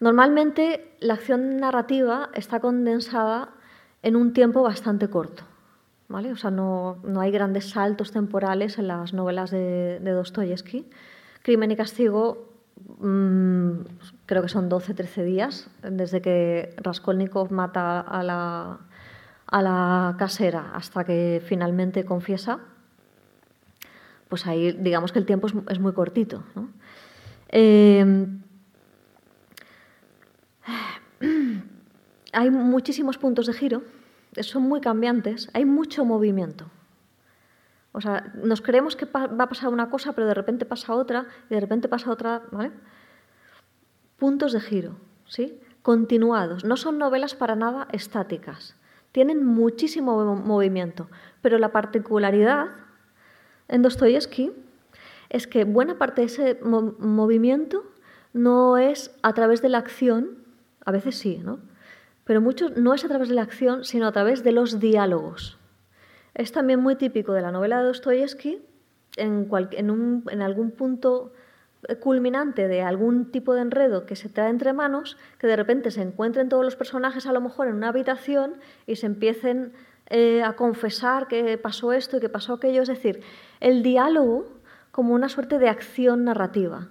Normalmente 0.00 0.96
la 1.00 1.14
acción 1.14 1.58
narrativa 1.58 2.30
está 2.34 2.60
condensada 2.60 3.50
en 4.02 4.16
un 4.16 4.32
tiempo 4.32 4.62
bastante 4.62 5.08
corto. 5.08 5.44
¿vale? 6.08 6.32
O 6.32 6.36
sea, 6.36 6.50
no, 6.50 6.98
no, 7.04 7.20
hay 7.20 7.30
grandes 7.30 7.70
saltos 7.70 8.10
temporales 8.10 8.78
en 8.78 8.88
las 8.88 9.14
novelas 9.14 9.50
de, 9.50 10.00
de 10.00 10.10
Dostoyevsky. 10.10 10.90
Crimen 11.42 11.70
y 11.70 11.76
castigo 11.76 12.52
mmm, 12.98 13.80
creo 14.26 14.42
que 14.42 14.48
son 14.48 14.70
12-13 14.70 15.24
días 15.24 15.70
desde 15.82 16.20
que 16.20 16.74
Raskolnikov 16.78 17.50
mata 17.52 18.00
a 18.00 18.22
la, 18.22 18.78
a 19.52 19.60
la 19.60 20.16
casera 20.18 20.72
hasta 20.74 21.04
que 21.04 21.42
finalmente 21.44 22.04
confiesa. 22.04 22.58
Pues 24.28 24.46
ahí 24.46 24.72
digamos 24.72 25.12
que 25.12 25.18
el 25.18 25.26
tiempo 25.26 25.46
es, 25.46 25.78
muy 25.78 25.92
cortito. 25.92 26.42
Eh, 27.50 28.26
hay 32.32 32.50
muchísimos 32.50 33.18
puntos 33.18 33.46
de 33.46 33.52
giro, 33.52 33.82
son 34.40 34.62
muy 34.62 34.80
cambiantes, 34.80 35.50
hay 35.52 35.66
mucho 35.66 36.06
movimiento. 36.06 36.70
O 37.92 38.00
sea, 38.00 38.32
nos 38.42 38.62
creemos 38.62 38.96
que 38.96 39.04
va 39.04 39.24
a 39.24 39.48
pasar 39.50 39.68
una 39.68 39.90
cosa, 39.90 40.14
pero 40.14 40.26
de 40.26 40.32
repente 40.32 40.64
pasa 40.64 40.94
otra, 40.94 41.26
y 41.50 41.54
de 41.54 41.60
repente 41.60 41.88
pasa 41.88 42.10
otra. 42.10 42.40
Puntos 44.16 44.54
de 44.54 44.60
giro, 44.60 44.96
¿sí? 45.26 45.60
Continuados. 45.82 46.64
No 46.64 46.78
son 46.78 46.96
novelas 46.96 47.34
para 47.34 47.54
nada 47.54 47.86
estáticas. 47.92 48.76
Tienen 49.12 49.44
muchísimo 49.44 50.34
movimiento, 50.36 51.08
pero 51.40 51.58
la 51.58 51.72
particularidad 51.72 52.68
en 53.68 53.82
Dostoyevsky 53.82 54.52
es 55.30 55.46
que 55.46 55.64
buena 55.64 55.98
parte 55.98 56.22
de 56.22 56.26
ese 56.26 56.58
movimiento 56.62 57.84
no 58.32 58.78
es 58.78 59.14
a 59.22 59.32
través 59.34 59.62
de 59.62 59.68
la 59.68 59.78
acción, 59.78 60.38
a 60.84 60.92
veces 60.92 61.16
sí, 61.18 61.38
¿no? 61.38 61.58
Pero 62.24 62.40
mucho 62.40 62.68
no 62.70 62.94
es 62.94 63.04
a 63.04 63.08
través 63.08 63.28
de 63.28 63.34
la 63.34 63.42
acción, 63.42 63.84
sino 63.84 64.06
a 64.06 64.12
través 64.12 64.42
de 64.44 64.52
los 64.52 64.80
diálogos. 64.80 65.58
Es 66.34 66.52
también 66.52 66.80
muy 66.80 66.96
típico 66.96 67.32
de 67.32 67.42
la 67.42 67.52
novela 67.52 67.78
de 67.78 67.84
Dostoyevsky, 67.84 68.62
en, 69.16 70.42
algún 70.42 70.70
punto 70.70 71.32
culminante 72.00 72.68
de 72.68 72.82
algún 72.82 73.32
tipo 73.32 73.54
de 73.54 73.62
enredo 73.62 74.06
que 74.06 74.16
se 74.16 74.28
trae 74.28 74.50
entre 74.50 74.72
manos, 74.72 75.16
que 75.38 75.46
de 75.46 75.56
repente 75.56 75.90
se 75.90 76.02
encuentren 76.02 76.48
todos 76.48 76.64
los 76.64 76.76
personajes 76.76 77.26
a 77.26 77.32
lo 77.32 77.40
mejor 77.40 77.68
en 77.68 77.74
una 77.74 77.88
habitación 77.88 78.54
y 78.86 78.96
se 78.96 79.06
empiecen 79.06 79.72
eh, 80.06 80.42
a 80.42 80.54
confesar 80.54 81.26
que 81.26 81.58
pasó 81.58 81.92
esto 81.92 82.16
y 82.16 82.20
que 82.20 82.28
pasó 82.28 82.54
aquello. 82.54 82.82
Es 82.82 82.88
decir, 82.88 83.22
el 83.60 83.82
diálogo 83.82 84.46
como 84.92 85.14
una 85.14 85.28
suerte 85.28 85.58
de 85.58 85.68
acción 85.68 86.24
narrativa. 86.24 86.88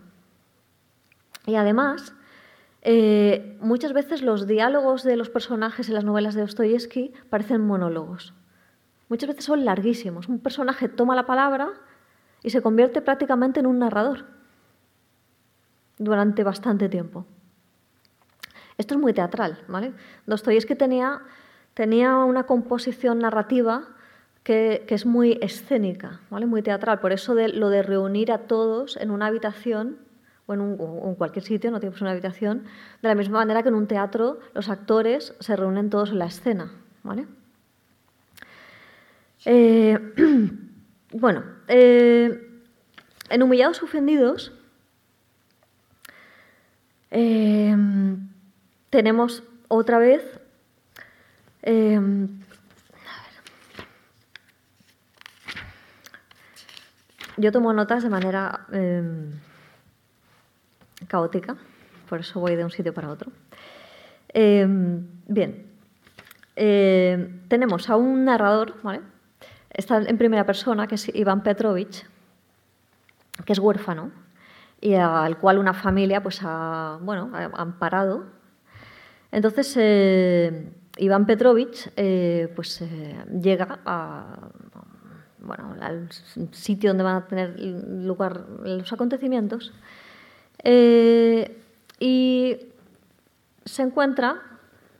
Y 1.45 1.55
además, 1.55 2.13
eh, 2.81 3.57
muchas 3.61 3.93
veces 3.93 4.21
los 4.21 4.45
diálogos 4.45 5.03
de 5.03 5.15
los 5.15 5.29
personajes 5.29 5.87
en 5.87 5.95
las 5.95 6.03
novelas 6.03 6.35
de 6.35 6.41
Dostoyevsky 6.41 7.13
parecen 7.29 7.61
monólogos. 7.61 8.33
Muchas 9.07 9.29
veces 9.29 9.45
son 9.45 9.63
larguísimos. 9.65 10.27
Un 10.27 10.39
personaje 10.39 10.89
toma 10.89 11.15
la 11.15 11.25
palabra 11.25 11.69
y 12.43 12.49
se 12.49 12.61
convierte 12.61 13.01
prácticamente 13.01 13.59
en 13.59 13.67
un 13.67 13.79
narrador 13.79 14.40
durante 16.01 16.43
bastante 16.43 16.89
tiempo. 16.89 17.25
Esto 18.77 18.95
es 18.95 18.99
muy 18.99 19.13
teatral, 19.13 19.59
¿vale? 19.67 19.93
Dostoyevsky 20.25 20.75
tenía, 20.75 21.21
tenía 21.73 22.17
una 22.17 22.43
composición 22.43 23.19
narrativa 23.19 23.87
que, 24.43 24.83
es 24.87 25.05
muy 25.05 25.37
escénica, 25.41 26.21
¿vale? 26.31 26.47
Muy 26.47 26.63
teatral. 26.63 26.99
Por 26.99 27.11
eso 27.11 27.35
lo 27.35 27.69
de 27.69 27.83
reunir 27.83 28.31
a 28.31 28.39
todos 28.39 28.97
en 28.97 29.11
una 29.11 29.27
habitación 29.27 29.99
o 30.47 30.55
en, 30.55 30.61
un, 30.61 31.15
cualquier 31.15 31.45
sitio, 31.45 31.69
no 31.69 31.79
tiene 31.79 31.93
que 31.93 31.99
ser 31.99 32.05
una 32.05 32.11
habitación, 32.11 32.63
de 33.01 33.07
la 33.07 33.15
misma 33.15 33.39
manera 33.39 33.61
que 33.61 33.69
en 33.69 33.75
un 33.75 33.85
teatro 33.85 34.39
los 34.55 34.69
actores 34.69 35.35
se 35.39 35.55
reúnen 35.55 35.91
todos 35.91 36.09
en 36.09 36.19
la 36.19 36.25
escena. 36.25 36.71
¿vale? 37.03 37.27
Eh, 39.45 39.99
bueno, 41.11 41.43
eh, 41.67 42.47
en 43.29 43.43
Humillados 43.43 43.83
Ofendidos 43.83 44.51
eh, 47.11 47.75
tenemos 48.89 49.43
otra 49.67 49.99
vez 49.99 50.23
eh, 51.61 51.99
yo 57.37 57.51
tomo 57.51 57.73
notas 57.73 58.03
de 58.03 58.09
manera 58.09 58.65
eh, 58.71 59.03
caótica, 61.07 61.57
por 62.07 62.21
eso 62.21 62.39
voy 62.39 62.55
de 62.55 62.63
un 62.63 62.71
sitio 62.71 62.93
para 62.93 63.09
otro. 63.09 63.31
Bien, 64.33 65.65
tenemos 66.55 67.89
a 67.89 67.95
un 67.97 68.23
narrador, 68.25 68.81
¿vale? 68.83 69.01
está 69.69 69.97
en 69.97 70.17
primera 70.17 70.45
persona, 70.45 70.87
que 70.87 70.95
es 70.95 71.13
Iván 71.13 71.43
Petrovich, 71.43 72.05
que 73.45 73.53
es 73.53 73.59
huérfano 73.59 74.11
y 74.81 74.95
al 74.95 75.37
cual 75.37 75.59
una 75.59 75.73
familia 75.73 76.21
pues, 76.21 76.39
ha, 76.43 76.99
bueno, 77.01 77.31
ha 77.33 77.61
amparado. 77.61 78.25
Entonces, 79.31 79.73
eh, 79.77 80.73
Iván 80.97 81.25
Petrovich 81.25 81.89
eh, 81.95 82.51
pues, 82.55 82.81
eh, 82.81 83.15
llega 83.41 83.79
al 83.85 86.09
sitio 86.51 86.91
donde 86.91 87.03
van 87.03 87.15
a 87.15 87.27
tener 87.27 87.59
lugar 87.59 88.45
los 88.63 88.91
acontecimientos 88.91 89.73
eh, 90.63 91.57
y 91.99 92.57
se 93.65 93.83
encuentra, 93.83 94.41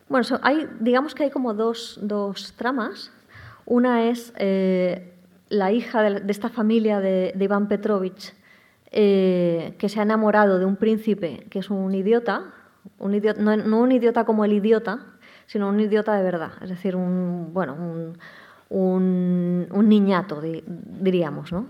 bueno, 0.08 0.26
hay, 0.42 0.68
digamos 0.80 1.14
que 1.14 1.24
hay 1.24 1.30
como 1.30 1.54
dos, 1.54 2.00
dos 2.02 2.54
tramas. 2.54 3.12
Una 3.66 4.10
es 4.10 4.34
la 5.50 5.72
hija 5.72 6.02
de, 6.02 6.20
de, 6.22 6.32
esta 6.32 6.50
familia 6.50 7.00
de, 7.00 7.34
de 7.36 7.46
Iván 7.46 7.68
Petrovich, 7.68 8.34
eh, 8.92 9.76
que 9.78 9.90
se 9.90 10.00
ha 10.00 10.04
enamorado 10.04 10.60
de 10.60 10.66
un 10.66 10.76
príncipe 10.76 11.48
que 11.50 11.60
es 11.60 11.70
un 11.70 11.94
idiota, 11.96 12.54
un 13.00 13.14
idiota 13.16 13.42
no, 13.42 13.80
un 13.80 13.92
idiota 13.92 14.26
como 14.26 14.44
el 14.44 14.54
idiota, 14.54 15.00
sino 15.48 15.70
un 15.70 15.80
idiota 15.80 16.14
de 16.16 16.24
verdad, 16.24 16.52
es 16.62 16.70
decir, 16.70 16.96
un, 16.96 17.54
bueno, 17.54 17.76
un, 18.70 19.90
niñato, 19.90 20.42
diríamos. 20.42 21.52
¿no? 21.52 21.68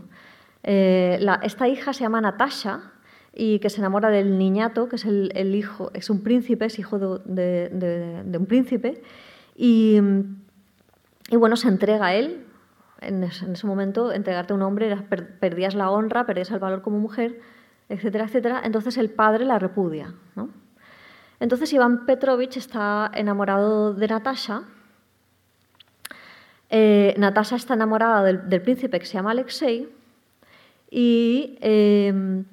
Eh, 0.64 1.20
esta 1.44 1.68
hija 1.68 1.94
se 1.94 2.02
llama 2.04 2.22
Natasha 2.22 2.92
y 3.34 3.60
que 3.60 3.70
se 3.70 3.80
enamora 3.80 4.10
del 4.10 4.38
niñato, 4.38 4.90
que 4.90 4.98
es 4.98 5.06
el, 5.06 5.56
hijo, 5.56 5.92
es 5.94 6.10
un 6.10 6.22
príncipe, 6.22 6.66
es 6.66 6.80
hijo 6.80 7.00
de 7.00 8.38
un 8.38 8.46
príncipe, 8.46 9.02
y, 9.56 10.00
y, 11.30 11.36
bueno, 11.36 11.56
se 11.56 11.68
entrega 11.68 12.08
a 12.08 12.16
él. 12.16 12.46
En 13.02 13.24
ese, 13.24 13.46
en 13.46 13.54
ese 13.54 13.68
momento, 13.68 14.12
entregarte 14.12 14.54
a 14.54 14.56
un 14.56 14.62
hombre, 14.62 14.96
per, 15.10 15.40
perdías 15.40 15.76
la 15.76 15.90
honra, 15.90 16.26
perdías 16.26 16.52
el 16.52 16.60
valor 16.60 16.82
como 16.82 17.00
mujer, 17.00 17.40
etcétera, 17.90 18.26
etcétera. 18.26 18.62
Entonces 18.64 18.98
el 18.98 19.10
padre 19.10 19.44
la 19.46 19.60
repudia. 19.60 20.14
¿no? 20.36 20.50
Entonces 21.40 21.74
Iván 21.74 22.06
Petrovich 22.06 22.58
está 22.58 23.12
enamorado 23.14 23.94
de 23.94 24.08
Natasha. 24.08 24.64
Eh, 26.70 27.16
Natasha 27.18 27.56
está 27.56 27.74
enamorada 27.74 28.24
del, 28.24 28.48
del, 28.48 28.62
príncipe 28.62 29.00
que 29.00 29.06
se 29.06 29.14
llama 29.14 29.32
Alexei 29.32 29.90
y 30.90 31.58
eh, 31.60 32.44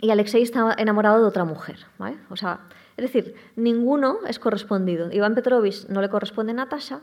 y 0.00 0.10
Alexei 0.10 0.42
está 0.42 0.74
enamorado 0.78 1.20
de 1.20 1.26
otra 1.26 1.44
mujer. 1.44 1.78
¿vale? 1.98 2.18
O 2.30 2.36
sea, 2.36 2.60
es 2.96 3.02
decir, 3.02 3.34
ninguno 3.56 4.18
es 4.26 4.38
correspondido. 4.38 5.10
Iván 5.12 5.34
Petrovich 5.34 5.88
no 5.88 6.00
le 6.00 6.08
corresponde 6.08 6.52
a 6.52 6.56
Natasha, 6.56 7.00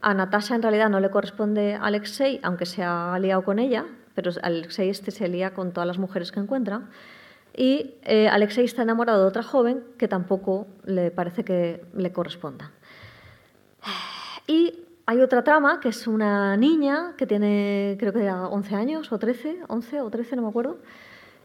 a 0.00 0.14
Natasha 0.14 0.54
en 0.54 0.62
realidad 0.62 0.88
no 0.90 1.00
le 1.00 1.10
corresponde 1.10 1.74
a 1.74 1.84
Alexei, 1.84 2.40
aunque 2.42 2.66
se 2.66 2.82
ha 2.82 3.18
liado 3.18 3.42
con 3.44 3.58
ella, 3.58 3.86
pero 4.14 4.30
Alexei 4.42 4.88
este 4.88 5.10
se 5.10 5.28
lía 5.28 5.52
con 5.54 5.72
todas 5.72 5.86
las 5.86 5.98
mujeres 5.98 6.32
que 6.32 6.40
encuentra. 6.40 6.82
Y 7.54 7.94
eh, 8.02 8.28
Alexei 8.28 8.64
está 8.64 8.82
enamorado 8.82 9.22
de 9.22 9.28
otra 9.28 9.42
joven 9.42 9.82
que 9.98 10.08
tampoco 10.08 10.66
le 10.84 11.10
parece 11.10 11.44
que 11.44 11.84
le 11.94 12.12
corresponda. 12.12 12.72
Y 14.46 14.84
hay 15.06 15.20
otra 15.20 15.42
trama 15.42 15.80
que 15.80 15.88
es 15.88 16.06
una 16.06 16.56
niña 16.56 17.14
que 17.16 17.26
tiene, 17.26 17.96
creo 17.98 18.12
que 18.12 18.30
11 18.30 18.74
años 18.74 19.12
o 19.12 19.18
13, 19.18 19.60
11 19.68 20.00
o 20.00 20.10
13, 20.10 20.36
no 20.36 20.42
me 20.42 20.48
acuerdo, 20.48 20.78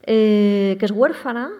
eh, 0.02 0.76
que 0.78 0.84
es 0.84 0.90
huérfana 0.90 1.50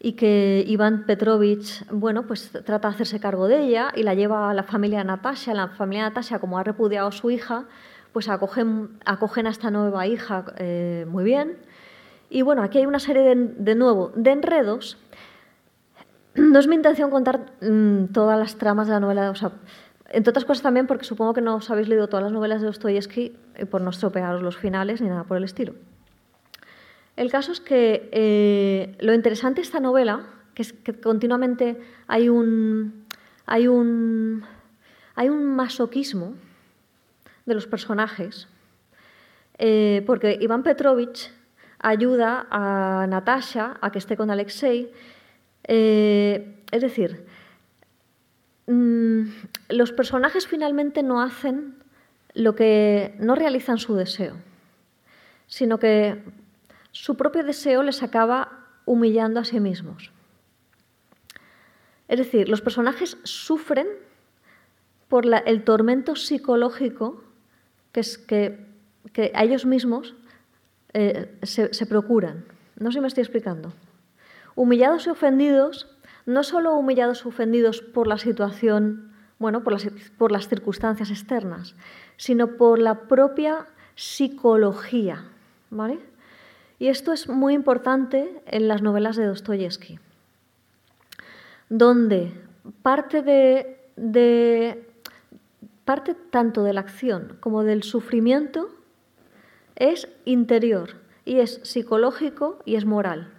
y 0.00 0.12
que 0.12 0.64
Iván 0.66 1.04
Petrovich 1.06 1.84
bueno, 1.90 2.26
pues 2.26 2.50
trata 2.64 2.88
de 2.88 2.94
hacerse 2.94 3.18
cargo 3.18 3.48
de 3.48 3.64
ella 3.64 3.92
y 3.96 4.04
la 4.04 4.14
lleva 4.14 4.50
a 4.50 4.54
la 4.54 4.62
familia 4.62 5.02
Natasha. 5.02 5.54
La 5.54 5.68
familia 5.68 6.04
Natasha, 6.04 6.38
como 6.38 6.58
ha 6.58 6.62
repudiado 6.62 7.08
a 7.08 7.12
su 7.12 7.30
hija, 7.30 7.64
pues 8.12 8.28
acogen, 8.28 8.98
acogen 9.04 9.46
a 9.46 9.50
esta 9.50 9.70
nueva 9.70 10.06
hija 10.06 10.44
eh, 10.56 11.04
muy 11.08 11.24
bien 11.24 11.58
Y 12.30 12.42
bueno, 12.42 12.62
aquí 12.62 12.78
hay 12.78 12.86
una 12.86 13.00
serie 13.00 13.22
de, 13.22 13.34
de 13.34 13.74
nuevo 13.74 14.12
de 14.14 14.30
enredos. 14.30 14.98
No 16.34 16.60
es 16.60 16.68
mi 16.68 16.76
intención 16.76 17.10
contar 17.10 17.40
mm, 17.60 18.12
todas 18.12 18.38
las 18.38 18.56
tramas 18.56 18.86
de 18.86 18.92
la 18.92 19.00
novela, 19.00 19.30
o 19.30 19.34
sea, 19.34 19.50
entre 20.08 20.30
otras 20.30 20.44
cosas 20.44 20.62
también 20.62 20.86
porque 20.86 21.04
supongo 21.04 21.34
que 21.34 21.40
no 21.40 21.56
os 21.56 21.68
habéis 21.70 21.88
leído 21.88 22.06
todas 22.08 22.22
las 22.22 22.32
novelas 22.32 22.60
de 22.60 22.68
Dostoyevsky 22.68 23.36
y 23.58 23.64
por 23.64 23.80
no 23.80 23.90
estropearos 23.90 24.40
los 24.42 24.56
finales 24.56 25.00
ni 25.02 25.08
nada 25.08 25.24
por 25.24 25.36
el 25.36 25.44
estilo. 25.44 25.74
El 27.18 27.32
caso 27.32 27.50
es 27.50 27.58
que 27.58 28.08
eh, 28.12 28.96
lo 29.00 29.12
interesante 29.12 29.56
de 29.56 29.64
esta 29.64 29.80
novela, 29.80 30.24
que 30.54 30.62
es 30.62 30.72
que 30.72 30.94
continuamente 30.94 31.76
hay 32.06 32.28
un, 32.28 33.06
hay 33.44 33.66
un, 33.66 34.44
hay 35.16 35.28
un 35.28 35.44
masoquismo 35.56 36.36
de 37.44 37.54
los 37.54 37.66
personajes, 37.66 38.46
eh, 39.58 40.04
porque 40.06 40.38
Iván 40.40 40.62
Petrovich 40.62 41.32
ayuda 41.80 42.46
a 42.52 43.04
Natasha 43.08 43.78
a 43.80 43.90
que 43.90 43.98
esté 43.98 44.16
con 44.16 44.30
Alexei. 44.30 44.92
Eh, 45.64 46.62
es 46.70 46.82
decir, 46.82 47.26
mm, 48.68 49.22
los 49.70 49.90
personajes 49.90 50.46
finalmente 50.46 51.02
no 51.02 51.20
hacen 51.20 51.82
lo 52.34 52.54
que 52.54 53.16
no 53.18 53.34
realizan 53.34 53.78
su 53.78 53.96
deseo, 53.96 54.36
sino 55.48 55.80
que 55.80 56.22
su 57.00 57.16
propio 57.16 57.44
deseo 57.44 57.84
les 57.84 58.02
acaba 58.02 58.66
humillando 58.84 59.38
a 59.38 59.44
sí 59.44 59.60
mismos. 59.60 60.10
Es 62.08 62.18
decir, 62.18 62.48
los 62.48 62.60
personajes 62.60 63.18
sufren 63.22 63.86
por 65.06 65.24
el 65.24 65.62
tormento 65.62 66.16
psicológico 66.16 67.22
que, 67.92 68.66
a 69.32 69.44
ellos 69.44 69.64
mismos 69.64 70.16
eh, 70.92 71.38
se, 71.44 71.86
procuran. 71.86 72.44
No 72.76 72.90
sé 72.90 72.96
si 72.96 73.00
me 73.00 73.06
estoy 73.06 73.22
explicando. 73.22 73.72
Humillados 74.56 75.06
y 75.06 75.10
ofendidos, 75.10 75.86
no 76.26 76.42
solo 76.42 76.74
humillados 76.74 77.22
y 77.24 77.28
ofendidos 77.28 77.80
por 77.80 78.08
la 78.08 78.18
situación, 78.18 79.12
bueno, 79.38 79.62
por 79.62 79.72
las, 79.72 79.86
por 80.18 80.32
las 80.32 80.48
circunstancias 80.48 81.10
externas, 81.10 81.76
sino 82.16 82.56
por 82.56 82.80
la 82.80 83.02
propia 83.02 83.66
psicología. 83.94 85.26
¿vale? 85.70 86.07
Y 86.78 86.88
esto 86.88 87.12
es 87.12 87.28
muy 87.28 87.54
importante 87.54 88.40
en 88.46 88.68
las 88.68 88.82
novelas 88.82 89.16
de 89.16 89.26
Dostoyevsky, 89.26 89.98
donde 91.68 92.32
parte, 92.82 93.22
de, 93.96 94.86
parte 95.84 96.14
tanto 96.14 96.62
de 96.62 96.72
la 96.72 96.80
acción 96.80 97.36
como 97.40 97.64
del 97.64 97.82
sufrimiento 97.82 98.70
es 99.74 100.08
interior 100.24 100.90
y 101.24 101.40
es 101.40 101.60
psicológico 101.64 102.60
y 102.64 102.76
es 102.76 102.84
moral. 102.84 103.32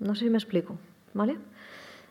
No 0.00 0.16
sé 0.16 0.24
si 0.24 0.30
me 0.30 0.38
explico, 0.38 0.78
¿vale? 1.14 1.36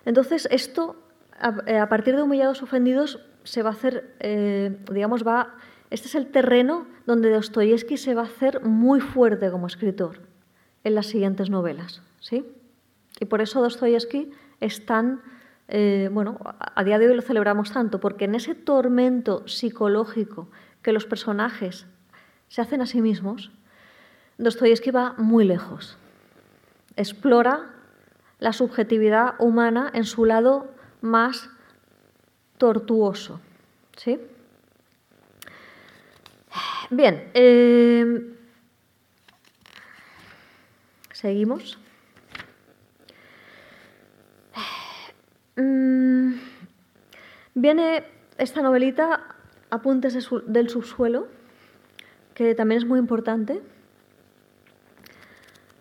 Entonces, 0.06 0.48
esto, 0.50 0.96
a, 1.40 1.90
partir 1.90 2.16
de 2.16 2.22
humillados 2.22 2.64
ofendidos, 2.64 3.20
se 3.44 3.64
va 3.64 3.72
a 3.72 3.74
hacer, 3.74 4.16
eh, 4.20 4.78
digamos, 4.92 5.28
va, 5.28 5.56
este 5.90 6.08
es 6.08 6.16
el 6.16 6.28
terreno 6.28 6.88
donde 7.06 7.32
Dostoyevsky 7.32 7.98
se 7.98 8.16
va 8.16 8.22
a 8.22 8.26
hacer 8.26 8.62
muy 8.62 9.02
fuerte 9.02 9.52
como 9.52 9.68
escritor 9.68 10.27
en 10.88 10.96
las 10.96 11.08
siguientes 11.08 11.50
novelas. 11.50 12.02
¿sí? 12.20 12.46
Y 13.20 13.26
por 13.26 13.42
eso 13.42 13.62
Dostoyevsky 13.62 14.32
es 14.60 14.86
tan, 14.86 15.22
eh, 15.68 16.10
bueno, 16.12 16.40
a 16.60 16.84
día 16.84 16.98
de 16.98 17.08
hoy 17.08 17.16
lo 17.16 17.22
celebramos 17.22 17.72
tanto, 17.72 18.00
porque 18.00 18.26
en 18.26 18.36
ese 18.36 18.56
tormento 18.56 19.48
psicológico 19.48 20.50
que 20.82 20.94
los 20.94 21.06
personajes 21.06 21.86
se 22.48 22.62
hacen 22.62 22.82
a 22.82 22.86
sí 22.86 23.02
mismos, 23.02 23.52
Dostoyevsky 24.38 24.92
va 24.92 25.16
muy 25.18 25.46
lejos. 25.46 25.98
Explora 26.96 27.74
la 28.40 28.54
subjetividad 28.54 29.36
humana 29.40 29.92
en 29.94 30.06
su 30.06 30.26
lado 30.26 30.68
más 31.02 31.50
tortuoso. 32.58 33.40
¿sí? 33.96 34.20
Bien, 36.90 37.30
eh, 37.34 38.37
Seguimos. 41.18 41.80
Mm, 45.56 46.34
viene 47.56 48.04
esta 48.38 48.62
novelita, 48.62 49.36
Apuntes 49.72 50.30
del 50.46 50.70
subsuelo, 50.70 51.28
que 52.36 52.54
también 52.54 52.78
es 52.78 52.86
muy 52.86 53.00
importante. 53.00 53.64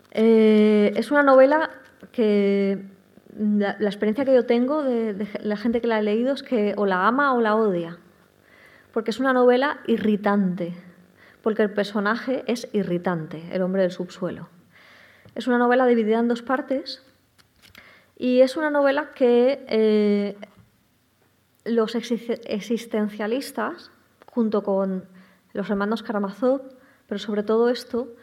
Eh, 0.09 0.91
es 0.95 1.11
una 1.11 1.21
novela 1.21 1.69
que 2.11 2.81
la, 3.37 3.73
experiencia 3.79 4.25
que 4.25 4.33
yo 4.33 4.47
tengo 4.47 4.81
de, 4.81 5.13
de, 5.13 5.27
la 5.43 5.55
gente 5.55 5.81
que 5.81 5.87
la 5.87 5.97
ha 5.97 6.01
leído 6.01 6.33
es 6.33 6.41
que 6.41 6.73
o 6.77 6.87
la 6.87 7.05
ama 7.05 7.35
o 7.35 7.41
la 7.41 7.55
odia, 7.55 7.99
porque 8.91 9.11
es 9.11 9.19
una 9.19 9.33
novela 9.33 9.81
irritante, 9.85 10.73
porque 11.43 11.61
el 11.61 11.69
personaje 11.69 12.43
es 12.47 12.67
irritante, 12.73 13.43
el 13.51 13.61
hombre 13.61 13.83
del 13.83 13.91
subsuelo. 13.91 14.56
Es 15.37 15.45
una 15.45 15.59
novela 15.59 15.85
dividida 15.85 16.17
en 16.17 16.27
dos 16.27 16.41
partes 16.41 17.03
y 18.17 18.41
es 18.41 18.57
una 18.57 18.71
novela 18.71 19.11
que 19.13 19.63
eh, 19.67 20.35
los 21.63 21.93
existencialistas, 21.93 23.91
junto 24.25 24.63
con 24.63 25.05
los 25.53 25.69
hermanos 25.69 26.01
Karamazov, 26.01 26.63
pero 27.05 27.19
sobre 27.19 27.43
todo 27.43 27.69
esto, 27.69 28.15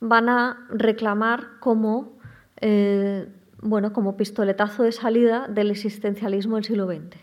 van 0.00 0.28
a 0.28 0.66
reclamar 0.70 1.60
como, 1.60 2.18
eh, 2.60 3.28
bueno, 3.62 3.92
como 3.92 4.16
pistoletazo 4.16 4.82
de 4.82 4.90
salida 4.90 5.46
del 5.46 5.70
existencialismo 5.70 6.56
del 6.56 6.64
siglo 6.64 6.88
XX. 6.88 7.16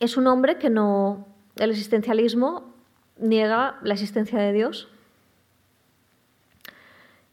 Es 0.00 0.16
un 0.16 0.26
hombre 0.26 0.58
que 0.58 0.70
no. 0.70 1.28
El 1.54 1.70
existencialismo 1.70 2.74
niega 3.16 3.78
la 3.84 3.94
existencia 3.94 4.40
de 4.40 4.52
Dios, 4.52 4.88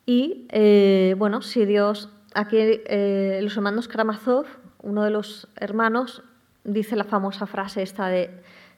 y 0.06 0.47
eh, 0.49 1.16
bueno, 1.18 1.41
si 1.41 1.66
Dios, 1.66 2.10
aquí 2.34 2.58
eh, 2.60 3.39
los 3.41 3.56
hermanos 3.56 3.88
Karamazov, 3.88 4.45
uno 4.82 5.04
de 5.04 5.12
los 5.12 5.47
hermanos, 5.56 6.24
dice 6.64 6.95
la 6.95 7.06
famosa 7.06 7.45
frase 7.45 7.82
esta 7.82 8.08
de, 8.08 8.30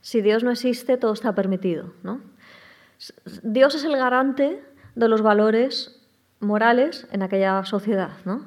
si 0.01 0.21
Dios 0.21 0.43
no 0.43 0.51
existe, 0.51 0.97
todo 0.97 1.13
está 1.13 1.33
permitido. 1.33 1.93
¿no? 2.03 2.21
Dios 3.41 3.75
es 3.75 3.83
el 3.83 3.97
garante 3.97 4.63
de 4.93 5.09
los 5.09 5.21
valores 5.21 5.99
morales 6.39 7.07
en 7.11 7.23
aquella 7.23 7.65
sociedad. 7.65 8.11
¿no? 8.23 8.45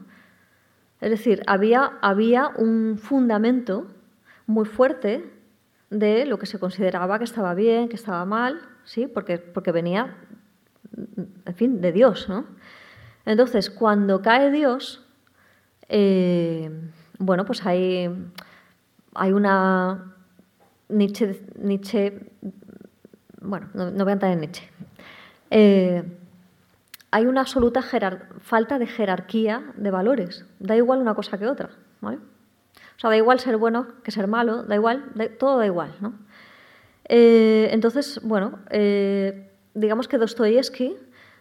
Es 1.01 1.11
decir, 1.11 1.43
había, 1.47 1.99
había 2.01 2.49
un 2.57 2.99
fundamento 2.99 3.89
muy 4.47 4.67
fuerte 4.67 5.29
de 5.91 6.27
lo 6.27 6.39
que 6.39 6.47
se 6.47 6.59
consideraba 6.59 7.19
que 7.19 7.25
estaba 7.25 7.55
bien, 7.55 7.89
que 7.89 7.97
estaba 7.97 8.25
mal, 8.25 8.61
¿sí? 8.85 9.07
porque, 9.07 9.39
porque 9.39 9.73
venía, 9.73 10.17
en 11.45 11.55
fin, 11.55 11.81
de 11.81 11.93
Dios. 11.93 12.29
¿no? 12.29 12.45
Entonces, 13.29 13.69
cuando 13.69 14.23
cae 14.23 14.51
Dios, 14.51 15.05
eh, 15.87 16.71
bueno, 17.19 17.45
pues 17.45 17.67
hay, 17.67 18.09
hay 19.15 19.33
una 19.33 20.15
Nietzsche, 20.89 21.39
Nietzsche 21.59 22.23
bueno, 23.43 23.69
no, 23.75 23.91
voy 23.93 24.09
a 24.09 24.13
entrar 24.15 24.33
en 24.33 24.41
Nietzsche. 24.41 24.71
Eh, 25.51 26.03
hay 27.11 27.27
una 27.27 27.43
absoluta 27.43 27.83
falta 28.41 28.79
de 28.79 28.87
jerarquía 28.87 29.75
de 29.77 29.91
valores. 29.91 30.47
Da 30.59 30.75
igual 30.75 31.03
una 31.03 31.15
cosa 31.15 31.37
que 31.37 31.47
otra. 31.47 31.69
¿vale? 32.01 32.17
O 32.17 32.99
sea, 32.99 33.11
da 33.11 33.17
igual 33.19 33.41
ser 33.41 33.59
bueno 33.59 33.89
que 34.03 34.11
ser 34.11 34.27
malo, 34.27 34.63
da 34.63 34.75
igual, 34.75 35.05
todo 35.39 35.59
da 35.59 35.67
igual. 35.67 35.95
¿no? 36.01 36.15
Eh, 37.05 37.69
entonces, 37.73 38.23
bueno, 38.23 38.61
digamos 39.75 40.09
que 40.09 40.17
Dostoyevsky 40.17 40.97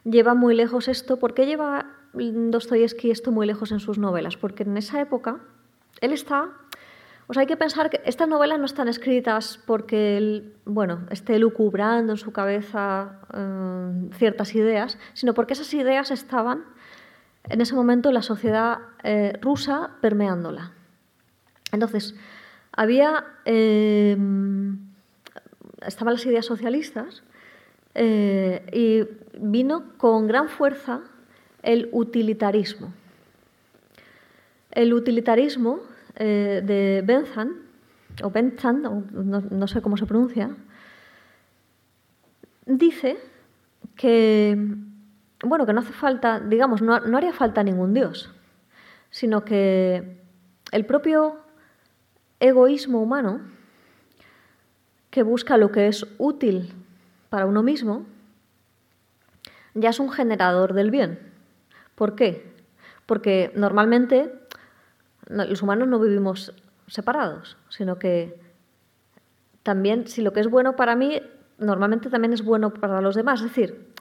lleva 0.09 0.33
muy 0.33 0.55
lejos 0.55 0.87
esto. 0.87 1.17
¿Por 1.17 1.33
qué 1.33 1.45
lleva 1.45 1.85
Dostoyevsky 2.13 3.11
esto 3.11 3.31
muy 3.31 3.45
lejos 3.45 3.71
en 3.71 3.79
sus 3.79 3.97
novelas? 3.97 4.37
Porque 4.37 4.63
en 4.63 4.77
esa 4.77 5.01
época 5.01 5.39
él 6.01 6.13
está... 6.13 6.49
O 7.29 7.33
sea, 7.33 7.41
hay 7.41 7.47
que 7.47 7.57
pensar 7.57 7.89
que 7.89 7.99
estas 8.05 8.29
novelas 8.29 8.57
no 8.57 8.65
están 8.65 8.87
escritas 8.87 9.59
porque 9.65 10.15
él, 10.15 10.55
bueno, 10.63 11.05
esté 11.09 11.37
lucubrando 11.39 12.13
en 12.13 12.17
su 12.17 12.31
cabeza 12.31 13.19
eh, 13.33 14.09
ciertas 14.13 14.55
ideas, 14.55 14.97
sino 15.13 15.33
porque 15.33 15.51
esas 15.51 15.73
ideas 15.73 16.09
estaban 16.09 16.63
en 17.43 17.59
ese 17.59 17.75
momento 17.75 18.09
en 18.09 18.15
la 18.15 18.21
sociedad 18.21 18.79
eh, 19.03 19.37
rusa 19.41 19.91
permeándola. 20.01 20.71
Entonces, 21.73 22.15
había... 22.71 23.25
Eh, 23.43 24.17
estaban 25.85 26.13
las 26.13 26.25
ideas 26.25 26.45
socialistas 26.45 27.23
y 27.97 29.03
vino 29.39 29.97
con 29.97 30.27
gran 30.27 30.49
fuerza 30.49 31.01
el 31.63 31.89
utilitarismo. 31.91 32.93
El 34.71 34.93
utilitarismo 34.93 35.79
eh, 36.15 36.61
de 36.63 37.03
Benzan, 37.05 37.55
o 38.23 38.29
Benzan, 38.29 38.81
no, 38.81 39.67
sé 39.67 39.81
cómo 39.81 39.97
se 39.97 40.05
pronuncia, 40.05 40.55
dice 42.65 43.17
que, 43.95 44.57
bueno, 45.43 45.65
que 45.65 45.73
no 45.73 45.81
hace 45.81 45.93
falta, 45.93 46.39
digamos, 46.39 46.81
no, 46.81 46.99
no 46.99 47.17
haría 47.17 47.33
falta 47.33 47.63
ningún 47.63 47.93
Dios, 47.93 48.33
sino 49.09 49.43
que 49.43 50.21
el 50.71 50.85
propio 50.85 51.39
egoísmo 52.39 53.01
humano, 53.01 53.41
que 55.09 55.23
busca 55.23 55.57
lo 55.57 55.71
que 55.71 55.87
es 55.87 56.05
útil 56.19 56.73
para 57.29 57.45
uno 57.45 57.63
mismo, 57.63 58.05
ya 59.73 59.89
es 59.89 59.99
un 59.99 60.11
generador 60.11 60.73
del 60.73 60.91
bien. 60.91 61.19
¿Por 61.95 62.15
qué? 62.15 62.53
Porque 63.05 63.51
normalmente 63.55 64.33
los 65.27 65.61
humanos 65.61 65.87
no 65.87 65.99
vivimos 65.99 66.53
separados, 66.87 67.57
sino 67.69 67.99
que 67.99 68.39
también 69.63 70.07
si 70.07 70.21
lo 70.21 70.33
que 70.33 70.39
es 70.39 70.49
bueno 70.49 70.75
para 70.75 70.95
mí, 70.95 71.21
normalmente 71.57 72.09
también 72.09 72.33
es 72.33 72.43
bueno 72.43 72.73
para 72.73 73.01
los 73.01 73.15
demás. 73.15 73.41
Es 73.41 73.49
decir, 73.49 73.93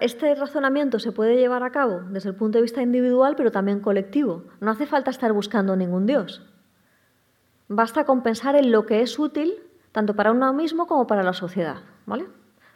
este 0.00 0.34
razonamiento 0.34 0.98
se 0.98 1.12
puede 1.12 1.36
llevar 1.36 1.62
a 1.62 1.70
cabo 1.70 2.02
desde 2.10 2.30
el 2.30 2.34
punto 2.34 2.58
de 2.58 2.62
vista 2.62 2.82
individual, 2.82 3.36
pero 3.36 3.52
también 3.52 3.80
colectivo. 3.80 4.44
No 4.60 4.70
hace 4.70 4.86
falta 4.86 5.10
estar 5.10 5.32
buscando 5.32 5.76
ningún 5.76 6.06
Dios. 6.06 6.42
Basta 7.68 8.04
con 8.04 8.22
pensar 8.22 8.56
en 8.56 8.72
lo 8.72 8.84
que 8.84 9.02
es 9.02 9.18
útil 9.18 9.54
tanto 9.92 10.14
para 10.14 10.32
uno 10.32 10.52
mismo 10.52 10.86
como 10.86 11.06
para 11.06 11.22
la 11.22 11.32
sociedad. 11.32 11.78
¿vale? 12.10 12.26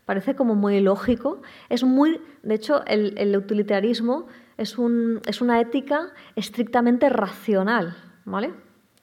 Parece 0.04 0.34
como 0.34 0.54
muy 0.54 0.80
lógico. 0.80 1.42
Es 1.68 1.82
muy, 1.82 2.20
de 2.42 2.54
hecho, 2.54 2.84
el, 2.86 3.36
utilitarismo 3.36 4.26
es, 4.56 4.78
un, 4.78 5.20
es, 5.26 5.40
una 5.40 5.60
ética 5.60 6.12
estrictamente 6.36 7.08
racional. 7.08 7.96
¿vale? 8.24 8.52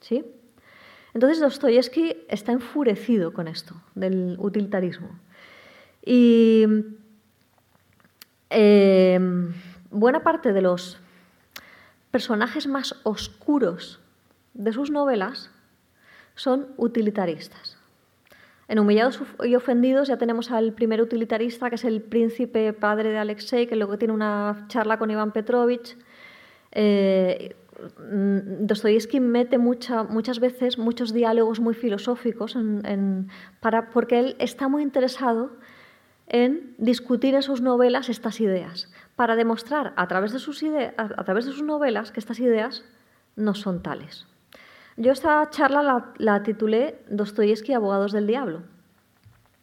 ¿Sí? 0.00 0.24
Entonces 1.14 1.40
Dostoyevsky 1.40 2.16
está 2.28 2.52
enfurecido 2.52 3.32
con 3.32 3.48
esto 3.48 3.74
del 3.94 4.36
utilitarismo. 4.38 5.18
Y 6.04 6.64
eh, 8.50 9.20
buena 9.90 10.22
parte 10.22 10.52
de 10.52 10.62
los 10.62 10.98
personajes 12.10 12.66
más 12.66 12.96
oscuros 13.04 14.00
de 14.54 14.72
sus 14.72 14.90
novelas 14.90 15.50
son 16.34 16.68
utilitaristas. 16.76 17.78
En 18.72 18.78
Humillados 18.78 19.20
y 19.44 19.54
Ofendidos 19.54 20.08
ya 20.08 20.16
tenemos 20.16 20.50
al 20.50 20.72
primer 20.72 21.02
utilitarista, 21.02 21.68
que 21.68 21.74
es 21.74 21.84
el 21.84 22.00
príncipe 22.00 22.72
padre 22.72 23.10
de 23.10 23.18
Alexei, 23.18 23.66
que 23.66 23.76
luego 23.76 23.98
tiene 23.98 24.14
una 24.14 24.64
charla 24.68 24.98
con 24.98 25.10
Iván 25.10 25.30
Petrovich. 25.30 25.94
Eh, 26.70 27.54
Dostoyevsky 27.98 29.20
mete 29.20 29.58
muchas 29.58 30.40
veces 30.40 30.78
muchos 30.78 31.12
diálogos 31.12 31.60
muy 31.60 31.74
filosóficos 31.74 32.56
para, 33.60 33.90
porque 33.90 34.18
él 34.18 34.36
está 34.38 34.68
muy 34.68 34.82
interesado 34.82 35.50
en 36.26 36.74
discutir 36.78 37.34
en 37.34 37.42
sus 37.42 37.60
novelas 37.60 38.08
estas 38.08 38.40
ideas, 38.40 38.90
para 39.16 39.36
demostrar 39.36 39.92
a 39.96 40.08
través 40.08 40.32
de 40.32 40.38
sus, 40.38 40.64
a 40.96 41.24
través 41.24 41.44
de 41.44 41.52
sus 41.52 41.62
novelas 41.62 42.10
que 42.10 42.20
estas 42.20 42.40
ideas 42.40 42.82
no 43.36 43.54
son 43.54 43.82
tales. 43.82 44.31
Yo 44.96 45.12
esta 45.12 45.48
charla 45.50 46.12
la, 46.18 46.42
titulé 46.42 47.02
Dostoyevsky, 47.08 47.72
Abogados 47.72 48.12
del 48.12 48.26
Diablo. 48.26 48.62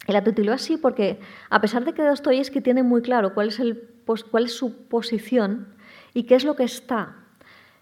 Y 0.06 0.12
la 0.12 0.24
titulé 0.24 0.52
así 0.52 0.76
porque, 0.76 1.20
a 1.50 1.60
pesar 1.60 1.84
de 1.84 1.92
que 1.92 2.02
Dostoyevsky 2.02 2.60
tiene 2.60 2.82
muy 2.82 3.02
claro 3.02 3.32
cuál 3.34 3.48
es, 3.48 3.60
el, 3.60 3.88
cuál 4.30 4.44
es 4.44 4.54
su 4.54 4.88
posición 4.88 5.68
y 6.14 6.24
qué 6.24 6.34
es 6.34 6.44
lo 6.44 6.56
que 6.56 6.64
está 6.64 7.16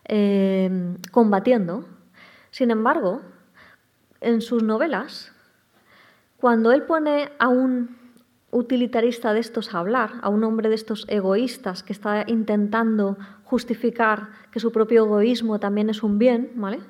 eh, 0.05 0.97
combatiendo, 1.11 1.87
sin 2.51 2.71
embargo, 2.71 3.23
en 4.21 4.43
sus 4.43 4.63
novelas, 4.63 5.33
cuando 6.39 6.73
él 6.73 6.83
pone 6.83 7.31
a 7.39 7.49
un 7.49 7.97
utilitarista 8.51 9.33
de 9.33 9.41
estos 9.41 9.75
a 9.75 9.79
hablar, 9.79 10.13
a 10.23 10.29
un 10.29 10.45
hombre 10.45 10.69
de 10.69 10.75
estos 10.75 11.07
egoístas 11.09 11.83
que 11.83 11.93
está 11.93 12.25
intentando 12.27 13.17
justificar 13.45 14.29
que 14.51 14.61
su 14.61 14.73
propio 14.73 15.05
egoísmo 15.05 15.61
también 15.61 15.91
es 15.91 16.03
un 16.03 16.19
bien, 16.19 16.53
¿vale? 16.57 16.81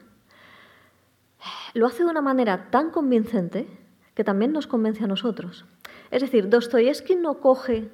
Lo 1.75 1.87
hace 1.87 2.05
de 2.05 2.11
una 2.11 2.21
manera 2.21 2.71
tan 2.71 2.91
convincente 2.91 3.69
que 4.15 4.25
también 4.25 4.53
nos 4.53 4.67
convence 4.67 5.05
a 5.05 5.07
nosotros. 5.07 5.65
Es 6.11 6.23
decir, 6.23 6.49
Dostoyevsky 6.49 7.17
no 7.17 7.41
coge 7.41 7.89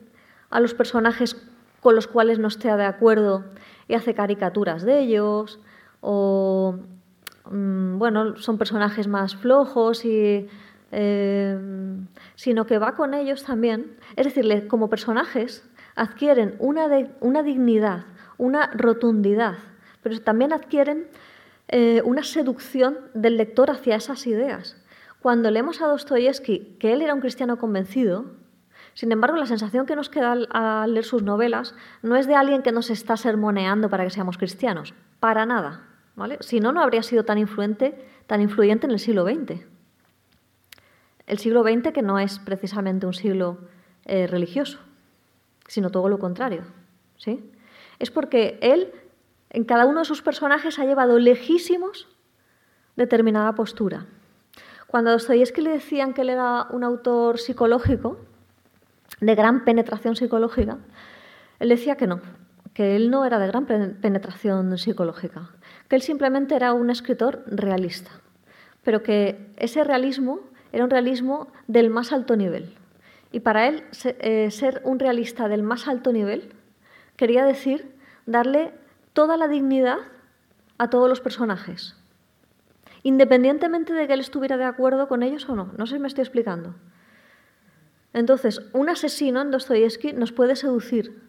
a 0.50 0.60
los 0.60 0.74
personajes 0.74 1.36
con 1.80 1.94
los 1.94 2.06
cuales 2.06 2.38
no 2.38 2.48
esté 2.48 2.74
de 2.74 2.84
acuerdo 2.84 3.44
y 3.88 3.94
hace 3.94 4.14
caricaturas 4.14 4.84
de 4.84 5.00
ellos, 5.00 5.60
o 6.00 6.78
mm, 7.50 7.98
bueno, 7.98 8.36
son 8.36 8.56
personajes 8.56 9.06
más 9.06 9.36
flojos 9.36 10.02
eh, 10.04 11.58
sino 12.36 12.66
que 12.66 12.78
va 12.78 12.94
con 12.94 13.14
ellos 13.14 13.44
también. 13.44 13.96
Es 14.16 14.24
decir, 14.24 14.66
como 14.68 14.88
personajes 14.88 15.68
adquieren 15.94 16.56
una, 16.58 16.88
una 17.20 17.42
dignidad, 17.42 18.04
una 18.38 18.68
rotundidad, 18.68 19.56
pero 20.02 20.20
también 20.20 20.52
adquieren 20.52 21.06
eh, 21.68 22.02
una 22.04 22.22
seducción 22.22 22.98
del 23.14 23.36
lector 23.36 23.70
hacia 23.70 23.96
esas 23.96 24.26
ideas. 24.26 24.76
Cuando 25.20 25.50
leemos 25.50 25.80
a 25.80 25.86
Dostoyevsky 25.86 26.76
que 26.78 26.92
él 26.92 27.02
era 27.02 27.14
un 27.14 27.20
cristiano 27.20 27.58
convencido, 27.58 28.26
sin 28.94 29.10
embargo, 29.10 29.36
la 29.36 29.46
sensación 29.46 29.86
que 29.86 29.96
nos 29.96 30.08
queda 30.08 30.32
al, 30.32 30.94
leer 30.94 31.04
sus 31.04 31.22
novelas 31.22 31.74
no 32.02 32.16
es 32.16 32.28
de 32.28 32.36
alguien 32.36 32.62
que 32.62 32.70
nos 32.70 32.90
está 32.90 33.16
sermoneando 33.16 33.90
para 33.90 34.04
que 34.04 34.10
seamos 34.10 34.38
cristianos, 34.38 34.94
para 35.18 35.46
nada. 35.46 35.82
¿vale? 36.14 36.38
Si 36.40 36.60
no, 36.60 36.72
no 36.72 36.80
habría 36.80 37.02
sido 37.02 37.24
tan 37.24 37.38
influente, 37.38 38.06
tan 38.28 38.40
influyente 38.40 38.86
en 38.86 38.92
el 38.92 39.00
siglo 39.00 39.24
XX. 39.24 39.62
El 41.26 41.38
siglo 41.38 41.62
XX 41.64 41.92
que 41.92 42.02
no 42.02 42.20
es 42.20 42.38
precisamente 42.38 43.06
un 43.06 43.14
siglo 43.14 43.58
eh, 44.04 44.28
religioso, 44.28 44.78
sino 45.66 45.90
todo 45.90 46.08
lo 46.08 46.20
contrario. 46.20 46.62
¿sí? 47.16 47.50
Es 47.98 48.12
porque 48.12 48.58
él 48.60 48.92
en 49.54 49.64
cada 49.64 49.86
uno 49.86 50.00
de 50.00 50.04
sus 50.04 50.20
personajes 50.20 50.80
ha 50.80 50.84
llevado 50.84 51.18
lejísimos 51.20 52.08
determinada 52.96 53.54
postura. 53.54 54.06
Cuando 54.88 55.10
a 55.10 55.12
Dostoyevsky 55.12 55.60
le 55.60 55.70
decían 55.70 56.12
que 56.12 56.22
él 56.22 56.30
era 56.30 56.66
un 56.70 56.82
autor 56.82 57.38
psicológico, 57.38 58.18
de 59.20 59.34
gran 59.36 59.64
penetración 59.64 60.16
psicológica, 60.16 60.78
él 61.60 61.68
decía 61.68 61.96
que 61.96 62.08
no, 62.08 62.20
que 62.74 62.96
él 62.96 63.10
no 63.10 63.24
era 63.24 63.38
de 63.38 63.46
gran 63.46 63.64
penetración 63.66 64.76
psicológica, 64.76 65.50
que 65.88 65.96
él 65.96 66.02
simplemente 66.02 66.56
era 66.56 66.72
un 66.72 66.90
escritor 66.90 67.44
realista, 67.46 68.10
pero 68.82 69.04
que 69.04 69.52
ese 69.56 69.84
realismo 69.84 70.40
era 70.72 70.82
un 70.82 70.90
realismo 70.90 71.46
del 71.68 71.90
más 71.90 72.12
alto 72.12 72.34
nivel. 72.34 72.74
Y 73.30 73.40
para 73.40 73.68
él 73.68 73.84
eh, 74.04 74.50
ser 74.50 74.82
un 74.84 74.98
realista 74.98 75.48
del 75.48 75.62
más 75.62 75.86
alto 75.86 76.12
nivel 76.12 76.52
quería 77.16 77.44
decir 77.44 77.94
darle 78.26 78.72
toda 79.14 79.38
la 79.38 79.48
dignidad 79.48 79.98
a 80.76 80.90
todos 80.90 81.08
los 81.08 81.20
personajes, 81.22 81.96
independientemente 83.02 83.94
de 83.94 84.06
que 84.06 84.12
él 84.12 84.20
estuviera 84.20 84.58
de 84.58 84.64
acuerdo 84.64 85.08
con 85.08 85.22
ellos 85.22 85.48
o 85.48 85.56
no. 85.56 85.72
No 85.78 85.86
sé 85.86 85.94
si 85.94 86.00
me 86.00 86.08
estoy 86.08 86.22
explicando. 86.22 86.74
Entonces, 88.12 88.60
un 88.72 88.90
asesino 88.90 89.40
en 89.40 89.50
Dostoyevsky 89.50 90.12
nos 90.12 90.32
puede 90.32 90.56
seducir 90.56 91.22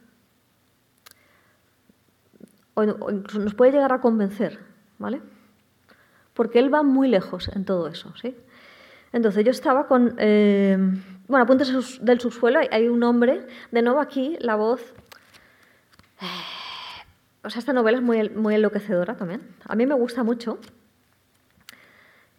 o 2.75 2.83
incluso 2.83 3.39
nos 3.39 3.53
puede 3.53 3.71
llegar 3.71 3.93
a 3.93 4.01
convencer, 4.01 4.59
¿vale? 4.97 5.21
Porque 6.33 6.59
él 6.59 6.73
va 6.73 6.83
muy 6.83 7.07
lejos 7.07 7.47
en 7.55 7.63
todo 7.63 7.88
eso, 7.88 8.13
¿sí? 8.17 8.36
Entonces 9.13 9.45
yo 9.45 9.51
estaba 9.51 9.88
con, 9.88 10.15
eh, 10.17 10.77
bueno, 11.27 11.43
apuntes 11.43 12.03
del 12.03 12.19
subsuelo, 12.19 12.59
hay 12.69 12.89
un 12.89 13.01
hombre, 13.03 13.47
de 13.71 13.81
nuevo 13.81 14.01
aquí 14.01 14.36
la 14.41 14.55
voz 14.55 14.93
o 17.46 17.50
sea, 17.50 17.60
esta 17.60 17.74
novela 17.74 17.98
es 18.00 18.04
muy, 18.04 18.30
muy 18.30 18.56
enloquecedora 18.56 19.16
también. 19.16 19.41
A 19.66 19.76
mí 19.76 19.86
me 19.86 19.93
gusta 19.93 20.24
mucho. 20.24 20.58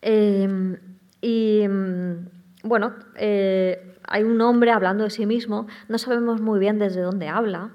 Em, 0.02 0.76
y 1.20 1.66
mm, 1.68 2.28
bueno, 2.64 2.94
eh, 3.16 3.94
hay 4.02 4.24
un 4.24 4.40
hombre 4.40 4.72
hablando 4.72 5.04
de 5.04 5.10
sí 5.10 5.24
mismo, 5.24 5.68
no 5.88 5.98
sabemos 5.98 6.40
muy 6.40 6.58
bien 6.58 6.78
desde 6.78 7.00
dónde 7.02 7.28
habla. 7.28 7.70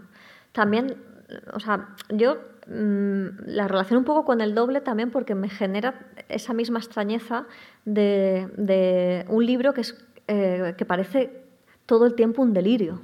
También, 0.52 0.98
o 1.54 1.60
sea, 1.60 1.90
yo 2.10 2.38
mm, 2.68 3.46
la 3.46 3.68
relaciono 3.68 4.00
un 4.00 4.06
poco 4.06 4.26
con 4.26 4.42
el 4.42 4.54
doble 4.54 4.82
también 4.82 5.10
porque 5.10 5.34
me 5.34 5.50
genera 5.50 6.08
esa 6.28 6.54
misma 6.54 6.80
extrañeza 6.80 7.46
de, 7.86 9.26
un 9.30 9.46
libro 9.46 9.74
que, 9.74 9.82
es, 9.82 10.06
eh, 10.28 10.76
que 10.78 10.86
parece 10.86 11.44
todo 11.86 12.06
el 12.06 12.16
tiempo 12.16 12.42
un 12.42 12.54
delirio 12.54 13.02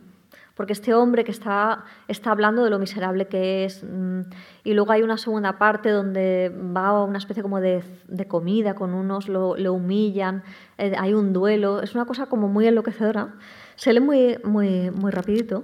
porque 0.58 0.74
este 0.74 0.96
hombre 0.96 1.24
que 1.24 1.32
está, 1.32 1.86
está 2.08 2.32
hablando 2.32 2.64
de 2.64 2.72
lo 2.72 2.80
miserable 2.80 3.28
que 3.28 3.64
es, 3.64 3.84
mm, 3.84 4.22
y 4.64 4.74
luego 4.74 4.92
hay 4.92 5.04
una 5.04 5.18
segunda 5.18 5.60
parte 5.60 5.92
donde 5.92 6.52
va 6.76 6.88
a 6.88 7.04
una 7.04 7.20
especie 7.20 7.44
como 7.44 7.62
de, 7.62 7.84
comida 8.28 8.74
con 8.74 8.96
unos, 8.96 9.30
lo, 9.30 9.54
humillan, 9.72 10.44
eh, 10.80 10.96
hay 10.98 11.14
un 11.14 11.32
duelo, 11.32 11.82
es 11.82 11.94
una 11.94 12.06
cosa 12.06 12.26
como 12.26 12.48
muy 12.48 12.66
enloquecedora, 12.66 13.36
se 13.76 13.94
lee 13.94 14.00
muy, 14.00 14.40
muy, 14.44 14.90
muy 14.90 15.12
rapidito, 15.12 15.64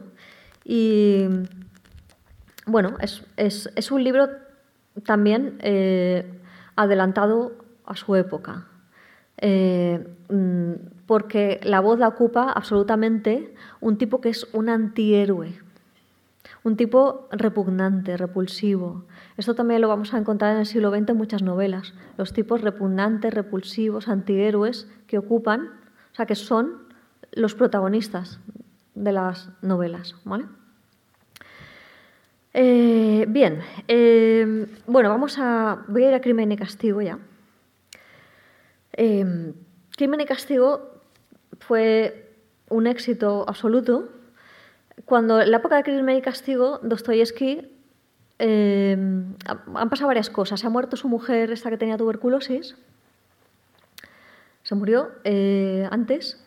y 0.64 1.26
bueno, 2.68 2.96
es, 3.00 3.92
un 3.92 4.04
libro 4.04 4.30
también 5.06 5.58
eh, 5.60 6.40
adelantado 6.76 7.54
a 7.86 7.96
su 7.96 8.16
época. 8.16 8.68
Eh, 9.38 10.06
mm, 10.30 10.74
porque 11.06 11.60
la 11.64 11.80
voz 11.80 12.00
la 12.00 12.08
ocupa 12.08 12.52
absolutamente 12.52 13.54
un 13.82 13.98
tipo 13.98 14.22
que 14.22 14.30
es 14.30 14.48
un 14.54 14.70
antihéroe, 14.70 15.60
un 16.64 16.78
tipo 16.78 17.28
repugnante, 17.32 18.16
repulsivo. 18.16 19.06
Esto 19.36 19.54
también 19.54 19.82
lo 19.82 19.90
vamos 19.90 20.14
a 20.14 20.18
encontrar 20.18 20.54
en 20.54 20.60
el 20.60 20.66
siglo 20.66 20.92
XX 20.92 21.10
en 21.10 21.18
muchas 21.18 21.42
novelas. 21.42 21.94
Los 22.18 22.32
tipos 22.32 22.62
repugnantes, 22.62 23.34
repulsivos, 23.34 24.08
antihéroes 24.08 24.88
que 25.08 25.18
ocupan, 25.18 25.70
o 26.12 26.16
sea, 26.16 26.26
que 26.26 26.36
son 26.36 26.84
los 27.34 27.56
protagonistas 27.56 28.40
de 28.96 29.12
las 29.12 29.50
novelas. 29.62 30.16
¿vale? 30.24 30.46
Eh, 32.54 33.26
bien, 33.28 33.60
eh, 33.88 34.68
bueno, 34.86 35.10
vamos 35.10 35.38
a. 35.40 35.84
Voy 35.88 36.04
a 36.04 36.10
ir 36.10 36.14
a 36.14 36.22
Crimen 36.22 36.52
y 36.52 36.58
Castigo 36.58 37.02
ya. 37.02 37.18
Eh, 38.94 39.54
Crimen 39.98 40.22
y 40.22 40.26
Castigo 40.26 41.02
fue 41.60 42.32
un 42.70 42.88
éxito 42.88 43.46
absoluto. 43.48 44.10
Cuando 45.06 45.42
en 45.42 45.52
la 45.52 45.58
época 45.58 45.78
de 45.78 45.84
Crimen 45.84 46.18
y 46.18 46.22
Castigo, 46.22 46.80
Dostoyevsky 46.84 47.70
han 48.40 49.90
pasado 49.90 50.08
varias 50.08 50.30
cosas. 50.30 50.60
Se 50.60 50.68
ha 50.68 50.70
muerto 50.70 50.98
su 50.98 51.08
mujer, 51.08 51.52
esta 51.52 51.70
que 51.70 51.78
tenía 51.78 51.98
tuberculosis. 51.98 52.76
Se 54.64 54.76
murió 54.76 55.12
antes. 55.92 56.44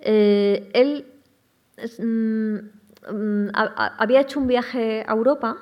él 0.00 1.06
mm, 1.98 2.58
Mm, 3.10 3.48
había 3.52 4.20
hecho 4.20 4.40
un 4.40 4.46
viaje 4.46 5.04
a 5.06 5.12
Europa, 5.12 5.58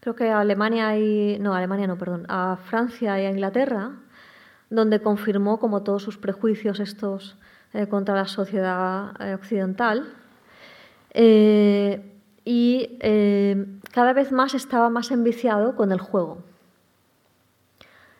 creo 0.00 0.14
que 0.14 0.30
a 0.30 0.40
Alemania 0.40 0.96
y. 0.96 1.38
No, 1.38 1.54
Alemania 1.54 1.86
no, 1.86 1.98
perdón, 1.98 2.24
a 2.28 2.56
Francia 2.64 3.20
y 3.20 3.26
a 3.26 3.30
Inglaterra, 3.30 3.92
donde 4.70 5.00
confirmó 5.00 5.58
como 5.58 5.82
todos 5.82 6.02
sus 6.02 6.16
prejuicios 6.16 6.80
estos 6.80 7.36
eh, 7.72 7.88
contra 7.88 8.14
la 8.14 8.26
sociedad 8.26 9.12
eh, 9.20 9.34
occidental. 9.34 10.14
Eh, 11.12 12.06
y 12.44 12.98
cada 13.92 14.12
vez 14.12 14.32
más 14.32 14.54
estaba 14.54 14.88
más 14.88 15.10
enviciado 15.10 15.76
con 15.76 15.92
el 15.92 16.00
juego. 16.00 16.38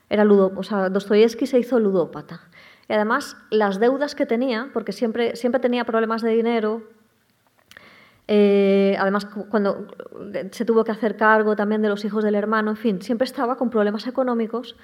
Era 0.08 0.24
ludo, 0.24 0.52
o 0.54 0.62
sea, 0.62 0.88
Dostoyevsky 0.88 1.46
se 1.46 1.58
hizo 1.58 1.80
ludópata. 1.80 2.40
Y 2.88 2.92
además 2.92 3.36
las 3.50 3.80
deudas 3.80 4.14
que 4.14 4.26
tenía, 4.26 4.70
porque 4.72 4.92
siempre, 4.92 5.36
siempre 5.36 5.60
tenía 5.60 5.84
problemas 5.84 6.22
de 6.22 6.30
dinero, 6.30 6.82
además, 8.28 9.26
cuando 9.48 9.88
se 10.52 10.64
tuvo 10.64 10.84
que 10.84 10.92
hacer 10.92 11.16
cargo 11.16 11.56
también 11.56 11.82
de 11.82 11.88
los 11.88 12.04
hijos 12.04 12.22
del 12.22 12.36
hermano, 12.36 12.70
en 12.70 12.76
fin, 12.76 13.02
siempre 13.02 13.24
estaba 13.24 13.56
con 13.56 13.70
problemas 13.70 14.06
económicos 14.06 14.76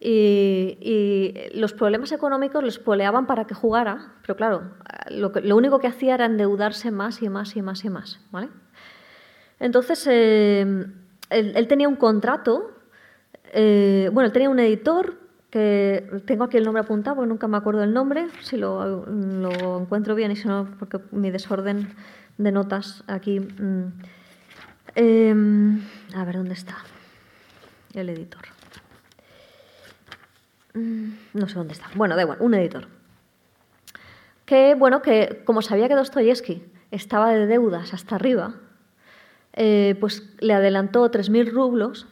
y, 0.00 1.34
los 1.54 1.72
problemas 1.72 2.12
económicos 2.12 2.62
les 2.62 2.78
poleaban 2.78 3.26
para 3.26 3.46
que 3.46 3.54
jugara, 3.54 4.12
pero 4.22 4.36
claro, 4.36 4.62
lo, 5.10 5.56
único 5.56 5.78
que 5.78 5.86
hacía 5.86 6.14
era 6.14 6.26
endeudarse 6.26 6.90
más 6.90 7.22
y 7.22 7.28
más 7.28 7.56
y 7.56 7.62
más 7.62 7.84
y 7.84 7.90
más. 7.90 8.20
¿vale? 8.30 8.48
Entonces, 9.60 10.06
eh, 10.10 10.86
él, 11.30 11.68
tenía 11.68 11.88
un 11.88 11.96
contrato, 11.96 12.72
eh, 13.52 14.10
bueno, 14.12 14.26
él 14.26 14.32
tenía 14.32 14.50
un 14.50 14.58
editor 14.58 15.16
que 15.50 16.22
tengo 16.26 16.44
aquí 16.44 16.56
el 16.56 16.64
nombre 16.64 16.82
apuntado 16.82 17.24
nunca 17.26 17.46
me 17.46 17.56
acuerdo 17.56 17.80
del 17.80 17.94
nombre, 17.94 18.26
si 18.40 18.56
lo, 18.56 19.06
lo 19.06 19.80
encuentro 19.80 20.16
bien 20.16 20.32
y 20.32 20.36
si 20.36 20.48
no, 20.48 20.68
porque 20.80 20.98
mi 21.12 21.30
desorden 21.30 21.94
de 22.38 22.52
notas 22.52 23.04
aquí. 23.06 23.40
Mm. 23.40 23.92
Em, 24.96 25.82
a 26.14 26.24
ver, 26.24 26.36
¿dónde 26.36 26.54
está? 26.54 26.76
El 27.94 28.08
editor. 28.08 28.53
Mm, 30.74 31.12
no 31.34 31.48
sé 31.48 31.54
dónde 31.54 31.72
está. 31.72 31.86
Bueno, 31.94 32.16
da 32.16 32.22
igual, 32.22 32.38
un 32.40 32.54
editor. 32.54 32.88
Que, 34.44 34.74
bueno, 34.74 35.00
que 35.00 35.42
como 35.44 35.62
sabía 35.62 35.88
que 35.88 35.94
Dostoyevsky 35.94 36.62
estaba 36.90 37.32
de 37.32 37.46
deudas 37.46 37.94
hasta 37.94 38.16
arriba, 38.16 38.54
eh, 39.54 39.96
pues 40.00 40.28
le 40.40 40.52
adelantó 40.52 41.10
3.000 41.10 41.50
rublos 41.50 42.06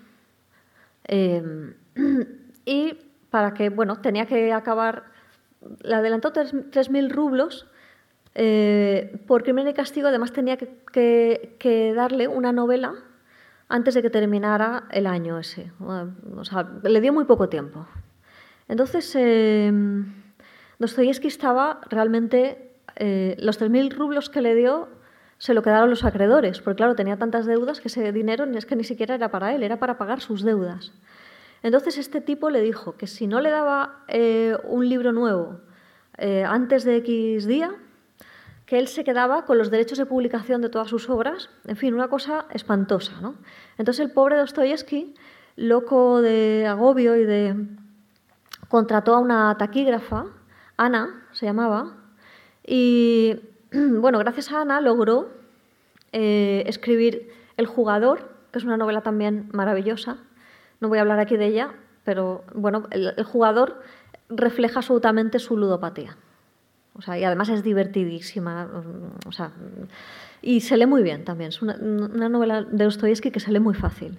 em, 1.04 1.74
y 2.64 2.98
para 3.30 3.52
que, 3.52 3.68
bueno, 3.68 4.00
tenía 4.00 4.26
que 4.26 4.52
acabar, 4.52 5.04
le 5.82 5.94
adelantó 5.94 6.32
3.000 6.32 7.10
rublos 7.10 7.66
eh, 8.34 9.20
por 9.26 9.42
crimen 9.42 9.68
y 9.68 9.74
castigo, 9.74 10.08
además 10.08 10.32
tenía 10.32 10.56
que, 10.56 11.92
darle 11.94 12.28
una 12.28 12.52
novela 12.52 12.94
antes 13.68 13.94
de 13.94 14.02
que 14.02 14.10
terminara 14.10 14.84
el 14.90 15.06
año 15.06 15.38
ese. 15.38 15.72
O 15.80 16.44
sea, 16.44 16.68
le 16.82 17.00
dio 17.00 17.12
muy 17.12 17.24
poco 17.24 17.48
tiempo. 17.48 17.86
Entonces, 18.68 19.12
eh, 19.18 19.72
Dostoyevsky 20.78 21.28
estaba 21.28 21.80
realmente. 21.88 22.68
Eh, 22.96 23.36
los 23.38 23.58
3.000 23.58 23.94
rublos 23.94 24.28
que 24.28 24.42
le 24.42 24.54
dio 24.54 24.88
se 25.38 25.54
lo 25.54 25.62
quedaron 25.62 25.88
los 25.88 26.04
acreedores, 26.04 26.60
porque 26.60 26.76
claro, 26.76 26.94
tenía 26.94 27.16
tantas 27.16 27.46
deudas 27.46 27.80
que 27.80 27.88
ese 27.88 28.12
dinero 28.12 28.44
es 28.44 28.66
que 28.66 28.76
ni 28.76 28.84
siquiera 28.84 29.14
era 29.14 29.30
para 29.30 29.54
él, 29.54 29.62
era 29.62 29.78
para 29.78 29.96
pagar 29.96 30.20
sus 30.20 30.42
deudas. 30.42 30.92
Entonces 31.62 31.96
este 31.96 32.20
tipo 32.20 32.50
le 32.50 32.60
dijo 32.60 32.96
que 32.96 33.06
si 33.06 33.26
no 33.26 33.40
le 33.40 33.50
daba 33.50 34.04
eh, 34.08 34.56
un 34.64 34.88
libro 34.88 35.12
nuevo 35.12 35.60
antes 36.46 36.84
de 36.84 36.96
X 36.96 37.46
día, 37.46 37.74
que 38.72 38.78
él 38.78 38.88
se 38.88 39.04
quedaba 39.04 39.44
con 39.44 39.58
los 39.58 39.70
derechos 39.70 39.98
de 39.98 40.06
publicación 40.06 40.62
de 40.62 40.70
todas 40.70 40.88
sus 40.88 41.10
obras, 41.10 41.50
en 41.66 41.76
fin, 41.76 41.92
una 41.92 42.08
cosa 42.08 42.46
espantosa. 42.50 43.20
¿no? 43.20 43.34
Entonces 43.76 44.02
el 44.02 44.12
pobre 44.12 44.38
Dostoyevsky, 44.38 45.14
loco 45.56 46.22
de 46.22 46.66
agobio 46.66 47.14
y 47.16 47.24
de... 47.26 47.54
contrató 48.72 49.14
a 49.14 49.18
una 49.18 49.54
taquígrafa, 49.58 50.24
Ana 50.78 51.26
se 51.32 51.44
llamaba, 51.44 51.92
y 52.66 53.38
bueno, 53.70 54.18
gracias 54.18 54.50
a 54.50 54.62
Ana 54.62 54.80
logró 54.80 55.28
eh, 56.12 56.64
escribir 56.66 57.28
El 57.58 57.66
jugador, 57.66 58.30
que 58.50 58.58
es 58.58 58.64
una 58.64 58.78
novela 58.78 59.02
también 59.02 59.50
maravillosa. 59.52 60.16
No 60.80 60.88
voy 60.88 60.96
a 60.96 61.02
hablar 61.02 61.20
aquí 61.20 61.36
de 61.36 61.48
ella, 61.48 61.74
pero 62.02 62.44
bueno, 62.54 62.88
el 62.92 63.24
jugador 63.24 63.82
refleja 64.30 64.78
absolutamente 64.78 65.38
su 65.38 65.58
ludopatía. 65.58 66.16
O 66.94 67.02
sea, 67.02 67.18
y 67.18 67.24
además 67.24 67.50
es 67.50 67.62
divertidísima. 67.62 68.68
Mm, 68.68 69.28
o 69.28 69.32
sea, 69.32 69.52
y 70.40 70.62
se 70.62 70.78
lee 70.78 70.86
muy 70.86 71.02
bien 71.02 71.26
también. 71.26 71.50
Es 71.50 71.60
una, 71.60 71.76
novela 71.76 72.62
de 72.62 72.84
Dostoyevsky 72.84 73.30
que 73.30 73.40
se 73.40 73.52
lee 73.52 73.60
muy 73.60 73.74
fácil. 73.74 74.18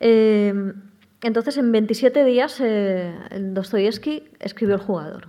Eh, 0.00 0.72
entonces, 1.22 1.56
en 1.56 1.72
27 1.72 2.24
días, 2.24 2.60
eh, 2.60 3.12
Dostoyevsky 3.40 4.30
escribió 4.38 4.76
El 4.76 4.80
jugador 4.80 5.28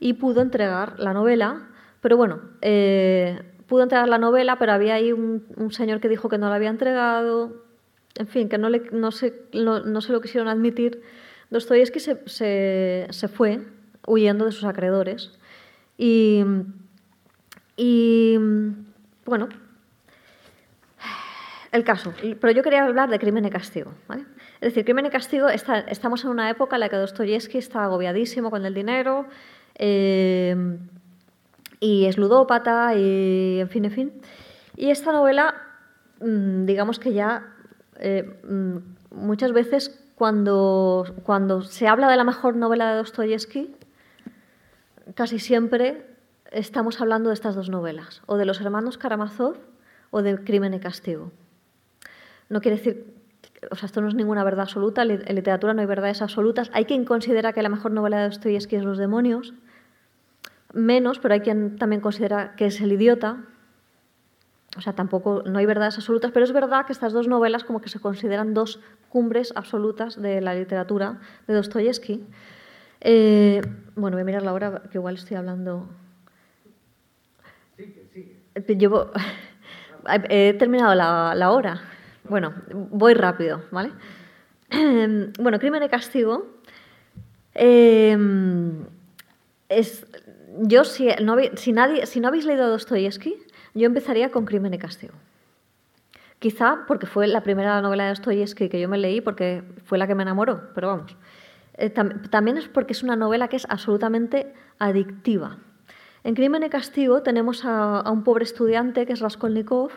y 0.00 0.14
pudo 0.14 0.40
entregar 0.40 0.98
la 0.98 1.12
novela, 1.12 1.68
pero 2.00 2.16
bueno, 2.16 2.40
eh, 2.62 3.42
pudo 3.66 3.82
entregar 3.82 4.08
la 4.08 4.18
novela, 4.18 4.58
pero 4.58 4.72
había 4.72 4.94
ahí 4.94 5.12
un, 5.12 5.44
señor 5.70 6.00
que 6.00 6.08
dijo 6.08 6.28
que 6.28 6.38
no 6.38 6.48
la 6.48 6.54
había 6.54 6.70
entregado, 6.70 7.64
en 8.14 8.28
fin, 8.28 8.48
que 8.48 8.56
no, 8.56 8.70
le, 8.70 8.88
no, 8.92 9.10
se, 9.10 9.34
lo 9.52 10.20
quisieron 10.22 10.48
admitir. 10.48 11.02
Dostoyevsky 11.50 12.00
se, 12.00 13.28
fue 13.28 13.60
huyendo 14.06 14.46
de 14.46 14.52
sus 14.52 14.64
acreedores 14.64 15.38
y, 15.98 16.44
bueno, 19.26 19.48
el 21.72 21.84
caso. 21.84 22.14
Pero 22.40 22.50
yo 22.52 22.62
quería 22.62 22.84
hablar 22.84 23.10
de 23.10 23.18
crimen 23.18 23.44
y 23.44 23.50
castigo. 23.50 23.92
Es 24.60 24.72
decir, 24.72 24.84
crimen 24.84 25.06
y 25.06 25.10
castigo, 25.10 25.48
estamos 25.48 26.24
en 26.24 26.30
una 26.30 26.48
época 26.48 26.76
en 26.76 26.80
la 26.80 26.88
que 26.88 26.96
Dostoyevsky 26.96 27.58
está 27.58 27.84
agobiadísimo 27.84 28.50
con 28.50 28.64
el 28.64 28.72
dinero 28.72 29.26
eh, 29.74 30.78
y 31.78 32.06
es 32.06 32.16
ludópata 32.16 32.94
y 32.94 33.60
en 33.60 33.68
fin, 33.68 33.84
en 33.84 33.90
fin. 33.90 34.12
Y 34.76 34.90
esta 34.90 35.12
novela, 35.12 35.54
mm, 36.20 36.64
digamos 36.64 36.98
que 36.98 37.12
ya 37.12 37.52
eh, 37.98 38.40
mm, 38.48 38.76
muchas 39.10 39.52
veces 39.52 40.02
cuando, 40.14 41.04
cuando 41.24 41.60
se 41.62 41.86
habla 41.86 42.08
de 42.08 42.16
la 42.16 42.24
mejor 42.24 42.56
novela 42.56 42.90
de 42.90 42.96
Dostoyevsky, 42.96 43.76
casi 45.14 45.38
siempre 45.38 46.06
estamos 46.50 47.00
hablando 47.02 47.28
de 47.28 47.34
estas 47.34 47.54
dos 47.54 47.68
novelas, 47.68 48.22
o 48.24 48.36
de 48.36 48.46
los 48.46 48.60
hermanos 48.62 48.96
Karamazov 48.96 49.58
o 50.10 50.22
de 50.22 50.42
Crimen 50.42 50.72
y 50.72 50.80
Castigo. 50.80 51.32
No 52.48 52.60
quiere 52.60 52.78
decir, 52.78 53.15
o 53.70 53.76
sea, 53.76 53.86
esto 53.86 54.00
no 54.00 54.08
es 54.08 54.14
ninguna 54.14 54.44
verdad 54.44 54.62
absoluta, 54.62 55.02
en 55.02 55.34
literatura 55.34 55.74
no 55.74 55.80
hay 55.80 55.86
verdades 55.86 56.22
absolutas. 56.22 56.70
Hay 56.72 56.84
quien 56.84 57.04
considera 57.04 57.52
que 57.52 57.62
la 57.62 57.68
mejor 57.68 57.92
novela 57.92 58.18
de 58.18 58.24
Dostoyevsky 58.24 58.76
es 58.76 58.84
Los 58.84 58.98
demonios, 58.98 59.54
menos, 60.72 61.18
pero 61.18 61.34
hay 61.34 61.40
quien 61.40 61.76
también 61.76 62.00
considera 62.00 62.54
que 62.56 62.66
es 62.66 62.80
El 62.80 62.92
idiota. 62.92 63.38
O 64.76 64.80
sea, 64.82 64.92
tampoco, 64.92 65.42
no 65.46 65.58
hay 65.58 65.66
verdades 65.66 65.96
absolutas, 65.96 66.32
pero 66.32 66.44
es 66.44 66.52
verdad 66.52 66.84
que 66.84 66.92
estas 66.92 67.12
dos 67.12 67.28
novelas 67.28 67.64
como 67.64 67.80
que 67.80 67.88
se 67.88 67.98
consideran 67.98 68.52
dos 68.52 68.80
cumbres 69.08 69.52
absolutas 69.56 70.20
de 70.20 70.40
la 70.42 70.54
literatura 70.54 71.20
de 71.46 71.54
Dostoyevsky. 71.54 72.24
Eh, 73.00 73.62
bueno, 73.94 74.16
voy 74.16 74.22
a 74.22 74.24
mirar 74.24 74.42
la 74.42 74.52
hora, 74.52 74.82
que 74.90 74.98
igual 74.98 75.14
estoy 75.14 75.36
hablando. 75.36 75.88
Llevo... 78.66 79.10
He 80.28 80.54
terminado 80.54 80.94
la, 80.94 81.50
hora. 81.50 81.80
Bueno, 82.28 82.54
voy 82.90 83.14
rápido, 83.14 83.62
¿vale? 83.70 83.92
Bueno, 85.38 85.58
Crimen 85.58 85.82
y 85.82 85.88
Castigo. 85.88 86.46
Em, 87.54 88.84
es, 89.68 90.06
yo, 90.58 90.84
si 90.84 91.08
no, 91.22 91.36
si, 91.54 91.72
nadie, 91.72 92.06
si 92.06 92.20
no 92.20 92.28
habéis 92.28 92.44
leído 92.44 92.68
Dostoyevsky, 92.68 93.36
yo 93.74 93.86
empezaría 93.86 94.30
con 94.30 94.44
Crimen 94.44 94.74
y 94.74 94.78
Castigo. 94.78 95.14
Quizá 96.38 96.84
porque 96.86 97.06
fue 97.06 97.26
la 97.26 97.42
primera 97.42 97.80
novela 97.80 98.04
de 98.04 98.10
Dostoyevsky 98.10 98.68
que 98.68 98.80
yo 98.80 98.88
me 98.88 98.98
leí, 98.98 99.20
porque 99.20 99.62
fue 99.84 99.98
la 99.98 100.06
que 100.06 100.14
me 100.14 100.22
enamoró, 100.22 100.70
pero 100.74 100.88
vamos. 100.88 101.16
Eh, 101.74 101.90
también 101.90 102.56
es 102.56 102.68
porque 102.68 102.92
es 102.92 103.02
una 103.02 103.16
novela 103.16 103.48
que 103.48 103.56
es 103.56 103.66
absolutamente 103.68 104.52
adictiva. 104.78 105.58
En 106.24 106.34
Crimen 106.34 106.62
y 106.62 106.68
Castigo 106.68 107.22
tenemos 107.22 107.64
a, 107.64 108.02
un 108.10 108.24
pobre 108.24 108.44
estudiante 108.44 109.06
que 109.06 109.12
es 109.12 109.20
Raskolnikov, 109.20 109.90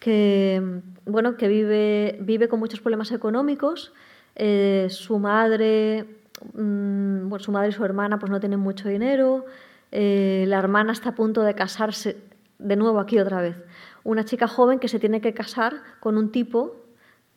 que, 0.00 0.80
bueno, 1.04 1.36
que 1.36 1.46
vive, 1.46 2.18
vive 2.20 2.48
con 2.48 2.58
muchos 2.58 2.80
problemas 2.80 3.12
económicos. 3.12 3.92
Eh, 4.34 4.88
su 4.90 5.18
madre, 5.18 6.06
mm, 6.54 7.28
bueno, 7.28 7.44
su 7.44 7.52
madre 7.52 7.68
y 7.68 7.72
su 7.72 7.84
hermana 7.84 8.18
pues 8.18 8.30
no 8.30 8.40
tienen 8.40 8.58
mucho 8.58 8.88
dinero. 8.88 9.44
Eh, 9.92 10.44
la 10.48 10.58
hermana 10.58 10.92
está 10.92 11.10
a 11.10 11.14
punto 11.14 11.42
de 11.42 11.54
casarse, 11.54 12.16
de 12.58 12.76
nuevo 12.76 12.98
aquí 12.98 13.18
otra 13.18 13.42
vez. 13.42 13.62
Una 14.02 14.24
chica 14.24 14.48
joven 14.48 14.78
que 14.78 14.88
se 14.88 14.98
tiene 14.98 15.20
que 15.20 15.34
casar 15.34 15.74
con 16.00 16.16
un 16.16 16.32
tipo 16.32 16.76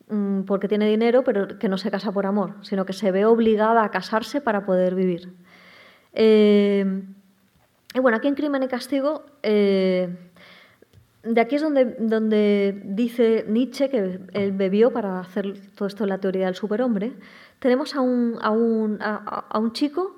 mm, 0.07 0.43
porque 0.43 0.69
tiene 0.69 0.87
dinero, 0.87 1.23
pero 1.25 1.59
que 1.59 1.67
no 1.67 1.77
se 1.77 1.91
casa 1.91 2.13
por 2.13 2.25
amor, 2.25 2.55
sino 2.61 2.85
que 2.85 2.93
se 2.93 3.11
ve 3.11 3.25
obligada 3.25 3.83
a 3.83 3.91
casarse 3.91 4.39
para 4.39 4.65
poder 4.65 4.95
vivir. 4.95 5.33
Eh, 6.13 7.03
y 7.93 7.99
bueno, 7.99 8.17
aquí 8.17 8.27
en 8.29 8.35
Crimen 8.35 8.63
y 8.63 8.67
Castigo, 8.67 9.25
de 11.23 11.39
aquí 11.39 11.55
es 11.55 11.61
donde, 11.61 11.85
donde 11.99 12.81
dice 12.83 13.45
Nietzsche 13.47 13.89
que 13.89 14.19
él 14.33 14.51
bebió 14.51 14.91
para 14.91 15.21
hacer 15.21 15.53
todo 15.75 15.87
esto 15.87 16.03
en 16.03 16.09
la 16.09 16.17
teoría 16.17 16.47
del 16.47 16.55
superhombre. 16.55 17.13
Tenemos 17.59 17.95
a 17.95 18.01
un, 18.01 18.37
a 18.41 18.51
un, 18.51 18.97
a, 19.01 19.57
un 19.57 19.71
chico 19.71 20.17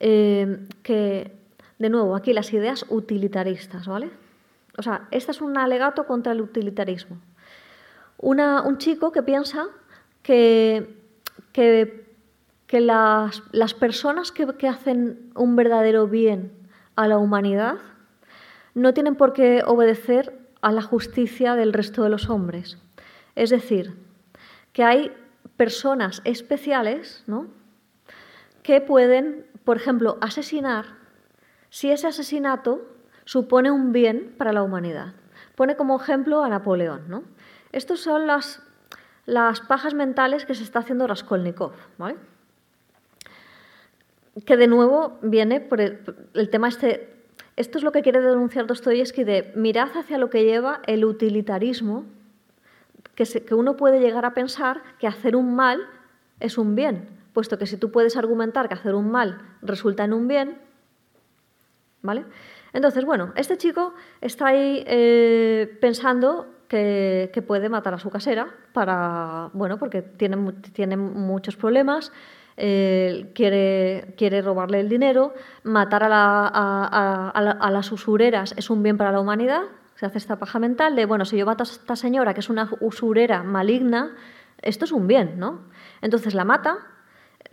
eh, 0.00 0.66
que, 0.82 1.36
de 1.78 1.90
nuevo, 1.90 2.16
aquí 2.16 2.32
las 2.32 2.50
ideas 2.54 2.86
utilitaristas, 2.88 3.86
¿vale? 3.86 4.10
O 4.78 4.82
sea, 4.82 5.06
este 5.10 5.32
es 5.32 5.42
un 5.42 5.58
alegato 5.58 6.06
contra 6.06 6.32
el 6.32 6.40
utilitarismo. 6.40 7.18
un 8.18 8.78
chico 8.78 9.12
que 9.12 9.22
piensa 9.22 9.66
que, 10.22 10.96
que, 11.52 12.80
las, 12.80 13.42
las, 13.52 13.74
personas 13.74 14.32
que, 14.32 14.46
que 14.56 14.66
hacen 14.66 15.30
un 15.34 15.56
verdadero 15.56 16.06
bien 16.06 16.52
a 16.96 17.06
la 17.06 17.18
humanidad 17.18 17.76
no 18.74 18.94
tienen 18.94 19.16
por 19.16 19.32
qué 19.32 19.62
obedecer 19.66 20.37
a 20.60 20.72
la 20.72 20.82
justicia 20.82 21.54
del 21.54 21.72
resto 21.72 22.02
de 22.02 22.10
los 22.10 22.30
hombres. 22.30 22.78
Es 23.34 23.50
decir, 23.50 23.96
que 24.72 24.84
hay 24.84 25.12
personas 25.56 26.22
especiales 26.24 27.24
¿no? 27.26 27.48
que 28.62 28.80
pueden, 28.80 29.46
por 29.64 29.76
ejemplo, 29.76 30.18
asesinar 30.20 30.86
si 31.70 31.90
ese 31.90 32.06
asesinato 32.06 32.86
supone 33.24 33.70
un 33.70 33.92
bien 33.92 34.34
para 34.38 34.52
la 34.52 34.62
humanidad. 34.62 35.14
Pone 35.54 35.76
como 35.76 36.00
ejemplo 36.00 36.42
a 36.42 36.48
Napoleón. 36.48 37.08
¿no? 37.08 37.24
Estas 37.72 38.00
son 38.00 38.26
las, 38.26 38.62
las 39.26 39.60
pajas 39.60 39.94
mentales 39.94 40.46
que 40.46 40.54
se 40.54 40.64
está 40.64 40.80
haciendo 40.80 41.06
Raskolnikov. 41.06 41.72
¿vale? 41.98 42.16
que 44.44 44.56
de 44.56 44.66
nuevo 44.66 45.18
viene 45.22 45.60
por 45.60 45.80
el, 45.80 46.50
tema 46.50 46.68
este. 46.68 47.14
Esto 47.58 47.76
es 47.76 47.82
lo 47.82 47.90
que 47.90 48.02
quiere 48.02 48.20
denunciar 48.20 48.68
Dostoyevsky 48.68 49.24
de 49.24 49.50
mirad 49.56 49.88
hacia 49.96 50.16
lo 50.16 50.30
que 50.30 50.44
lleva 50.44 50.80
el 50.86 51.04
utilitarismo, 51.04 52.04
que, 53.16 53.24
que 53.24 53.54
uno 53.56 53.76
puede 53.76 53.98
llegar 53.98 54.24
a 54.24 54.32
pensar 54.32 54.80
que 55.00 55.08
hacer 55.08 55.34
un 55.34 55.56
mal 55.56 55.80
es 56.38 56.56
un 56.56 56.76
bien, 56.76 57.08
puesto 57.32 57.58
que 57.58 57.66
si 57.66 57.76
tú 57.76 57.90
puedes 57.90 58.16
argumentar 58.16 58.68
que 58.68 58.74
hacer 58.74 58.94
un 58.94 59.10
mal 59.10 59.40
resulta 59.60 60.04
en 60.04 60.12
un 60.12 60.28
bien, 60.28 60.58
¿vale? 62.00 62.26
Entonces, 62.72 63.04
bueno, 63.04 63.32
este 63.34 63.56
chico 63.56 63.92
está 64.20 64.46
ahí 64.46 64.84
eh, 64.86 65.76
pensando 65.80 66.46
que, 66.68 67.32
que, 67.34 67.42
puede 67.42 67.68
matar 67.68 67.92
a 67.92 67.98
su 67.98 68.08
casera 68.08 68.54
para, 68.72 69.50
bueno, 69.52 69.80
porque 69.80 70.02
tiene, 70.02 70.52
tiene 70.72 70.96
muchos 70.96 71.56
problemas, 71.56 72.12
eh, 72.60 73.30
quiere, 73.36 74.14
quiere 74.16 74.42
robarle 74.42 74.80
el 74.80 74.88
dinero, 74.88 75.32
matar 75.62 76.02
a, 76.10 77.70
las 77.70 77.92
usureras 77.92 78.52
es 78.56 78.68
un 78.68 78.82
bien 78.82 78.98
para 78.98 79.12
la 79.12 79.20
humanidad, 79.20 79.62
se 79.94 80.06
hace 80.06 80.18
esta 80.18 80.40
paja 80.40 80.58
mental 80.58 80.96
de, 80.96 81.06
bueno, 81.06 81.24
si 81.24 81.36
yo 81.36 81.46
mato 81.46 81.62
a 81.62 81.66
esta 81.66 81.94
señora 81.94 82.34
que 82.34 82.40
es 82.40 82.50
una 82.50 82.68
usurera 82.80 83.44
maligna, 83.44 84.16
esto 84.60 84.86
es 84.86 84.90
un 84.90 85.06
bien, 85.06 85.38
¿no? 85.38 85.66
Entonces 86.02 86.34
la 86.34 86.44
mata, 86.44 86.78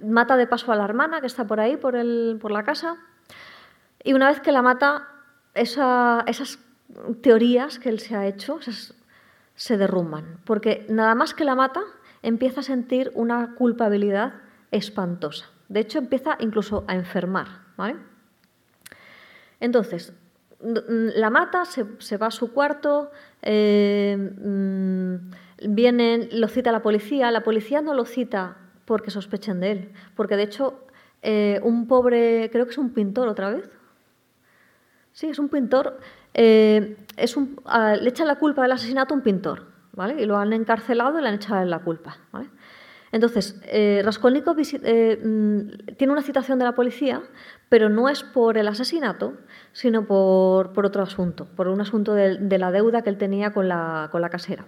mata 0.03 0.37
de 0.37 0.47
paso 0.47 0.71
a 0.71 0.75
la 0.75 0.85
hermana 0.85 1.21
que 1.21 1.27
está 1.27 1.45
por 1.45 1.59
ahí, 1.59 1.77
por, 1.77 1.95
el, 1.95 2.39
por 2.41 2.49
la 2.49 2.63
casa, 2.63 2.97
y 4.03 4.13
una 4.13 4.29
vez 4.29 4.39
que 4.39 4.51
la 4.51 4.63
mata, 4.63 5.07
esas 5.53 6.57
teorías 7.21 7.77
que 7.77 7.89
él 7.89 7.99
se 7.99 8.15
ha 8.15 8.25
hecho 8.25 8.59
se 9.53 9.77
derrumban, 9.77 10.39
porque 10.45 10.87
nada 10.89 11.13
más 11.13 11.35
que 11.35 11.45
la 11.45 11.53
mata, 11.53 11.81
empieza 12.23 12.61
a 12.61 12.63
sentir 12.63 13.11
una 13.13 13.53
culpabilidad 13.53 14.44
espantosa. 14.75 15.45
De 15.69 15.79
hecho, 15.79 15.99
empieza 15.99 16.37
incluso 16.39 16.83
a 16.87 16.95
enfermar. 16.95 17.47
Entonces, 19.59 20.13
la 20.61 21.29
mata, 21.29 21.65
se, 21.65 22.17
va 22.17 22.27
a 22.27 22.31
su 22.31 22.53
cuarto, 22.53 23.11
eh, 23.41 24.15
mm, 24.17 25.15
vienen, 25.73 26.29
lo 26.33 26.47
cita 26.47 26.71
la 26.71 26.81
policía. 26.81 27.31
La 27.31 27.41
policía 27.41 27.81
no 27.81 27.93
lo 27.93 28.05
cita 28.05 28.57
porque 28.85 29.11
sospechen 29.11 29.59
de 29.59 29.71
él, 29.71 29.91
porque 30.15 30.35
de 30.35 30.43
hecho 30.43 30.85
eh, 31.21 31.59
un 31.63 31.87
pobre, 31.87 32.49
creo 32.51 32.65
que 32.65 32.71
es 32.71 32.77
un 32.77 32.91
pintor 32.91 33.27
otra 33.27 33.49
vez. 33.49 33.69
Sí, 35.11 35.27
es 35.27 35.39
un 35.39 35.49
pintor. 35.49 35.99
Eh, 36.33 36.97
es 37.15 37.35
le 37.37 38.09
echan 38.09 38.27
la 38.27 38.35
culpa 38.35 38.61
del 38.63 38.73
asesinato 38.73 39.13
a 39.13 39.17
un 39.17 39.23
pintor, 39.23 39.65
¿vale? 39.93 40.21
Y 40.21 40.25
lo 40.25 40.37
han 40.37 40.51
encarcelado 40.53 41.17
y 41.17 41.21
le 41.21 41.29
han 41.29 41.35
echado 41.35 41.63
la 41.65 41.79
culpa, 41.79 42.17
¿vale? 42.31 42.49
Entonces, 43.15 43.57
eh, 43.63 44.01
Raskolnikov 44.03 44.57
eh, 44.59 45.21
mm, 45.23 45.95
tiene 45.95 46.11
una 46.11 46.21
citación 46.21 46.59
de 46.59 46.65
la 46.65 46.75
policía, 46.75 47.21
pero 47.69 47.87
no 47.87 48.09
es 48.09 48.23
por 48.23 48.57
el 48.57 48.67
asesinato, 48.67 49.37
sino 49.71 50.05
por, 50.05 50.85
otro 50.85 51.01
asunto, 51.01 51.47
por 51.55 51.69
un 51.69 51.79
asunto 51.79 52.13
de, 52.13 52.57
la 52.57 52.73
deuda 52.73 53.03
que 53.03 53.09
él 53.09 53.17
tenía 53.17 53.53
con 53.53 53.69
la, 53.69 54.29
casera. 54.29 54.65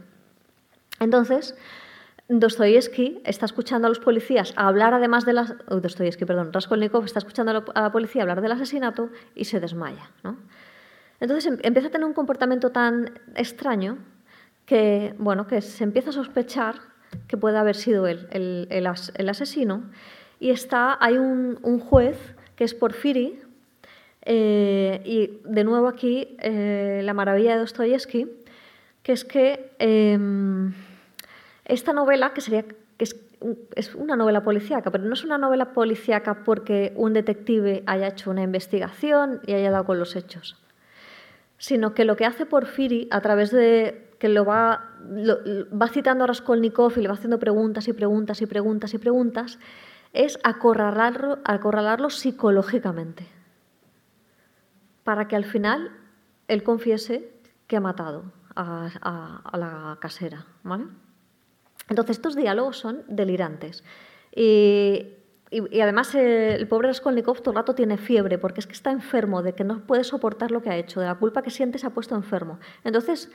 Entonces, 1.01 1.57
Dostoyevsky 2.29 3.21
está 3.25 3.45
escuchando 3.45 3.87
a 3.87 3.89
los 3.89 3.99
policías 3.99 4.53
hablar 4.55 4.93
además 4.93 5.25
de 5.25 5.33
las... 5.33 5.53
Dostoyevsky, 5.67 6.23
perdón, 6.23 6.53
Raskolnikov 6.53 7.03
está 7.03 7.19
escuchando 7.19 7.65
a 7.75 7.81
la 7.81 7.91
policía 7.91 8.21
hablar 8.21 8.39
del 8.39 8.53
asesinato 8.53 9.09
y 9.35 9.43
se 9.43 9.59
desmaya. 9.59 10.09
Entonces 11.19 11.47
em, 11.47 11.57
empieza 11.63 11.89
a 11.89 11.91
tener 11.91 12.07
un 12.07 12.13
comportamiento 12.13 12.69
tan 12.69 13.19
extraño 13.35 13.97
que, 14.65 15.15
bueno, 15.17 15.47
que 15.47 15.61
se 15.61 15.83
empieza 15.83 16.11
a 16.11 16.13
sospechar 16.13 16.95
que 17.27 17.37
puede 17.37 17.57
haber 17.57 17.75
sido 17.75 18.07
él, 18.07 18.27
el, 18.31 19.29
asesino. 19.29 19.83
Y 20.39 20.51
está, 20.51 20.97
hay 20.99 21.17
un, 21.17 21.79
juez 21.79 22.17
que 22.55 22.63
es 22.63 22.73
Porfiri, 22.73 23.39
eh, 24.23 25.01
y 25.05 25.39
de 25.45 25.63
nuevo 25.63 25.87
aquí 25.87 26.35
eh, 26.39 27.01
la 27.03 27.13
maravilla 27.13 27.53
de 27.53 27.59
Dostoyevsky, 27.59 28.27
que 29.03 29.13
es 29.13 29.23
que 29.23 29.71
em, 29.79 30.73
esta 31.63 31.93
novela, 31.93 32.33
que 32.33 32.41
sería 32.41 32.63
que 32.63 33.03
es, 33.05 33.15
es, 33.75 33.95
una 33.95 34.15
novela 34.15 34.43
policíaca, 34.43 34.91
pero 34.91 35.05
no 35.05 35.13
es 35.13 35.23
una 35.23 35.37
novela 35.37 35.71
policíaca 35.71 36.43
porque 36.43 36.91
un 36.95 37.13
detective 37.13 37.83
haya 37.85 38.07
hecho 38.07 38.31
una 38.31 38.43
investigación 38.43 39.39
y 39.45 39.53
haya 39.53 39.71
dado 39.71 39.85
con 39.85 39.99
los 39.99 40.15
hechos, 40.15 40.57
sino 41.57 41.93
que 41.93 42.03
lo 42.03 42.17
que 42.17 42.25
hace 42.25 42.45
Porfiri 42.45 43.07
a 43.11 43.21
través 43.21 43.51
de 43.51 44.06
que 44.19 44.29
lo 44.29 44.45
va, 44.45 44.95
va 44.99 45.87
citando 45.89 46.23
a 46.23 46.27
Raskolnikov 46.27 46.93
y 46.97 47.01
le 47.01 47.07
va 47.07 47.13
haciendo 47.13 47.39
preguntas 47.39 47.87
y 47.87 47.93
preguntas 47.93 48.41
y 48.41 48.45
preguntas 48.45 48.93
y 48.93 48.97
preguntas, 48.97 49.59
es 50.13 50.39
acorralarlo, 50.43 51.39
acorralarlo 51.43 52.09
psicológicamente, 52.09 53.27
para 55.03 55.27
que 55.27 55.35
al 55.35 55.45
final 55.45 55.91
él 56.47 56.63
confiese 56.63 57.31
que 57.67 57.77
ha 57.77 57.81
matado 57.81 58.31
a, 58.55 59.57
la 59.57 59.97
casera. 59.99 60.45
Entonces 61.89 62.17
estos 62.17 62.35
diálogos 62.35 62.77
son 62.77 63.03
delirantes. 63.07 63.83
Y, 64.35 65.13
además 65.81 66.13
el 66.15 66.67
pobre 66.67 66.89
Raskolnikov 66.89 67.39
todo 67.39 67.51
el 67.51 67.55
rato 67.57 67.73
tiene 67.73 67.97
fiebre 67.97 68.37
porque 68.37 68.59
es 68.59 68.67
que 68.67 68.73
está 68.73 68.91
enfermo, 68.91 69.41
de 69.41 69.53
que 69.53 69.63
no 69.63 69.85
puede 69.85 70.03
soportar 70.03 70.51
lo 70.51 70.61
que 70.61 70.69
ha 70.69 70.77
hecho, 70.77 70.99
de 70.99 71.05
la 71.05 71.15
culpa 71.15 71.41
que 71.41 71.51
siente 71.51 71.77
se 71.77 71.87
ha 71.87 71.91
puesto 71.91 72.15
enfermo. 72.15 72.59
Entonces 72.83 73.31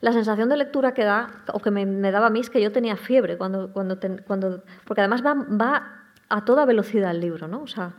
la 0.00 0.12
sensación 0.12 0.48
de 0.48 0.56
lectura 0.56 0.94
que 0.94 1.04
da, 1.04 1.44
o 1.52 1.60
que 1.60 1.70
me, 1.70 2.10
daba 2.10 2.26
a 2.26 2.30
mí, 2.30 2.40
es 2.40 2.50
que 2.50 2.60
yo 2.60 2.72
tenía 2.72 2.96
fiebre, 2.96 3.36
cuando, 3.36 3.72
cuando, 3.72 3.98
cuando 4.26 4.62
porque 4.84 5.00
además 5.00 5.24
va, 5.24 5.34
va, 5.34 5.92
a 6.28 6.44
toda 6.44 6.64
velocidad 6.64 7.12
el 7.12 7.20
libro, 7.20 7.46
¿no? 7.46 7.62
O 7.62 7.66
sea, 7.66 7.94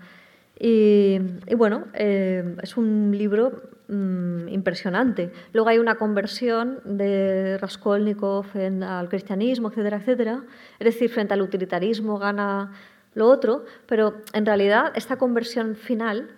y, 0.60 1.20
bueno, 1.56 1.86
eh, 1.94 2.56
es 2.64 2.78
un 2.78 3.16
libro 3.16 3.62
mm, 3.88 4.48
impresionante. 4.48 5.32
Luego 5.54 5.70
hay 5.70 5.78
una 5.78 5.96
conversión 5.96 6.80
de 6.84 7.58
Raskolnikov 7.60 8.48
al 8.56 9.08
cristianismo, 9.08 9.70
etcétera, 9.70 9.98
etcétera. 9.98 10.44
Es 10.80 10.86
decir, 10.86 11.10
frente 11.10 11.34
al 11.34 11.42
utilitarismo 11.42 12.18
gana 12.18 12.72
lo 13.14 13.28
otro, 13.28 13.66
pero 13.86 14.22
en 14.34 14.46
realidad 14.46 14.92
esta 14.96 15.18
conversión 15.18 15.76
final 15.76 16.30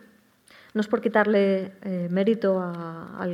No 0.74 0.82
es 0.82 0.88
por 0.88 1.02
quitarle 1.02 1.74
eh, 1.82 2.08
mérito 2.12 2.60
a, 2.60 3.28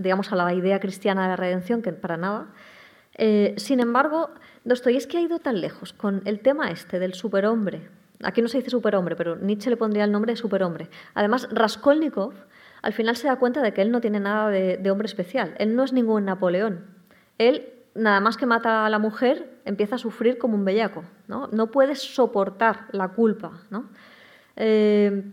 digamos, 0.00 0.32
a 0.32 0.36
la 0.36 0.54
idea 0.54 0.80
cristiana 0.80 1.22
de 1.24 1.28
la 1.28 1.36
redención, 1.36 1.82
que 1.82 1.92
para 1.92 2.16
nada. 2.16 2.46
Eh, 3.14 3.54
sin 3.58 3.80
embargo, 3.80 4.30
Dostoyevsky 4.64 5.16
ha 5.18 5.20
ido 5.20 5.38
tan 5.40 5.60
lejos 5.60 5.92
con 5.92 6.22
el 6.24 6.40
tema 6.40 6.70
este 6.70 6.98
del 6.98 7.14
superhombre. 7.14 7.88
Aquí 8.22 8.42
no 8.42 8.48
se 8.48 8.58
dice 8.58 8.70
superhombre, 8.70 9.14
pero 9.14 9.36
Nietzsche 9.36 9.70
le 9.70 9.76
pondría 9.76 10.04
el 10.04 10.12
nombre 10.12 10.32
de 10.32 10.36
superhombre. 10.36 10.88
Además, 11.14 11.48
Raskolnikov 11.52 12.32
al 12.82 12.92
final 12.92 13.16
se 13.16 13.28
da 13.28 13.36
cuenta 13.36 13.62
de 13.62 13.72
que 13.72 13.82
él 13.82 13.90
no 13.90 14.00
tiene 14.00 14.20
nada 14.20 14.50
de, 14.50 14.90
hombre 14.90 15.06
especial. 15.06 15.54
Él 15.58 15.74
no 15.74 15.84
es 15.84 15.92
ningún 15.92 16.24
Napoleón. 16.24 16.84
Él, 17.38 17.68
nada 17.94 18.20
más 18.20 18.36
que 18.36 18.46
mata 18.46 18.86
a 18.86 18.90
la 18.90 18.98
mujer, 18.98 19.60
empieza 19.64 19.96
a 19.96 19.98
sufrir 19.98 20.38
como 20.38 20.54
un 20.54 20.64
bellaco. 20.64 21.04
No, 21.26 21.66
puede 21.68 21.94
soportar 21.96 22.86
la 22.92 23.08
culpa. 23.08 23.52
Eh, 24.56 25.24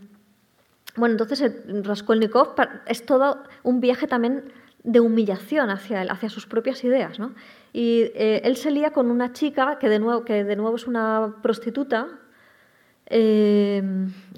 bueno, 0.96 1.12
entonces 1.12 1.52
Raskolnikov 1.82 2.54
es 2.86 3.04
todo 3.04 3.42
un 3.62 3.80
viaje 3.80 4.06
también 4.06 4.52
de 4.86 5.00
humillación 5.00 5.68
hacia 5.68 6.02
él, 6.02 6.10
hacia 6.10 6.30
sus 6.30 6.46
propias 6.46 6.82
ideas. 6.84 7.18
¿no? 7.18 7.34
Y 7.72 8.10
eh, 8.14 8.40
él 8.44 8.56
se 8.56 8.70
lía 8.70 8.92
con 8.92 9.10
una 9.10 9.32
chica 9.32 9.78
que 9.78 9.88
de 9.88 9.98
nuevo, 9.98 10.24
que 10.24 10.44
de 10.44 10.56
nuevo 10.56 10.76
es 10.76 10.86
una 10.86 11.36
prostituta, 11.42 12.06
eh, 13.08 13.82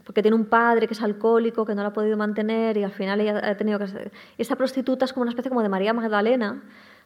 porque 0.04 0.22
tiene 0.22 0.36
un 0.36 0.46
padre 0.46 0.86
que 0.86 0.94
es 0.94 1.02
alcohólico, 1.02 1.66
que 1.66 1.74
no 1.74 1.82
la 1.82 1.88
ha 1.88 1.92
podido 1.92 2.16
mantener 2.16 2.78
y 2.78 2.84
al 2.84 2.92
final 2.92 3.20
ella 3.20 3.40
ha 3.42 3.56
tenido 3.56 3.78
que... 3.78 4.10
Y 4.36 4.42
esta 4.42 4.56
prostituta 4.56 5.04
es 5.04 5.12
como 5.12 5.22
una 5.22 5.30
especie 5.30 5.50
como 5.50 5.62
de 5.62 5.68
María 5.68 5.92
Magdalena 5.92 6.62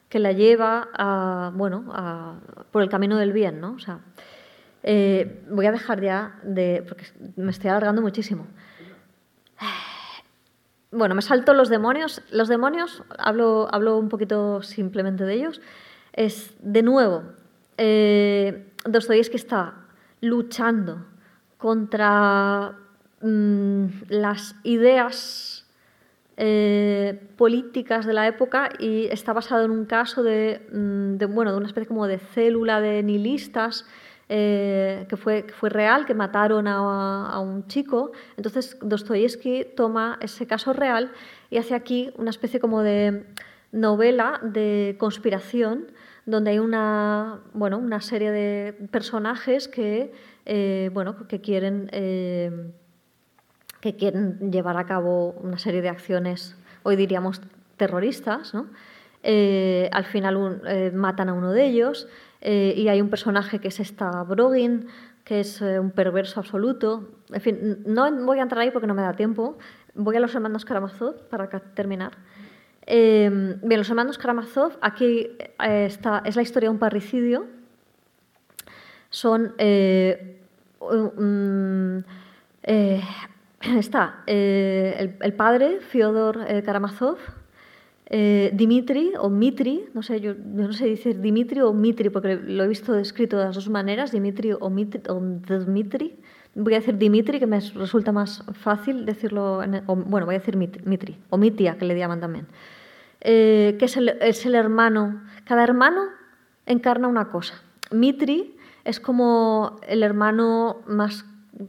que 0.09 0.19
la 0.19 0.33
lleva 0.33 0.89
a, 0.95 1.51
bueno, 1.55 1.85
por 2.71 2.83
el 2.83 2.89
camino 2.89 3.17
del 3.17 3.33
bien. 3.33 3.61
¿no? 3.61 3.73
O 3.73 3.79
sea, 3.81 4.01
eh, 4.85 5.43
voy 5.51 5.67
a 5.67 5.73
dejar 5.73 6.01
ya 6.01 6.39
de... 6.45 6.85
porque 6.87 7.07
me 7.37 7.51
estoy 7.51 7.71
alargando 7.71 8.03
muchísimo. 8.03 8.47
Bueno, 10.93 11.15
me 11.15 11.23
salto 11.23 11.55
los 11.55 11.71
demonios. 11.71 12.21
Los 12.31 12.49
demonios, 12.49 13.03
hablo, 13.19 13.67
hablo 13.73 13.97
un 13.97 14.11
poquito 14.11 14.63
simplemente 14.63 15.25
de 15.25 15.35
ellos. 15.35 15.61
Es, 16.13 16.55
de 16.61 16.83
nuevo, 16.83 17.23
eh, 17.79 18.71
Dostoyevsky 18.85 19.37
está 19.37 19.75
luchando 20.21 21.07
contra 21.57 22.77
mm, 23.23 23.87
las 24.11 24.55
ideas 24.65 25.67
eh, 26.37 27.29
políticas 27.37 28.05
de 28.05 28.13
la 28.13 28.27
época 28.27 28.69
y 28.79 29.07
está 29.07 29.33
basado 29.33 29.65
en 29.65 29.71
un 29.71 29.87
caso 29.87 30.23
de, 30.23 30.69
mm, 30.73 31.35
bueno, 31.35 31.53
de 31.53 31.57
una 31.57 31.69
especie 31.69 31.89
como 31.89 32.07
de 32.07 32.19
célula 32.19 32.83
de 32.83 33.03
nihilistas 33.03 33.87
eh, 34.35 35.05
que, 35.11 35.19
fue, 35.19 35.45
fue 35.53 35.69
real, 35.69 36.07
que 36.07 36.15
mataron 36.15 36.67
a, 36.67 37.39
un 37.41 37.67
chico. 37.67 38.13
Entonces 38.39 38.79
Dostoyevsky 38.81 39.67
toma 39.77 40.17
ese 40.23 40.47
caso 40.47 40.73
real 40.73 41.13
y 41.51 41.59
hace 41.59 41.75
aquí 41.75 42.11
una 42.17 42.31
especie 42.31 42.59
como 42.59 42.83
de 42.83 43.27
novela 43.73 44.41
de 44.43 44.97
conspiración 44.99 45.93
donde 46.25 46.53
hay 46.53 46.61
una, 46.61 47.41
bueno, 47.53 47.77
una 47.77 48.01
serie 48.01 48.31
de 48.31 48.73
personajes 48.91 49.69
que 49.69 50.13
eh, 50.47 50.89
bueno, 50.95 51.29
que 51.29 51.43
quieren, 51.43 51.91
eh, 51.93 52.73
que 53.81 53.97
quieren 53.97 54.51
llevar 54.51 54.79
a 54.79 54.87
cabo 54.87 55.33
una 55.43 55.59
serie 55.59 55.83
de 55.83 55.91
acciones, 55.91 56.57
hoy 56.85 56.97
diríamos 56.97 57.43
terroristas. 57.77 58.53
Eh, 59.25 59.91
al 59.93 60.05
final 60.05 60.93
matan 60.95 61.29
a 61.29 61.35
uno 61.35 61.53
de 61.53 61.67
ellos 61.67 62.09
y 62.45 62.89
hay 62.89 63.01
un 63.01 63.09
personaje 63.09 63.61
que 63.61 63.69
es 63.69 63.79
esta 63.79 64.23
Brogin, 64.25 64.89
que 65.25 65.41
es 65.41 65.61
un 65.61 65.93
perverso 65.93 66.41
absoluto. 66.41 67.09
En 67.31 67.41
fin, 67.41 67.83
no 67.87 68.11
voy 68.25 68.41
a 68.41 68.43
entrar 68.43 68.63
ahí 68.63 68.71
porque 68.71 68.89
no 68.89 68.95
me 68.95 69.03
da 69.03 69.15
tiempo. 69.15 69.59
Voy 69.95 70.17
a 70.17 70.21
los 70.21 70.35
hermanos 70.35 70.65
Karamazov 70.65 71.29
para 71.29 71.49
terminar. 71.49 72.13
bien, 72.87 73.61
los 73.63 73.89
hermanos 73.89 74.19
Karamazov, 74.19 74.77
aquí 74.81 75.31
está, 75.61 76.23
es 76.25 76.35
la 76.35 76.43
historia 76.43 76.69
de 76.69 76.73
un 76.73 76.79
parricidio 76.81 77.47
son... 79.13 79.55
Eh, 79.59 80.41
eh, 82.65 83.01
está 83.61 84.25
eh, 84.27 85.17
el, 85.21 85.35
padre, 85.35 85.81
Fyodor 85.81 86.45
Karamazov, 86.65 87.19
Dimitri 88.53 89.13
o 89.19 89.31
Mitri, 89.31 89.87
no 89.95 90.03
sé, 90.03 90.21
yo, 90.21 90.35
no 90.35 90.73
sé 90.75 90.87
decir 90.87 91.21
Dimitri 91.21 91.61
o 91.63 91.73
Mitri 91.73 92.11
porque 92.11 92.37
lo 92.37 92.65
he 92.65 92.69
visto 92.69 92.95
escrito 92.99 93.39
de 93.39 93.47
las 93.47 93.55
dos 93.55 93.71
maneras, 93.71 94.13
Dimitri 94.13 94.53
o, 94.53 94.69
Mitri, 94.69 95.01
Voy 96.55 96.75
a 96.75 96.81
decir 96.81 96.99
Dimitri, 96.99 97.39
que 97.39 97.47
me 97.47 97.59
resulta 97.61 98.13
más 98.13 98.45
fácil 98.53 99.07
decirlo, 99.07 99.63
bueno, 99.87 100.27
voy 100.27 100.35
a 100.35 100.39
decir 100.39 100.57
Mitri, 100.59 101.17
o 101.31 101.39
Mitia, 101.39 101.79
que 101.79 101.87
le 101.87 101.97
llaman 101.97 102.21
también, 102.21 102.47
que 103.21 103.79
es 103.81 103.97
el, 103.97 104.11
es 104.21 104.45
el 104.45 104.55
hermano, 104.57 105.23
cada 105.47 105.65
hermano 105.65 106.03
encarna 106.67 107.09
una 107.09 107.31
cosa. 107.31 107.55
Mitri 107.91 108.55
es 108.85 109.01
como 109.01 109.77
el 109.87 110.03
hermano 110.03 110.83
más 110.87 111.25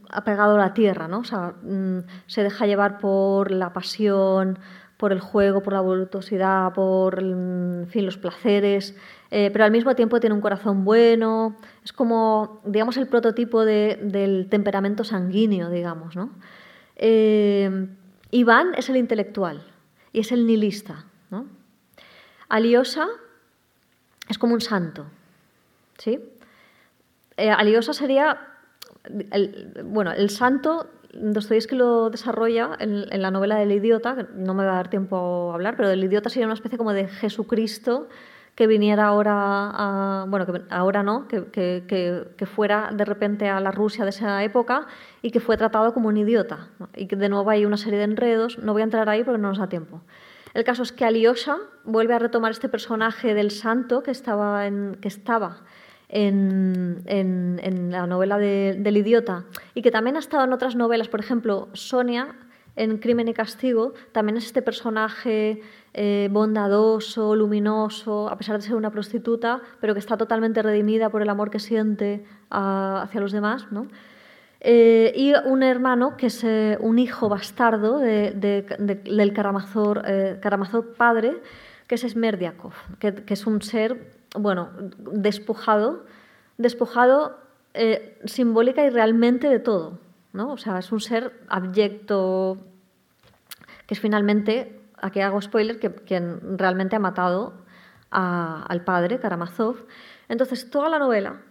apegado 0.09 0.55
a 0.55 0.57
la 0.57 0.73
tierra, 0.73 1.07
¿no? 1.07 1.19
O 1.19 1.23
sea, 1.23 1.53
mm, 1.61 1.99
se 2.27 2.43
deja 2.43 2.65
llevar 2.65 2.99
por 2.99 3.51
la 3.51 3.73
pasión, 3.73 4.59
por 5.03 5.11
el 5.11 5.19
juego, 5.19 5.61
por 5.61 5.73
la 5.73 5.81
voluptuosidad, 5.81 6.71
por 6.71 7.21
mm, 7.21 7.89
los 7.93 8.17
placeres, 8.17 8.95
eh, 9.31 9.49
pero 9.51 9.65
al 9.65 9.71
mismo 9.71 9.95
tiempo 9.95 10.21
tiene 10.21 10.33
un 10.33 10.39
corazón 10.39 10.85
bueno, 10.85 11.57
es 11.83 11.91
como, 11.91 12.61
digamos, 12.63 12.95
el 12.95 13.07
prototipo 13.07 13.65
del 13.65 14.47
temperamento 14.49 15.03
sanguíneo, 15.03 15.69
digamos, 15.69 16.15
¿no? 16.15 16.29
Eh, 16.95 17.89
Iván 18.31 18.75
es 18.77 18.87
el 18.87 18.95
intelectual 18.95 19.61
y 20.13 20.21
es 20.21 20.31
el 20.31 20.47
nihilista, 20.47 21.03
¿no? 21.29 21.47
Aliosa 22.47 23.09
es 24.29 24.37
como 24.37 24.53
un 24.53 24.61
santo, 24.61 25.07
¿sí? 25.97 26.17
Eh, 27.35 27.49
Aliosa 27.49 27.91
sería, 27.91 28.39
bueno, 29.83 30.13
el 30.13 30.29
santo, 30.29 30.89
Dostoyevsky 31.13 31.75
lo 31.75 32.09
desarrolla 32.09 32.71
en, 32.79 33.21
la 33.21 33.31
novela 33.31 33.55
del 33.55 33.71
idiota, 33.71 34.27
no 34.35 34.53
me 34.53 34.65
va 34.65 34.73
a 34.73 34.75
dar 34.75 34.89
tiempo 34.89 35.51
a 35.51 35.53
hablar, 35.53 35.75
pero 35.75 35.89
el 35.89 36.03
idiota 36.03 36.29
sería 36.29 36.47
una 36.47 36.55
especie 36.55 36.77
como 36.77 36.93
de 36.93 37.07
Jesucristo 37.07 38.07
que 38.55 38.67
viniera 38.67 39.05
ahora, 39.05 40.25
bueno, 40.27 40.45
que 40.45 40.61
ahora 40.69 41.01
no, 41.01 41.27
que, 41.27 41.45
que, 41.51 42.45
fuera 42.45 42.91
de 42.93 43.03
repente 43.03 43.49
a 43.49 43.59
la 43.59 43.71
Rusia 43.71 44.03
de 44.03 44.11
esa 44.11 44.43
época 44.43 44.85
y 45.21 45.31
que 45.31 45.39
fue 45.39 45.57
tratado 45.57 45.93
como 45.93 46.09
un 46.09 46.17
idiota. 46.17 46.67
Y 46.95 47.07
que 47.07 47.15
de 47.15 47.29
nuevo 47.29 47.49
hay 47.49 47.65
una 47.65 47.77
serie 47.77 47.97
de 47.97 48.05
enredos, 48.05 48.59
no 48.59 48.73
voy 48.73 48.81
a 48.81 48.85
entrar 48.85 49.09
ahí 49.09 49.23
porque 49.23 49.41
no 49.41 49.49
nos 49.49 49.57
da 49.57 49.69
tiempo. 49.69 50.01
El 50.53 50.63
caso 50.63 50.83
es 50.83 50.91
que 50.91 51.03
Alyosha 51.03 51.57
vuelve 51.83 52.13
a 52.13 52.19
retomar 52.19 52.51
este 52.51 52.69
personaje 52.69 53.33
del 53.33 53.49
santo 53.49 54.03
que 54.03 54.11
estaba, 54.11 54.69
que 55.01 55.07
estaba 55.07 55.61
en, 56.13 57.89
la 57.91 58.07
novela 58.07 58.37
del 58.37 58.97
idiota 58.97 59.45
y 59.73 59.81
que 59.81 59.91
también 59.91 60.15
ha 60.15 60.19
estado 60.19 60.43
en 60.43 60.53
otras 60.53 60.75
novelas, 60.75 61.07
por 61.07 61.19
ejemplo, 61.19 61.69
Sonia 61.73 62.35
en 62.75 62.97
Crimen 62.97 63.27
y 63.27 63.33
Castigo, 63.33 63.93
también 64.11 64.37
es 64.37 64.45
este 64.45 64.63
personaje 64.63 65.61
eh, 65.93 66.27
bondadoso, 66.31 67.35
luminoso, 67.35 68.29
a 68.29 68.37
pesar 68.37 68.55
de 68.57 68.63
ser 68.63 68.75
una 68.75 68.89
prostituta, 68.89 69.61
pero 69.79 69.93
que 69.93 69.99
está 69.99 70.17
totalmente 70.17 70.61
redimida 70.63 71.09
por 71.09 71.21
el 71.21 71.29
amor 71.29 71.51
que 71.51 71.59
siente 71.59 72.25
hacia 72.49 73.21
los 73.21 73.31
demás. 73.31 73.67
Eh, 74.59 75.13
y 75.15 75.33
un 75.45 75.61
hermano 75.61 76.17
que 76.17 76.27
es 76.27 76.43
eh, 76.43 76.77
un 76.79 76.97
hijo 76.97 77.29
bastardo 77.29 77.99
del 77.99 79.33
Karamazov, 79.33 80.95
padre, 80.97 81.41
que 81.85 81.95
es 81.95 82.01
Smerdiakov, 82.01 82.73
que, 82.97 83.13
que 83.13 83.33
es 83.35 83.45
un 83.45 83.61
ser 83.61 84.22
bueno, 84.35 84.69
despojado, 84.97 86.05
despojado 86.57 87.37
eh, 87.73 88.19
simbólica 88.25 88.83
y 88.85 88.89
realmente 88.89 89.49
de 89.49 89.59
todo. 89.59 89.99
¿no? 90.33 90.51
O 90.51 90.57
sea, 90.57 90.79
es 90.79 90.91
un 90.91 90.99
ser 90.99 91.31
abyecto, 91.47 92.57
que 93.85 93.93
es 93.93 93.99
finalmente, 93.99 94.81
aquí 95.01 95.21
hago 95.21 95.41
spoiler, 95.41 95.79
que, 95.79 95.91
quien 95.91 96.57
realmente 96.57 96.95
ha 96.95 96.99
matado 96.99 97.53
al 98.09 98.83
padre, 98.83 99.19
Karamazov. 99.19 99.87
Entonces, 100.29 100.69
toda 100.69 100.87
la 100.87 100.99
novela, 100.99 101.41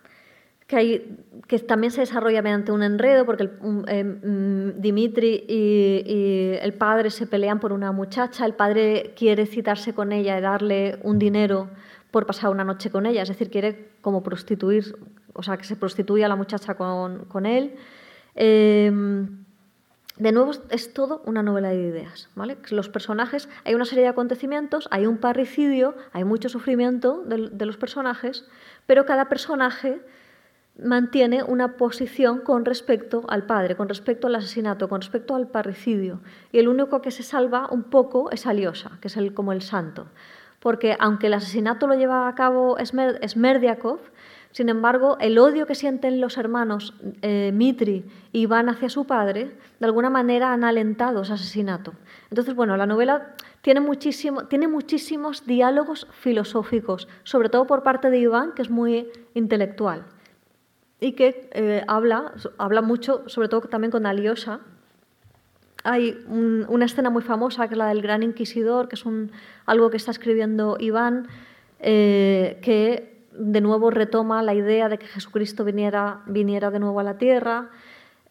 que, 0.68 0.76
hay, 0.76 1.18
que 1.48 1.58
también 1.58 1.90
se 1.90 2.02
desarrolla 2.02 2.40
mediante 2.40 2.70
un 2.70 2.84
enredo, 2.84 3.26
porque 3.26 3.50
eh, 3.88 4.04
mm, 4.04 4.80
Dimitri 4.80 5.44
y, 5.48 6.04
y, 6.06 6.58
el 6.60 6.74
padre 6.74 7.10
se 7.10 7.26
pelean 7.26 7.58
por 7.58 7.72
una 7.72 7.90
muchacha, 7.90 8.46
el 8.46 8.54
padre 8.54 9.12
quiere 9.16 9.46
citarse 9.46 9.92
con 9.92 10.12
ella 10.12 10.38
y 10.38 10.40
darle 10.40 11.00
un 11.02 11.18
dinero 11.18 11.68
por 12.12 12.26
pasar 12.26 12.50
una 12.50 12.62
noche 12.62 12.90
con 12.90 13.06
ella, 13.06 13.22
es 13.22 13.28
decir, 13.28 13.50
quiere 13.50 13.90
como 14.02 14.22
prostituir, 14.22 14.94
o 15.32 15.42
sea, 15.42 15.56
que 15.56 15.64
se 15.64 15.74
prostituya 15.74 16.28
la 16.28 16.36
muchacha 16.36 16.74
con, 16.74 17.46
él. 17.46 17.74
Em, 18.34 19.42
de 20.18 20.30
nuevo, 20.30 20.52
es 20.68 20.92
todo 20.92 21.22
una 21.24 21.42
novela 21.42 21.70
de 21.70 21.82
ideas. 21.82 22.28
¿vale? 22.34 22.58
Los 22.70 22.90
personajes, 22.90 23.48
hay 23.64 23.74
una 23.74 23.86
serie 23.86 24.04
de 24.04 24.10
acontecimientos, 24.10 24.88
hay 24.90 25.06
un 25.06 25.16
parricidio, 25.16 25.96
hay 26.12 26.24
mucho 26.24 26.50
sufrimiento 26.50 27.22
de, 27.24 27.66
los 27.66 27.78
personajes, 27.78 28.46
pero 28.86 29.06
cada 29.06 29.30
personaje 29.30 30.02
mantiene 30.78 31.42
una 31.42 31.76
posición 31.78 32.40
con 32.40 32.66
respecto 32.66 33.24
al 33.28 33.46
padre, 33.46 33.74
con 33.74 33.88
respecto 33.88 34.26
al 34.26 34.34
asesinato, 34.34 34.88
con 34.90 35.00
respecto 35.00 35.34
al 35.34 35.48
parricidio. 35.48 36.20
Y 36.52 36.58
el 36.58 36.68
único 36.68 37.00
que 37.00 37.10
se 37.10 37.22
salva 37.22 37.68
un 37.70 37.84
poco 37.84 38.30
es 38.30 38.46
Alyosha, 38.46 38.98
que 39.00 39.08
es 39.08 39.16
el, 39.16 39.32
como 39.32 39.52
el 39.52 39.62
santo. 39.62 40.08
Porque 40.62 40.96
aunque 40.98 41.26
el 41.26 41.34
asesinato 41.34 41.86
lo 41.86 41.94
lleva 41.94 42.28
a 42.28 42.34
cabo 42.34 42.76
Smerdiakov, 42.78 43.98
sin 44.52 44.68
embargo, 44.68 45.16
el 45.18 45.38
odio 45.38 45.66
que 45.66 45.74
sienten 45.74 46.20
los 46.20 46.36
hermanos 46.36 46.94
eh, 47.22 47.50
Mitri 47.54 48.04
y 48.32 48.42
Iván 48.42 48.68
hacia 48.68 48.90
su 48.90 49.06
padre, 49.06 49.56
de 49.80 49.86
alguna 49.86 50.10
manera 50.10 50.52
han 50.52 50.62
alentado 50.62 51.22
ese 51.22 51.32
asesinato. 51.32 51.94
Entonces, 52.30 52.54
bueno, 52.54 52.76
la 52.76 52.86
novela 52.86 53.34
tiene 53.62 53.80
muchísimos 53.80 55.46
diálogos 55.46 56.06
filosóficos, 56.12 57.08
sobre 57.22 57.48
todo 57.48 57.66
por 57.66 57.82
parte 57.82 58.10
de 58.10 58.18
Iván, 58.18 58.52
que 58.52 58.62
es 58.62 58.70
muy 58.70 59.08
intelectual 59.34 60.04
y 61.02 61.12
que 61.12 61.50
eh, 61.52 61.82
habla, 61.88 62.32
habla 62.58 62.80
mucho, 62.80 63.24
sobre 63.26 63.48
todo 63.48 63.62
también 63.62 63.90
con 63.90 64.06
Alyosha. 64.06 64.60
Hay 65.84 66.24
una 66.28 66.84
escena 66.84 67.10
muy 67.10 67.22
famosa 67.22 67.66
que 67.66 67.74
es 67.74 67.78
la 67.78 67.88
del 67.88 68.02
Gran 68.02 68.22
Inquisidor, 68.22 68.88
que 68.88 68.94
es 68.94 69.04
algo 69.66 69.90
que 69.90 69.96
está 69.96 70.12
escribiendo 70.12 70.76
Iván, 70.78 71.26
eh, 71.80 72.58
que 72.62 73.26
de 73.32 73.60
nuevo 73.60 73.90
retoma 73.90 74.42
la 74.42 74.54
idea 74.54 74.88
de 74.88 74.98
que 74.98 75.06
Jesucristo 75.06 75.64
viniera, 75.64 76.20
viniera 76.26 76.70
de 76.70 76.78
nuevo 76.78 77.00
a 77.00 77.02
la 77.02 77.18
tierra. 77.18 77.70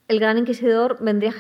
El 0.08 0.20
gran 0.20 0.38
inquisidor 0.38 0.98
vendría, 1.02 1.34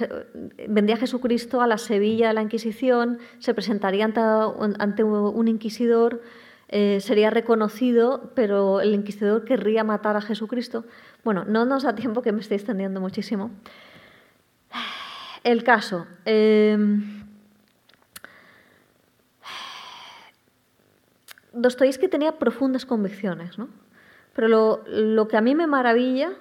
vendría 0.67 0.97
Jesucristo 0.97 1.61
a 1.61 1.67
la 1.67 1.77
Sevilla 1.77 2.29
de 2.29 2.33
la 2.33 2.41
Inquisición, 2.41 3.19
se 3.39 3.53
presentaría 3.53 4.05
ante, 4.05 5.03
un 5.03 5.47
inquisidor, 5.47 6.21
eh, 6.69 6.99
sería 7.01 7.29
reconocido, 7.29 8.31
pero 8.33 8.79
el 8.79 8.93
inquisidor 8.93 9.43
querría 9.43 9.83
matar 9.83 10.15
a 10.15 10.21
Jesucristo. 10.21 10.85
Bueno, 11.23 11.43
no 11.45 11.65
nos 11.65 11.83
da 11.83 11.95
tiempo 11.95 12.21
que 12.21 12.31
me 12.31 12.39
estoy 12.39 12.55
extendiendo 12.55 13.01
muchísimo. 13.01 13.51
El 15.43 15.63
caso. 15.63 16.05
Eh, 16.26 16.77
Dostoyevsky 21.53 22.07
tenía 22.07 22.38
profundas 22.39 22.85
convicciones, 22.85 23.57
¿no? 23.57 23.68
Pero 24.34 24.84
lo, 24.88 25.27
que 25.27 25.38
a 25.38 25.41
mí 25.41 25.55
me 25.55 25.68
maravilla 25.68 26.31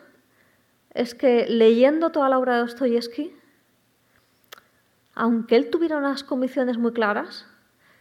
es 0.95 1.15
que 1.15 1.47
leyendo 1.49 2.11
toda 2.11 2.29
la 2.29 2.39
obra 2.39 2.55
de 2.55 2.61
Dostoyevsky, 2.61 3.35
aunque 5.15 5.57
él 5.57 5.71
tuviera 5.71 5.97
unas 5.97 6.23
convicciones 6.23 6.79
muy 6.79 6.93
claras, 6.93 7.47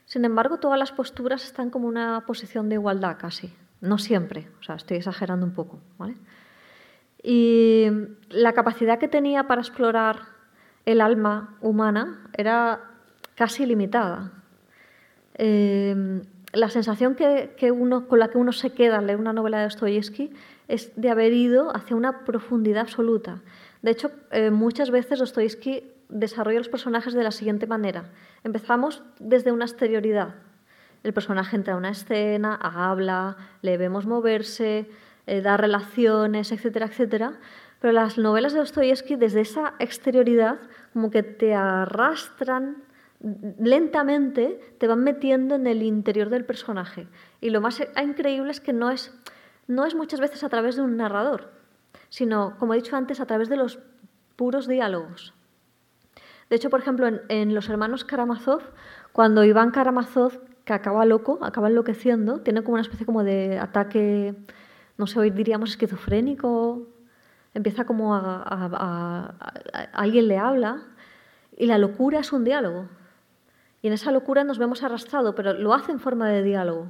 sin 0.06 0.26
embargo 0.26 0.58
todas 0.58 0.78
las 0.78 0.92
posturas 0.92 1.44
están 1.44 1.72
como 1.72 1.88
una 1.88 2.24
posición 2.28 2.70
de 2.70 2.76
igualdad 2.76 3.18
casi. 3.20 3.54
No 3.82 3.98
siempre, 3.98 4.50
o 4.60 4.64
sea, 4.64 4.76
estoy 4.76 4.98
exagerando 4.98 5.46
un 5.46 5.54
poco, 5.54 5.80
¿vale? 5.98 6.16
Y 7.24 7.88
la 8.30 8.54
capacidad 8.54 9.00
que 9.00 9.08
tenía 9.08 9.48
para 9.48 9.62
explorar 9.62 10.39
el 10.92 11.02
alma 11.02 11.56
humana 11.62 12.30
era 12.36 12.82
casi 13.36 13.66
limitada. 13.66 14.32
Eh, 15.36 16.22
la 16.52 16.70
sensación 16.70 17.14
que, 17.14 17.56
con 18.08 18.20
la 18.20 18.30
que 18.30 18.38
uno 18.40 18.52
se 18.52 18.72
queda 18.72 18.98
al 18.98 19.06
leer 19.06 19.20
una 19.20 19.34
novela 19.34 19.58
de 19.60 19.66
Dostoyevsky 19.66 20.34
es 20.68 20.92
de 20.96 21.12
haber 21.12 21.34
ido 21.34 21.76
hacia 21.76 21.96
una 21.96 22.26
profundidad 22.26 22.82
absoluta. 22.82 23.42
De 23.84 23.92
hecho, 23.92 24.12
eh, 24.32 24.50
muchas 24.50 24.90
veces 24.90 25.20
Dostoyevsky 25.20 25.84
desarrolla 26.10 26.58
los 26.58 26.70
personajes 26.70 27.14
de 27.14 27.24
la 27.24 27.32
siguiente 27.32 27.68
manera. 27.68 28.10
Empezamos 28.44 29.04
desde 29.20 29.52
una 29.52 29.66
exterioridad. 29.66 30.36
El 31.04 31.14
personaje 31.14 31.56
entra 31.56 31.76
a 31.76 31.78
una 31.78 31.92
escena, 31.92 32.56
habla, 32.56 33.38
le 33.62 33.78
vemos 33.78 34.08
moverse, 34.08 34.90
eh, 35.28 35.42
da 35.42 35.56
relaciones, 35.56 36.52
etcétera, 36.52 36.88
etcétera. 36.88 37.34
Pero 37.80 37.94
las 37.94 38.18
novelas 38.18 38.54
de 38.54 38.60
Dostoyevsky, 38.60 39.16
desde 39.16 39.42
esa 39.42 39.76
exterioridad, 39.80 40.58
como 40.94 41.10
que 41.10 41.24
te 41.24 41.54
arrastran 41.54 42.84
lentamente 43.60 44.76
te 44.78 44.88
van 44.88 45.04
metiendo 45.04 45.56
en 45.56 45.68
el 45.68 45.84
interior 45.84 46.30
del 46.30 46.46
personaje. 46.46 47.08
Y 47.42 47.50
lo 47.50 47.62
más 47.62 47.82
increíble 48.02 48.52
es 48.52 48.62
que 48.62 48.74
no 48.74 48.92
es, 48.92 49.14
no 49.68 49.86
es 49.86 49.96
muchas 49.96 50.20
veces 50.20 50.44
a 50.44 50.50
través 50.50 50.78
de 50.78 50.84
un 50.84 50.98
narrador, 50.98 51.52
sino, 52.10 52.56
como 52.58 52.74
he 52.74 52.78
dicho 52.78 52.96
antes, 52.96 53.20
a 53.20 53.26
través 53.26 53.50
de 53.50 53.58
los 53.58 53.80
puros 54.36 54.68
diálogos. 54.68 55.34
De 56.50 56.56
hecho, 56.56 56.70
por 56.70 56.80
ejemplo, 56.80 57.08
en, 57.28 57.54
Los 57.54 57.70
hermanos 57.70 58.06
Karamazov, 58.06 58.62
cuando 59.12 59.44
Iván 59.44 59.72
Karamazov, 59.72 60.40
que 60.64 60.74
acaba 60.74 61.06
loco, 61.06 61.40
acaba 61.42 61.68
enloqueciendo, 61.68 62.40
tiene 62.40 62.64
como 62.64 62.76
una 62.76 62.82
especie 62.82 63.06
como 63.06 63.24
de 63.24 63.60
ataque, 63.60 64.34
no 64.98 65.08
sé, 65.08 65.20
hoy 65.20 65.30
diríamos 65.30 65.72
esquizofrénico, 65.72 66.88
empieza 67.54 67.86
como 67.86 68.16
a 68.16 69.34
alguien 69.94 70.28
le 70.28 70.38
habla, 70.38 70.84
y 71.58 71.66
la 71.68 71.78
locura 71.78 72.20
es 72.20 72.32
un 72.32 72.44
diálogo. 72.44 72.88
Y 73.82 73.88
en 73.88 73.94
esa 73.94 74.12
locura 74.12 74.44
nos 74.44 74.58
vemos 74.58 74.84
arrastrados, 74.84 75.36
pero 75.36 75.54
lo 75.54 75.74
hace 75.74 75.92
en 75.92 76.00
forma 76.00 76.28
de 76.30 76.44
diálogo. 76.44 76.88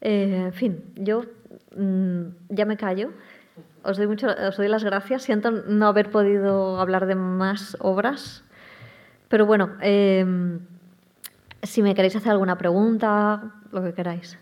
Eh, 0.00 0.44
en 0.46 0.52
fin, 0.52 0.84
yo 0.94 1.22
mm, 1.76 2.22
ya 2.50 2.64
me 2.64 2.76
callo. 2.76 3.12
Os 3.82 3.96
doy, 3.96 4.06
mucho, 4.06 4.28
os 4.28 4.56
doy 4.56 4.68
las 4.68 4.84
gracias. 4.84 5.22
Siento 5.22 5.50
no 5.50 5.86
haber 5.86 6.10
podido 6.10 6.80
hablar 6.80 7.06
de 7.06 7.14
más 7.14 7.76
obras. 7.80 8.44
Pero 9.28 9.46
bueno, 9.46 9.72
em, 9.80 10.60
si 11.62 11.82
me 11.82 11.94
queréis 11.94 12.16
hacer 12.16 12.32
alguna 12.32 12.56
pregunta, 12.56 13.52
lo 13.72 13.82
que 13.82 13.92
queráis. 13.92 14.38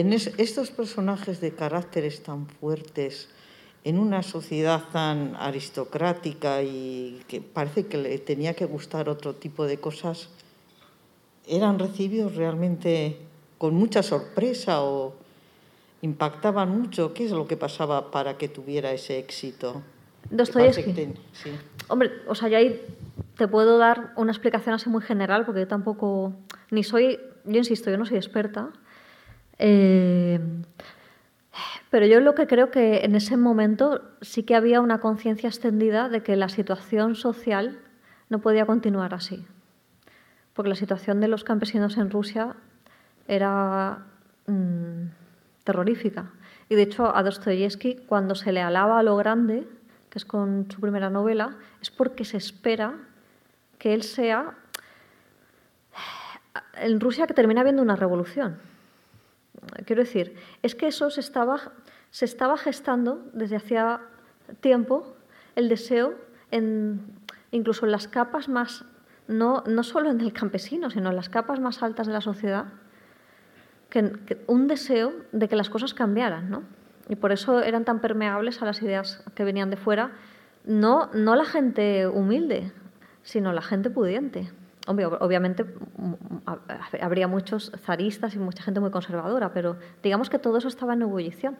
En 0.00 0.12
estos 0.12 0.70
personajes 0.70 1.40
de 1.40 1.52
caracteres 1.52 2.22
tan 2.22 2.46
fuertes, 2.46 3.28
en 3.84 3.98
una 3.98 4.22
sociedad 4.22 4.82
tan 4.92 5.36
aristocrática 5.36 6.62
y 6.62 7.22
que 7.28 7.40
parece 7.40 7.86
que 7.86 7.98
le 7.98 8.18
tenía 8.18 8.54
que 8.54 8.64
gustar 8.64 9.08
otro 9.08 9.36
tipo 9.36 9.64
de 9.64 9.78
cosas, 9.78 10.28
eran 11.46 11.78
recibidos 11.78 12.34
realmente 12.34 13.18
con 13.58 13.74
mucha 13.74 14.02
sorpresa 14.02 14.82
o 14.82 15.14
impactaban 16.02 16.76
mucho. 16.76 17.14
¿Qué 17.14 17.26
es 17.26 17.30
lo 17.30 17.46
que 17.46 17.56
pasaba 17.56 18.10
para 18.10 18.36
que 18.36 18.48
tuviera 18.48 18.90
ese 18.92 19.18
éxito? 19.18 19.82
Dostoyevsky. 20.30 20.92
Sí. 21.32 21.50
Hombre, 21.88 22.10
o 22.26 22.34
sea, 22.34 22.48
yo 22.48 22.58
ahí 22.58 22.82
te 23.36 23.46
puedo 23.46 23.78
dar 23.78 24.12
una 24.16 24.32
explicación 24.32 24.74
así 24.74 24.88
muy 24.88 25.02
general, 25.02 25.44
porque 25.44 25.60
yo 25.60 25.68
tampoco, 25.68 26.32
ni 26.70 26.82
soy, 26.82 27.20
yo 27.44 27.58
insisto, 27.58 27.90
yo 27.90 27.98
no 27.98 28.06
soy 28.06 28.16
experta, 28.16 28.70
eh, 29.58 30.40
pero 31.90 32.06
yo 32.06 32.20
lo 32.20 32.34
que 32.34 32.46
creo 32.46 32.70
que 32.70 33.04
en 33.04 33.14
ese 33.14 33.36
momento 33.36 34.02
sí 34.20 34.42
que 34.42 34.54
había 34.54 34.80
una 34.80 35.00
conciencia 35.00 35.48
extendida 35.48 36.08
de 36.08 36.22
que 36.22 36.36
la 36.36 36.48
situación 36.48 37.14
social 37.14 37.78
no 38.28 38.40
podía 38.40 38.66
continuar 38.66 39.14
así. 39.14 39.46
Porque 40.52 40.68
la 40.68 40.74
situación 40.74 41.20
de 41.20 41.28
los 41.28 41.44
campesinos 41.44 41.96
en 41.96 42.10
Rusia 42.10 42.56
era 43.28 44.04
mm, 44.46 45.06
terrorífica. 45.64 46.32
Y 46.68 46.74
de 46.74 46.82
hecho 46.82 47.14
a 47.14 47.22
Dostoyevsky, 47.22 47.96
cuando 48.06 48.34
se 48.34 48.52
le 48.52 48.60
alaba 48.60 48.98
a 48.98 49.02
lo 49.02 49.16
grande, 49.16 49.66
que 50.10 50.18
es 50.18 50.24
con 50.24 50.70
su 50.70 50.80
primera 50.80 51.10
novela, 51.10 51.56
es 51.80 51.90
porque 51.90 52.24
se 52.24 52.36
espera 52.36 52.94
que 53.78 53.94
él 53.94 54.02
sea 54.02 54.54
en 56.74 57.00
Rusia 57.00 57.26
que 57.26 57.34
termina 57.34 57.60
habiendo 57.60 57.82
una 57.82 57.96
revolución. 57.96 58.58
Quiero 59.84 60.02
decir, 60.02 60.34
es 60.62 60.74
que 60.74 60.86
eso 60.86 61.10
se 61.10 61.20
estaba, 61.20 61.72
se 62.10 62.24
estaba 62.24 62.56
gestando 62.56 63.24
desde 63.32 63.56
hacía 63.56 64.00
tiempo, 64.60 65.16
el 65.54 65.68
deseo, 65.68 66.14
incluso 67.50 67.86
en 67.86 67.92
las 67.92 68.08
capas 68.08 68.48
más, 68.48 68.84
no, 69.28 69.64
no 69.66 69.82
solo 69.82 70.10
en 70.10 70.20
el 70.20 70.32
campesino, 70.32 70.90
sino 70.90 71.10
en 71.10 71.16
las 71.16 71.28
capas 71.28 71.60
más 71.60 71.82
altas 71.82 72.06
de 72.06 72.12
la 72.12 72.20
sociedad, 72.20 72.66
que, 73.90 74.44
un 74.46 74.66
deseo 74.66 75.12
de 75.32 75.48
que 75.48 75.56
las 75.56 75.70
cosas 75.70 75.94
cambiaran, 75.94 76.50
¿no? 76.50 76.62
Y 77.08 77.16
por 77.16 77.32
eso 77.32 77.62
eran 77.62 77.84
tan 77.84 78.00
permeables 78.00 78.60
a 78.62 78.66
las 78.66 78.82
ideas 78.82 79.22
que 79.34 79.44
venían 79.44 79.70
de 79.70 79.76
fuera, 79.76 80.12
no, 80.64 81.10
no 81.14 81.36
la 81.36 81.44
gente 81.44 82.06
humilde, 82.08 82.72
sino 83.22 83.52
la 83.52 83.62
gente 83.62 83.90
pudiente 83.90 84.50
obviamente 84.86 85.64
mm, 85.64 86.10
mm, 86.10 86.42
habría 87.00 87.28
muchos 87.28 87.72
zaristas 87.84 88.34
y 88.34 88.38
mucha 88.38 88.62
gente 88.62 88.80
muy 88.80 88.90
conservadora, 88.90 89.52
pero 89.52 89.76
digamos 90.02 90.30
que 90.30 90.38
todo 90.38 90.58
eso 90.58 90.68
estaba 90.68 90.94
en 90.94 91.02
ebullición. 91.02 91.56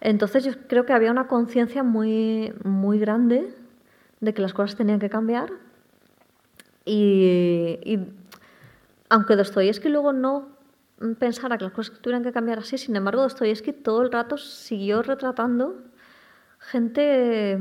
Entonces 0.00 0.44
yo 0.44 0.52
creo 0.68 0.84
que 0.84 0.92
había 0.92 1.10
una 1.10 1.26
conciencia 1.26 1.82
muy, 1.82 2.52
muy 2.64 2.98
grande 2.98 3.54
de 4.20 4.34
que 4.34 4.42
las 4.42 4.52
cosas 4.52 4.76
tenían 4.76 4.98
que 4.98 5.08
cambiar 5.08 5.50
y, 6.84 7.78
y 7.82 8.12
aunque 9.08 9.36
Dostoyevsky 9.36 9.88
luego 9.88 10.12
no 10.12 10.48
pensara 11.18 11.58
que 11.58 11.64
las 11.64 11.72
cosas 11.72 11.98
tuvieran 12.00 12.22
que 12.22 12.32
cambiar 12.32 12.58
así, 12.58 12.78
sin 12.78 12.96
embargo 12.96 13.22
Dostoyevsky 13.22 13.72
todo 13.72 14.02
el 14.02 14.12
rato 14.12 14.36
siguió 14.38 15.02
retratando 15.02 15.76
gente 16.58 17.58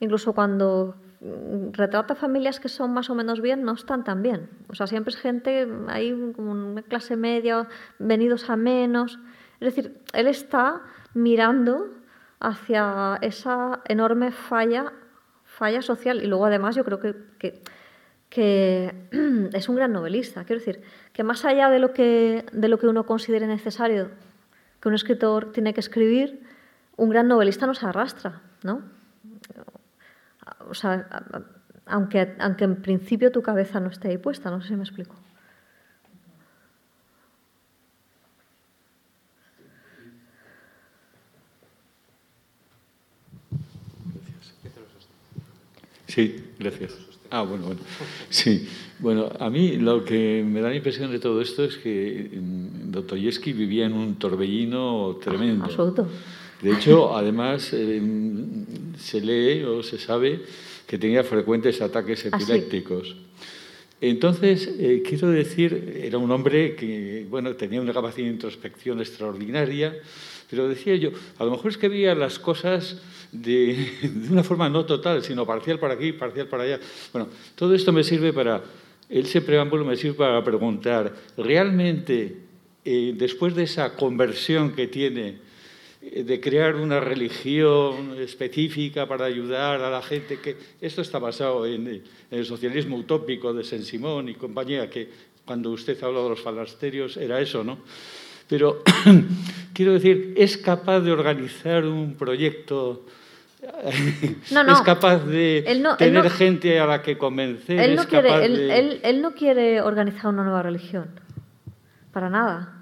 incluso 0.00 0.32
cuando 0.32 0.94
retrata 1.20 2.14
familias 2.14 2.60
que 2.60 2.68
son 2.68 2.92
más 2.92 3.10
o 3.10 3.14
menos 3.14 3.40
bien, 3.40 3.62
no 3.62 3.72
están 3.72 4.04
tan 4.04 4.22
bien. 4.22 4.48
O 4.68 4.74
sea, 4.74 4.86
siempre 4.86 5.14
es 5.14 5.20
gente, 5.20 5.66
hay 5.88 6.32
como 6.34 6.52
una 6.52 6.82
clase 6.82 7.16
media, 7.16 7.66
venidos 7.98 8.48
a 8.50 8.56
menos. 8.56 9.18
Es 9.60 9.74
decir, 9.74 9.98
él 10.12 10.26
está 10.28 10.82
mirando 11.14 11.88
hacia 12.40 13.18
esa 13.20 13.80
enorme 13.86 14.30
falla, 14.30 14.92
falla 15.44 15.82
social. 15.82 16.22
Y 16.22 16.26
luego, 16.26 16.46
además, 16.46 16.76
yo 16.76 16.84
creo 16.84 17.00
que, 17.00 17.16
que, 17.38 17.62
que 18.28 18.94
es 19.52 19.68
un 19.68 19.76
gran 19.76 19.92
novelista. 19.92 20.44
Quiero 20.44 20.60
decir, 20.60 20.82
que 21.12 21.24
más 21.24 21.44
allá 21.44 21.68
de 21.68 21.80
lo 21.80 21.92
que, 21.92 22.46
de 22.52 22.68
lo 22.68 22.78
que 22.78 22.86
uno 22.86 23.06
considere 23.06 23.46
necesario 23.46 24.10
que 24.80 24.88
un 24.88 24.94
escritor 24.94 25.50
tiene 25.50 25.74
que 25.74 25.80
escribir, 25.80 26.40
un 26.96 27.10
gran 27.10 27.26
novelista 27.26 27.66
nos 27.66 27.82
arrastra, 27.82 28.42
¿no? 28.62 28.97
O 30.68 30.74
sea, 30.74 31.06
aunque, 31.86 32.34
aunque 32.38 32.64
en 32.64 32.76
principio 32.76 33.30
tu 33.32 33.42
cabeza 33.42 33.80
no 33.80 33.88
esté 33.88 34.08
ahí 34.08 34.18
puesta, 34.18 34.50
no 34.50 34.60
sé 34.60 34.68
si 34.68 34.76
me 34.76 34.82
explico. 34.82 35.14
Sí, 46.06 46.52
gracias. 46.58 46.96
Ah, 47.30 47.42
bueno, 47.42 47.66
bueno. 47.66 47.80
Sí, 48.30 48.66
bueno, 48.98 49.30
a 49.38 49.50
mí 49.50 49.76
lo 49.76 50.04
que 50.04 50.42
me 50.46 50.60
da 50.60 50.70
la 50.70 50.76
impresión 50.76 51.10
de 51.10 51.18
todo 51.18 51.42
esto 51.42 51.64
es 51.64 51.76
que 51.76 52.30
mm, 52.32 52.90
Dostoyevsky 52.90 53.52
vivía 53.52 53.86
en 53.86 53.92
un 53.92 54.14
torbellino 54.16 55.18
tremendo. 55.22 55.66
Absoluto. 55.66 56.08
De 56.62 56.72
hecho, 56.72 57.16
además, 57.16 57.70
eh, 57.72 58.00
se 58.98 59.20
lee 59.20 59.62
o 59.62 59.82
se 59.82 59.98
sabe 59.98 60.40
que 60.86 60.98
tenía 60.98 61.22
frecuentes 61.22 61.80
ataques 61.80 62.26
Ah, 62.26 62.36
epilépticos. 62.36 63.16
Entonces, 64.00 64.68
eh, 64.78 65.02
quiero 65.06 65.28
decir, 65.28 66.00
era 66.02 66.18
un 66.18 66.30
hombre 66.30 66.76
que, 66.76 67.26
bueno, 67.28 67.54
tenía 67.56 67.80
una 67.80 67.92
capacidad 67.92 68.26
de 68.26 68.32
introspección 68.32 69.00
extraordinaria, 69.00 69.96
pero 70.48 70.68
decía 70.68 70.94
yo, 70.96 71.10
a 71.38 71.44
lo 71.44 71.50
mejor 71.50 71.72
es 71.72 71.78
que 71.78 71.88
veía 71.88 72.14
las 72.14 72.38
cosas 72.38 73.00
de, 73.32 73.90
de 74.02 74.32
una 74.32 74.44
forma 74.44 74.68
no 74.68 74.86
total, 74.86 75.22
sino 75.22 75.44
parcial 75.44 75.78
para 75.78 75.94
aquí, 75.94 76.12
parcial 76.12 76.46
para 76.46 76.62
allá. 76.62 76.80
Bueno, 77.12 77.28
todo 77.54 77.74
esto 77.74 77.92
me 77.92 78.04
sirve 78.04 78.32
para, 78.32 78.62
ese 79.08 79.40
preámbulo 79.40 79.84
me 79.84 79.96
sirve 79.96 80.14
para 80.14 80.42
preguntar, 80.44 81.14
¿realmente, 81.36 82.36
eh, 82.84 83.14
después 83.16 83.54
de 83.54 83.64
esa 83.64 83.94
conversión 83.96 84.72
que 84.72 84.86
tiene, 84.86 85.47
de 86.24 86.40
crear 86.40 86.74
una 86.76 87.00
religión 87.00 88.16
específica 88.18 89.06
para 89.06 89.24
ayudar 89.26 89.80
a 89.82 89.90
la 89.90 90.02
gente, 90.02 90.38
que 90.40 90.56
esto 90.80 91.02
está 91.02 91.18
basado 91.18 91.66
en, 91.66 91.86
eh, 91.86 92.02
en 92.30 92.38
el 92.38 92.44
socialismo 92.46 92.96
utópico 92.96 93.52
de 93.52 93.64
Saint-Simon 93.64 94.28
y 94.28 94.34
compañía, 94.34 94.88
que 94.88 95.08
cuando 95.44 95.70
usted 95.70 96.02
habló 96.02 96.24
de 96.24 96.30
los 96.30 96.40
falasterios 96.40 97.16
era 97.16 97.40
eso, 97.40 97.62
¿no? 97.64 97.78
Pero 98.48 98.82
quiero 99.74 99.92
decir, 99.92 100.34
es 100.36 100.56
capaz 100.56 101.00
de 101.00 101.12
organizar 101.12 101.84
un 101.84 102.14
proyecto, 102.14 103.04
No, 104.52 104.62
no. 104.64 104.72
es 104.72 104.80
capaz 104.82 105.18
de 105.26 105.78
no- 105.80 105.96
tener 105.96 106.30
gente 106.30 106.78
a 106.80 106.86
la 106.86 107.02
que 107.02 107.18
convencer, 107.18 107.78
Él 107.80 107.96
no, 107.96 108.02
es 108.02 108.08
capaz 108.08 108.38
quiere, 108.40 108.44
él, 108.46 108.70
él- 108.70 109.00
él 109.02 109.20
no 109.22 109.32
quiere 109.34 109.80
organizar 109.82 110.28
una 110.28 110.44
nueva 110.44 110.62
religión, 110.62 111.08
para 112.12 112.30
nada. 112.30 112.77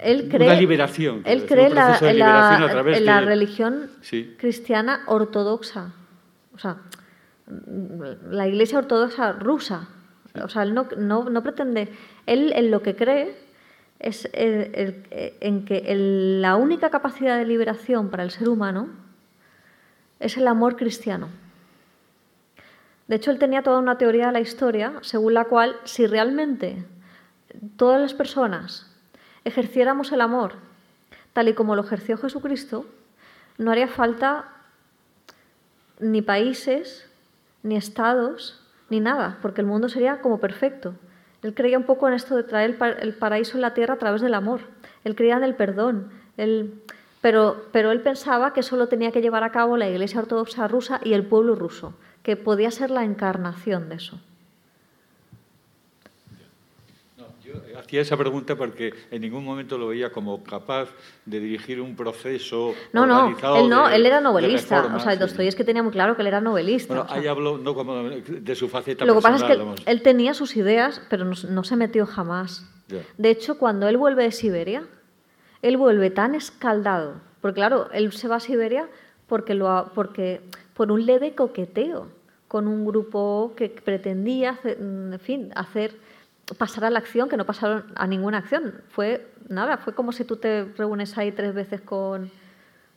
Él 0.00 0.28
cree, 0.28 0.48
Una 0.48 0.58
liberación, 0.60 1.22
Él 1.24 1.46
cree 1.46 1.68
un 1.68 1.74
la, 1.74 1.98
de 1.98 2.14
la- 2.14 2.58
liberación 2.58 3.04
la 3.06 3.20
religión 3.20 3.90
Sí. 4.00 4.34
cristiana 4.38 5.02
ortodoxa. 5.06 5.92
O 6.54 6.58
sea, 6.58 6.76
la 8.30 8.46
iglesia 8.48 8.78
ortodoxa 8.78 9.32
rusa. 9.32 9.88
O 10.42 10.48
sea, 10.48 10.62
él 10.62 10.74
no, 10.74 10.88
no- 10.96 11.28
no 11.30 11.42
pretende. 11.42 11.88
Él 12.26 12.52
en 12.54 12.70
lo 12.70 12.82
que 12.82 12.96
cree 12.96 13.34
es 13.98 14.28
el- 14.32 14.70
el- 14.74 15.04
en 15.40 15.64
que 15.64 15.78
el- 15.86 16.42
la 16.42 16.56
única 16.56 16.90
capacidad 16.90 17.38
de 17.38 17.44
liberación 17.46 18.10
para 18.10 18.22
el 18.24 18.30
ser 18.30 18.48
humano 18.48 18.88
es 20.20 20.36
el 20.36 20.46
amor 20.48 20.76
cristiano. 20.76 21.28
De 23.08 23.16
hecho, 23.16 23.30
él 23.30 23.38
tenía 23.38 23.62
toda 23.62 23.78
una 23.78 23.98
teoría 23.98 24.26
de 24.26 24.32
la 24.32 24.40
historia 24.40 24.94
según 25.02 25.34
la 25.34 25.44
cual 25.44 25.76
si 25.84 26.06
realmente 26.06 26.84
todas 27.76 28.00
las 28.00 28.14
personas 28.14 28.88
ejerciéramos 29.44 30.12
el 30.12 30.20
amor 30.20 30.54
tal 31.32 31.48
y 31.48 31.54
como 31.54 31.74
lo 31.76 31.82
ejerció 31.82 32.18
Jesucristo, 32.18 32.84
no 33.58 33.70
haría 33.70 33.88
falta 33.88 34.48
ni 35.98 36.20
países, 36.20 37.08
ni 37.62 37.76
estados, 37.76 38.60
ni 38.90 39.00
nada, 39.00 39.38
porque 39.40 39.62
el 39.62 39.66
mundo 39.66 39.88
sería 39.88 40.20
como 40.20 40.40
perfecto. 40.40 40.94
Él 41.42 41.54
creía 41.54 41.78
un 41.78 41.84
poco 41.84 42.06
en 42.06 42.14
esto 42.14 42.36
de 42.36 42.42
traer 42.42 42.70
el, 42.70 42.76
pa- 42.76 42.90
el 42.90 43.14
paraíso 43.14 43.56
en 43.56 43.62
la 43.62 43.72
tierra 43.72 43.94
a 43.94 43.98
través 43.98 44.20
del 44.20 44.34
amor. 44.34 44.60
Él 45.04 45.14
creía 45.16 45.36
en 45.36 45.44
el 45.44 45.54
perdón. 45.54 46.10
Pero, 47.22 47.66
pero 47.72 47.92
él 47.92 48.00
pensaba 48.02 48.52
que 48.52 48.62
solo 48.62 48.88
tenía 48.88 49.10
que 49.12 49.22
llevar 49.22 49.42
a 49.44 49.52
cabo 49.52 49.76
la 49.76 49.88
Iglesia 49.88 50.20
Ortodoxa 50.20 50.68
rusa 50.68 51.00
y 51.02 51.14
el 51.14 51.24
pueblo 51.24 51.54
ruso, 51.54 51.94
que 52.22 52.36
podía 52.36 52.70
ser 52.70 52.90
la 52.90 53.04
encarnación 53.04 53.88
de 53.88 53.94
eso. 53.94 54.20
No, 57.16 57.26
yo 57.44 57.54
hacía 57.92 58.00
esa 58.00 58.16
pregunta 58.16 58.56
porque 58.56 58.94
en 59.10 59.20
ningún 59.20 59.44
momento 59.44 59.76
lo 59.76 59.88
veía 59.88 60.10
como 60.10 60.42
capaz 60.42 60.88
de 61.26 61.40
dirigir 61.40 61.78
un 61.80 61.94
proceso 61.94 62.74
No, 62.94 63.04
no, 63.06 63.18
organizado 63.18 63.56
él 63.58 63.68
no, 63.68 63.86
de- 63.88 63.96
él 63.96 64.06
era 64.06 64.20
novelista. 64.22 64.76
reforma, 64.76 64.96
o 64.96 65.00
sea, 65.00 65.12
sí. 65.12 65.18
Dostoyevsky 65.18 65.62
tenía 65.64 65.82
muy 65.82 65.92
claro 65.92 66.16
que 66.16 66.22
él 66.22 66.28
era 66.28 66.40
novelista. 66.40 66.88
Bueno, 66.94 67.02
o 67.04 67.08
sea, 67.12 67.20
ahí 67.20 67.26
hablo 67.26 67.58
no 67.58 67.74
como 67.74 68.02
de 68.04 68.54
su 68.54 68.68
faceta 68.70 69.04
Lo 69.04 69.14
que 69.16 69.20
pasa 69.20 69.36
es 69.36 69.42
que 69.56 69.62
él, 69.62 69.74
él 69.84 70.02
tenía 70.02 70.32
sus 70.32 70.56
ideas, 70.56 71.02
pero 71.10 71.26
no, 71.26 71.34
no 71.50 71.64
se 71.64 71.76
metió 71.76 72.06
jamás. 72.06 72.66
Ya. 72.88 73.00
De 73.18 73.28
hecho, 73.30 73.58
cuando 73.58 73.86
él 73.88 73.98
vuelve 73.98 74.22
de 74.22 74.32
Siberia, 74.32 74.84
él 75.60 75.76
vuelve 75.76 76.10
tan 76.10 76.34
escaldado, 76.34 77.16
porque 77.42 77.56
claro, 77.56 77.88
él 77.92 78.10
se 78.12 78.26
va 78.26 78.36
a 78.36 78.40
Siberia 78.40 78.88
porque, 79.26 79.54
lo, 79.54 79.68
ha- 79.70 79.92
porque 79.92 80.40
por 80.74 80.90
un 80.90 81.04
leve 81.04 81.34
coqueteo 81.34 82.08
con 82.48 82.66
un 82.68 82.84
grupo 82.86 83.52
que 83.56 83.68
pretendía, 83.68 84.50
hacer- 84.52 84.78
en 84.80 85.18
fin, 85.20 85.52
hacer 85.54 85.94
pasar 86.58 86.84
a 86.84 86.90
la 86.90 86.98
acción, 86.98 87.28
que 87.28 87.36
no 87.36 87.46
pasaron 87.46 87.84
a 87.94 88.06
ninguna 88.06 88.38
acción. 88.38 88.82
Fue 88.88 89.32
nada, 89.48 89.76
fue 89.78 89.94
como 89.94 90.12
si 90.12 90.24
tú 90.24 90.36
te 90.36 90.64
reúnes 90.76 91.16
ahí 91.18 91.32
tres 91.32 91.54
veces 91.54 91.80
con, 91.80 92.30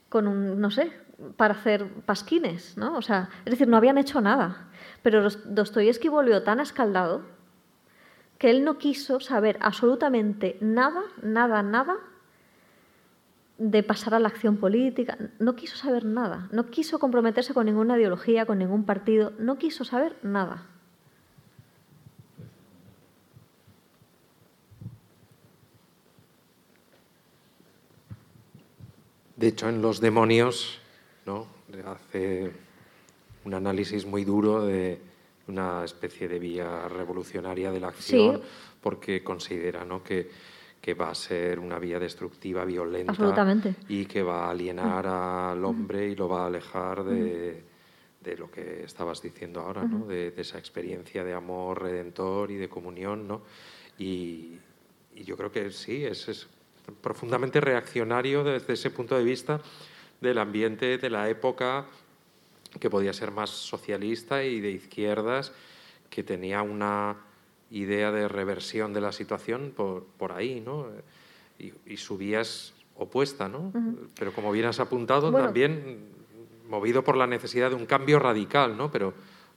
con 0.09 0.27
un, 0.27 0.59
no 0.59 0.71
sé, 0.71 0.91
para 1.37 1.53
hacer 1.53 1.87
pasquines, 2.05 2.77
¿no? 2.77 2.97
O 2.97 3.01
sea, 3.01 3.29
es 3.45 3.51
decir, 3.51 3.67
no 3.67 3.77
habían 3.77 3.97
hecho 3.97 4.19
nada. 4.21 4.67
Pero 5.01 5.23
Dos- 5.23 5.39
Dostoyevsky 5.55 6.09
volvió 6.09 6.43
tan 6.43 6.59
escaldado 6.59 7.21
que 8.37 8.49
él 8.49 8.63
no 8.65 8.77
quiso 8.77 9.19
saber 9.21 9.57
absolutamente 9.61 10.57
nada, 10.59 11.01
nada, 11.21 11.63
nada 11.63 11.95
de 13.57 13.81
pasar 13.83 14.13
a 14.13 14.19
la 14.19 14.27
acción 14.27 14.57
política. 14.57 15.17
No 15.39 15.55
quiso 15.55 15.77
saber 15.77 16.03
nada. 16.03 16.49
No 16.51 16.65
quiso 16.65 16.99
comprometerse 16.99 17.53
con 17.53 17.65
ninguna 17.65 17.97
ideología, 17.97 18.45
con 18.45 18.57
ningún 18.59 18.83
partido. 18.85 19.31
No 19.39 19.57
quiso 19.57 19.85
saber 19.85 20.17
nada. 20.23 20.63
De 29.35 29.47
hecho, 29.47 29.67
en 29.69 29.81
Los 29.81 29.99
demonios, 29.99 30.79
¿no? 31.25 31.47
hace 31.85 32.51
un 33.43 33.53
análisis 33.53 34.05
muy 34.05 34.23
duro 34.23 34.65
de 34.65 34.99
una 35.47 35.83
especie 35.83 36.27
de 36.27 36.39
vía 36.39 36.87
revolucionaria 36.87 37.71
de 37.71 37.79
la 37.79 37.89
acción, 37.89 38.37
Sí. 38.37 38.43
porque 38.81 39.23
considera 39.23 39.83
¿no? 39.83 40.03
que, 40.03 40.29
que 40.81 40.93
va 40.93 41.09
a 41.09 41.15
ser 41.15 41.59
una 41.59 41.77
vía 41.79 41.99
destructiva, 41.99 42.63
violenta, 42.65 43.11
Absolutamente. 43.11 43.75
y 43.89 44.05
que 44.05 44.23
va 44.23 44.45
a 44.45 44.51
alienar 44.51 45.05
al 45.05 45.63
hombre 45.65 46.07
y 46.07 46.15
lo 46.15 46.29
va 46.29 46.43
a 46.43 46.47
alejar 46.47 47.03
de, 47.03 47.63
de 48.21 48.37
lo 48.37 48.49
que 48.49 48.83
estabas 48.83 49.21
diciendo 49.21 49.59
ahora, 49.61 49.83
¿no? 49.83 50.05
de, 50.07 50.31
de 50.31 50.41
esa 50.41 50.57
experiencia 50.57 51.23
de 51.23 51.33
amor 51.33 51.81
redentor 51.83 52.51
y 52.51 52.55
de 52.55 52.69
comunión. 52.69 53.27
¿no? 53.27 53.41
Y, 53.99 54.57
y 55.13 55.23
yo 55.23 55.35
creo 55.37 55.51
que 55.51 55.71
sí, 55.71 56.05
es, 56.05 56.27
es 56.29 56.47
profundamente 57.01 57.59
reaccionario 57.61 58.43
desde 58.43 58.73
ese 58.73 58.89
punto 58.91 59.17
de 59.17 59.23
vista 59.23 59.61
del 60.21 60.37
ambiente 60.37 60.97
de 60.97 61.09
la 61.09 61.29
época 61.29 61.85
que 62.79 62.89
podía 62.89 63.13
ser 63.13 63.31
más 63.31 63.49
socialista 63.49 64.43
y 64.43 64.59
de 64.59 64.71
izquierdas, 64.71 65.53
que 66.09 66.23
tenía 66.23 66.61
una 66.61 67.15
idea 67.71 68.11
de 68.11 68.27
reversión 68.27 68.93
de 68.93 69.01
la 69.01 69.11
situación 69.11 69.73
por, 69.75 70.03
por 70.17 70.31
ahí, 70.31 70.61
¿no? 70.61 70.87
Y, 71.57 71.73
y 71.85 71.97
su 71.97 72.17
vía 72.17 72.41
es 72.41 72.73
opuesta, 72.97 73.47
¿no? 73.47 73.71
Pero 74.17 74.33
como 74.33 74.51
bien 74.51 74.65
has 74.65 74.79
apuntado, 74.79 75.31
Bueno. 75.31 75.45
también 75.47 75.99
movido 76.69 77.03
por 77.03 77.15
la 77.17 77.27
necesidad 77.27 77.69
de 77.69 77.75
un 77.75 77.85
cambio 77.85 78.19
radical, 78.19 78.77
¿no? 78.77 78.91
Pero 78.91 79.13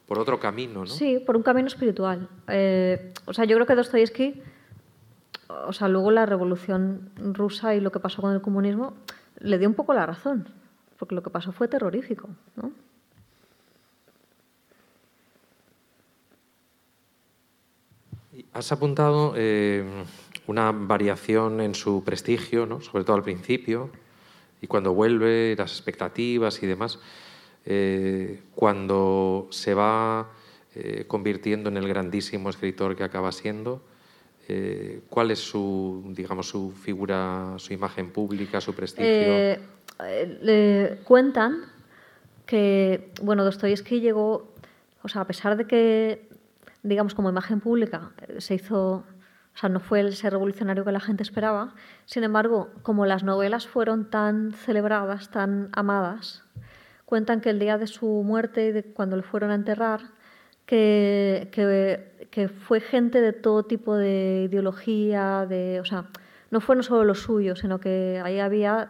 por 0.07 0.17
otro 0.19 0.39
camino, 0.39 0.81
¿no? 0.81 0.87
Sí, 0.87 1.19
por 1.19 1.35
un 1.37 1.43
camino 1.43 1.67
espiritual. 1.67 2.27
Eh, 2.47 3.13
o 3.25 3.33
sea, 3.33 3.45
yo 3.45 3.55
creo 3.55 3.67
que 3.67 3.75
Dostoyevsky, 3.75 4.41
o 5.49 5.73
sea, 5.73 5.87
luego 5.87 6.11
la 6.11 6.25
revolución 6.25 7.11
rusa 7.17 7.75
y 7.75 7.81
lo 7.81 7.91
que 7.91 7.99
pasó 7.99 8.21
con 8.21 8.33
el 8.33 8.41
comunismo 8.41 8.93
le 9.39 9.57
dio 9.57 9.67
un 9.67 9.73
poco 9.73 9.93
la 9.93 10.05
razón, 10.05 10.47
porque 10.97 11.15
lo 11.15 11.23
que 11.23 11.29
pasó 11.29 11.51
fue 11.51 11.67
terrorífico, 11.67 12.29
¿no? 12.55 12.71
Has 18.53 18.71
apuntado 18.71 19.33
eh, 19.35 19.83
una 20.47 20.71
variación 20.71 21.61
en 21.61 21.75
su 21.75 22.03
prestigio, 22.03 22.65
¿no? 22.65 22.81
sobre 22.81 23.03
todo 23.03 23.15
al 23.15 23.23
principio, 23.23 23.89
y 24.61 24.67
cuando 24.67 24.93
vuelve, 24.93 25.55
las 25.57 25.71
expectativas 25.71 26.61
y 26.63 26.67
demás, 26.67 26.99
eh, 27.65 28.41
cuando 28.55 29.47
se 29.51 29.73
va 29.73 30.29
eh, 30.75 31.05
convirtiendo 31.07 31.69
en 31.69 31.77
el 31.77 31.87
grandísimo 31.87 32.49
escritor 32.49 32.95
que 32.95 33.03
acaba 33.03 33.31
siendo 33.31 33.81
eh, 34.49 35.01
¿cuál 35.09 35.31
es 35.31 35.39
su, 35.39 36.03
digamos, 36.15 36.49
su 36.49 36.71
figura, 36.71 37.53
su 37.57 37.71
imagen 37.73 38.11
pública, 38.11 38.59
su 38.59 38.73
prestigio? 38.73 39.57
cuentan 41.03 41.65
que, 42.45 43.11
bueno, 43.21 43.45
Dostoyevsky 43.45 44.01
llegó, 44.01 44.53
o 45.03 45.07
sea, 45.07 45.21
a 45.21 45.27
pesar 45.27 45.55
de 45.55 45.67
que, 45.67 46.27
digamos, 46.81 47.13
como 47.13 47.29
imagen 47.29 47.59
pública 47.59 48.11
se 48.39 48.55
hizo 48.55 49.05
o 49.55 49.57
sea, 49.59 49.69
no 49.69 49.81
fue 49.81 50.07
ese 50.07 50.29
revolucionario 50.29 50.85
que 50.85 50.91
la 50.93 51.01
gente 51.01 51.21
esperaba. 51.21 51.73
Sin 52.05 52.23
embargo, 52.23 52.69
como 52.81 53.05
las 53.05 53.23
novelas 53.23 53.67
fueron 53.67 54.09
tan 54.09 54.53
celebradas, 54.53 55.31
tan 55.31 55.67
amadas, 55.73 56.43
cuentan 57.03 57.41
que 57.41 57.49
el 57.49 57.59
día 57.59 57.77
de 57.77 57.85
su 57.85 58.05
muerte, 58.23 58.71
de 58.71 58.83
cuando 58.83 59.17
le 59.17 59.23
fueron 59.23 59.51
a 59.51 59.55
enterrar, 59.55 60.01
que, 60.69 62.49
fue 62.67 62.79
gente 62.79 63.21
de 63.21 63.33
todo 63.33 63.63
tipo 63.63 63.95
de 63.95 64.47
ideología, 64.49 65.45
de, 65.47 65.79
o 65.79 65.85
sea, 65.85 66.05
no 66.51 66.61
fueron 66.61 66.83
solo 66.83 67.03
los 67.03 67.21
suyos, 67.21 67.59
sino 67.59 67.79
que 67.79 68.21
ahí 68.23 68.39
había 68.39 68.89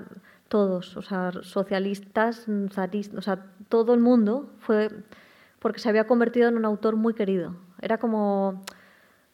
todos, 0.49 0.97
o 0.97 1.01
sea, 1.01 1.31
socialistas, 1.41 2.45
zaristas, 2.71 3.17
o 3.17 3.21
sea, 3.21 3.45
todo 3.69 3.93
el 3.93 3.99
mundo 3.99 4.51
fue 4.59 4.89
porque 5.59 5.79
se 5.79 5.89
había 5.89 6.07
convertido 6.07 6.47
en 6.47 6.57
un 6.57 6.65
autor 6.65 6.95
muy 6.95 7.13
querido. 7.13 7.55
Era 7.81 7.97
como 7.97 8.63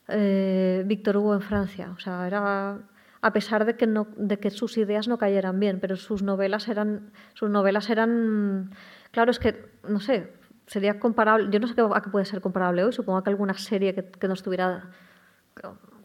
eh, 0.07 0.83
Víctor 0.87 1.17
Hugo 1.17 1.35
en 1.35 1.41
Francia, 1.41 1.93
o 1.95 1.99
sea, 1.99 2.25
era 2.27 2.79
a 3.21 3.33
pesar 3.33 3.65
de 3.65 3.75
que, 3.75 3.87
no, 3.87 4.07
de 4.17 4.37
que 4.37 4.51
sus 4.51 4.77
ideas 4.77 5.07
no 5.07 5.17
cayeran 5.17 5.59
bien, 5.59 5.79
pero 5.79 5.95
sus 5.95 6.21
novelas 6.21 6.67
eran, 6.67 7.11
sus 7.33 7.49
novelas 7.49 7.89
eran, 7.89 8.71
claro, 9.11 9.31
es 9.31 9.39
que, 9.39 9.65
no 9.87 9.99
sé, 9.99 10.31
sería 10.67 10.99
comparable, 10.99 11.49
yo 11.51 11.59
no 11.59 11.67
sé 11.67 11.73
a 11.79 12.01
qué 12.01 12.09
puede 12.09 12.25
ser 12.25 12.41
comparable 12.41 12.83
hoy, 12.83 12.93
supongo 12.93 13.23
que 13.23 13.29
alguna 13.29 13.53
serie 13.55 13.93
que, 13.93 14.03
que 14.03 14.27
nos 14.27 14.43
tuviera 14.43 14.89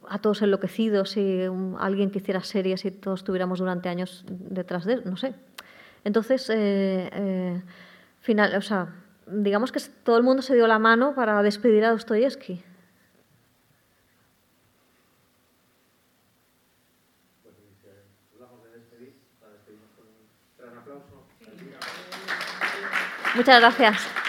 a 0.08 0.18
todos 0.18 0.42
enloquecidos 0.42 1.16
y 1.16 1.42
alguien 1.78 2.10
que 2.10 2.18
hiciera 2.18 2.42
series 2.42 2.84
y 2.84 2.90
todos 2.90 3.20
estuviéramos 3.20 3.60
durante 3.60 3.88
años 3.88 4.24
detrás 4.28 4.84
de 4.84 4.94
él, 4.94 5.02
no 5.04 5.16
sé. 5.16 5.34
Entonces, 6.04 6.50
eh, 6.50 7.08
eh, 7.12 7.62
final, 8.20 8.56
o 8.56 8.62
sea, 8.62 8.88
digamos 9.26 9.70
que 9.70 9.80
todo 10.02 10.16
el 10.16 10.24
mundo 10.24 10.42
se 10.42 10.54
dio 10.54 10.66
la 10.66 10.78
mano 10.78 11.14
para 11.14 11.42
despedir 11.42 11.84
a 11.84 11.90
Dostoyevsky. 11.90 12.64
Muchas 23.36 23.60
gracias. 23.60 24.19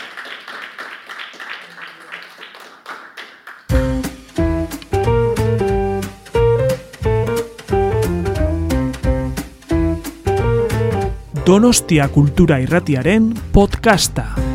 Donostia 11.51 12.07
Kultura 12.07 12.59
Irratiaren 12.63 13.33
podcasta. 13.51 14.50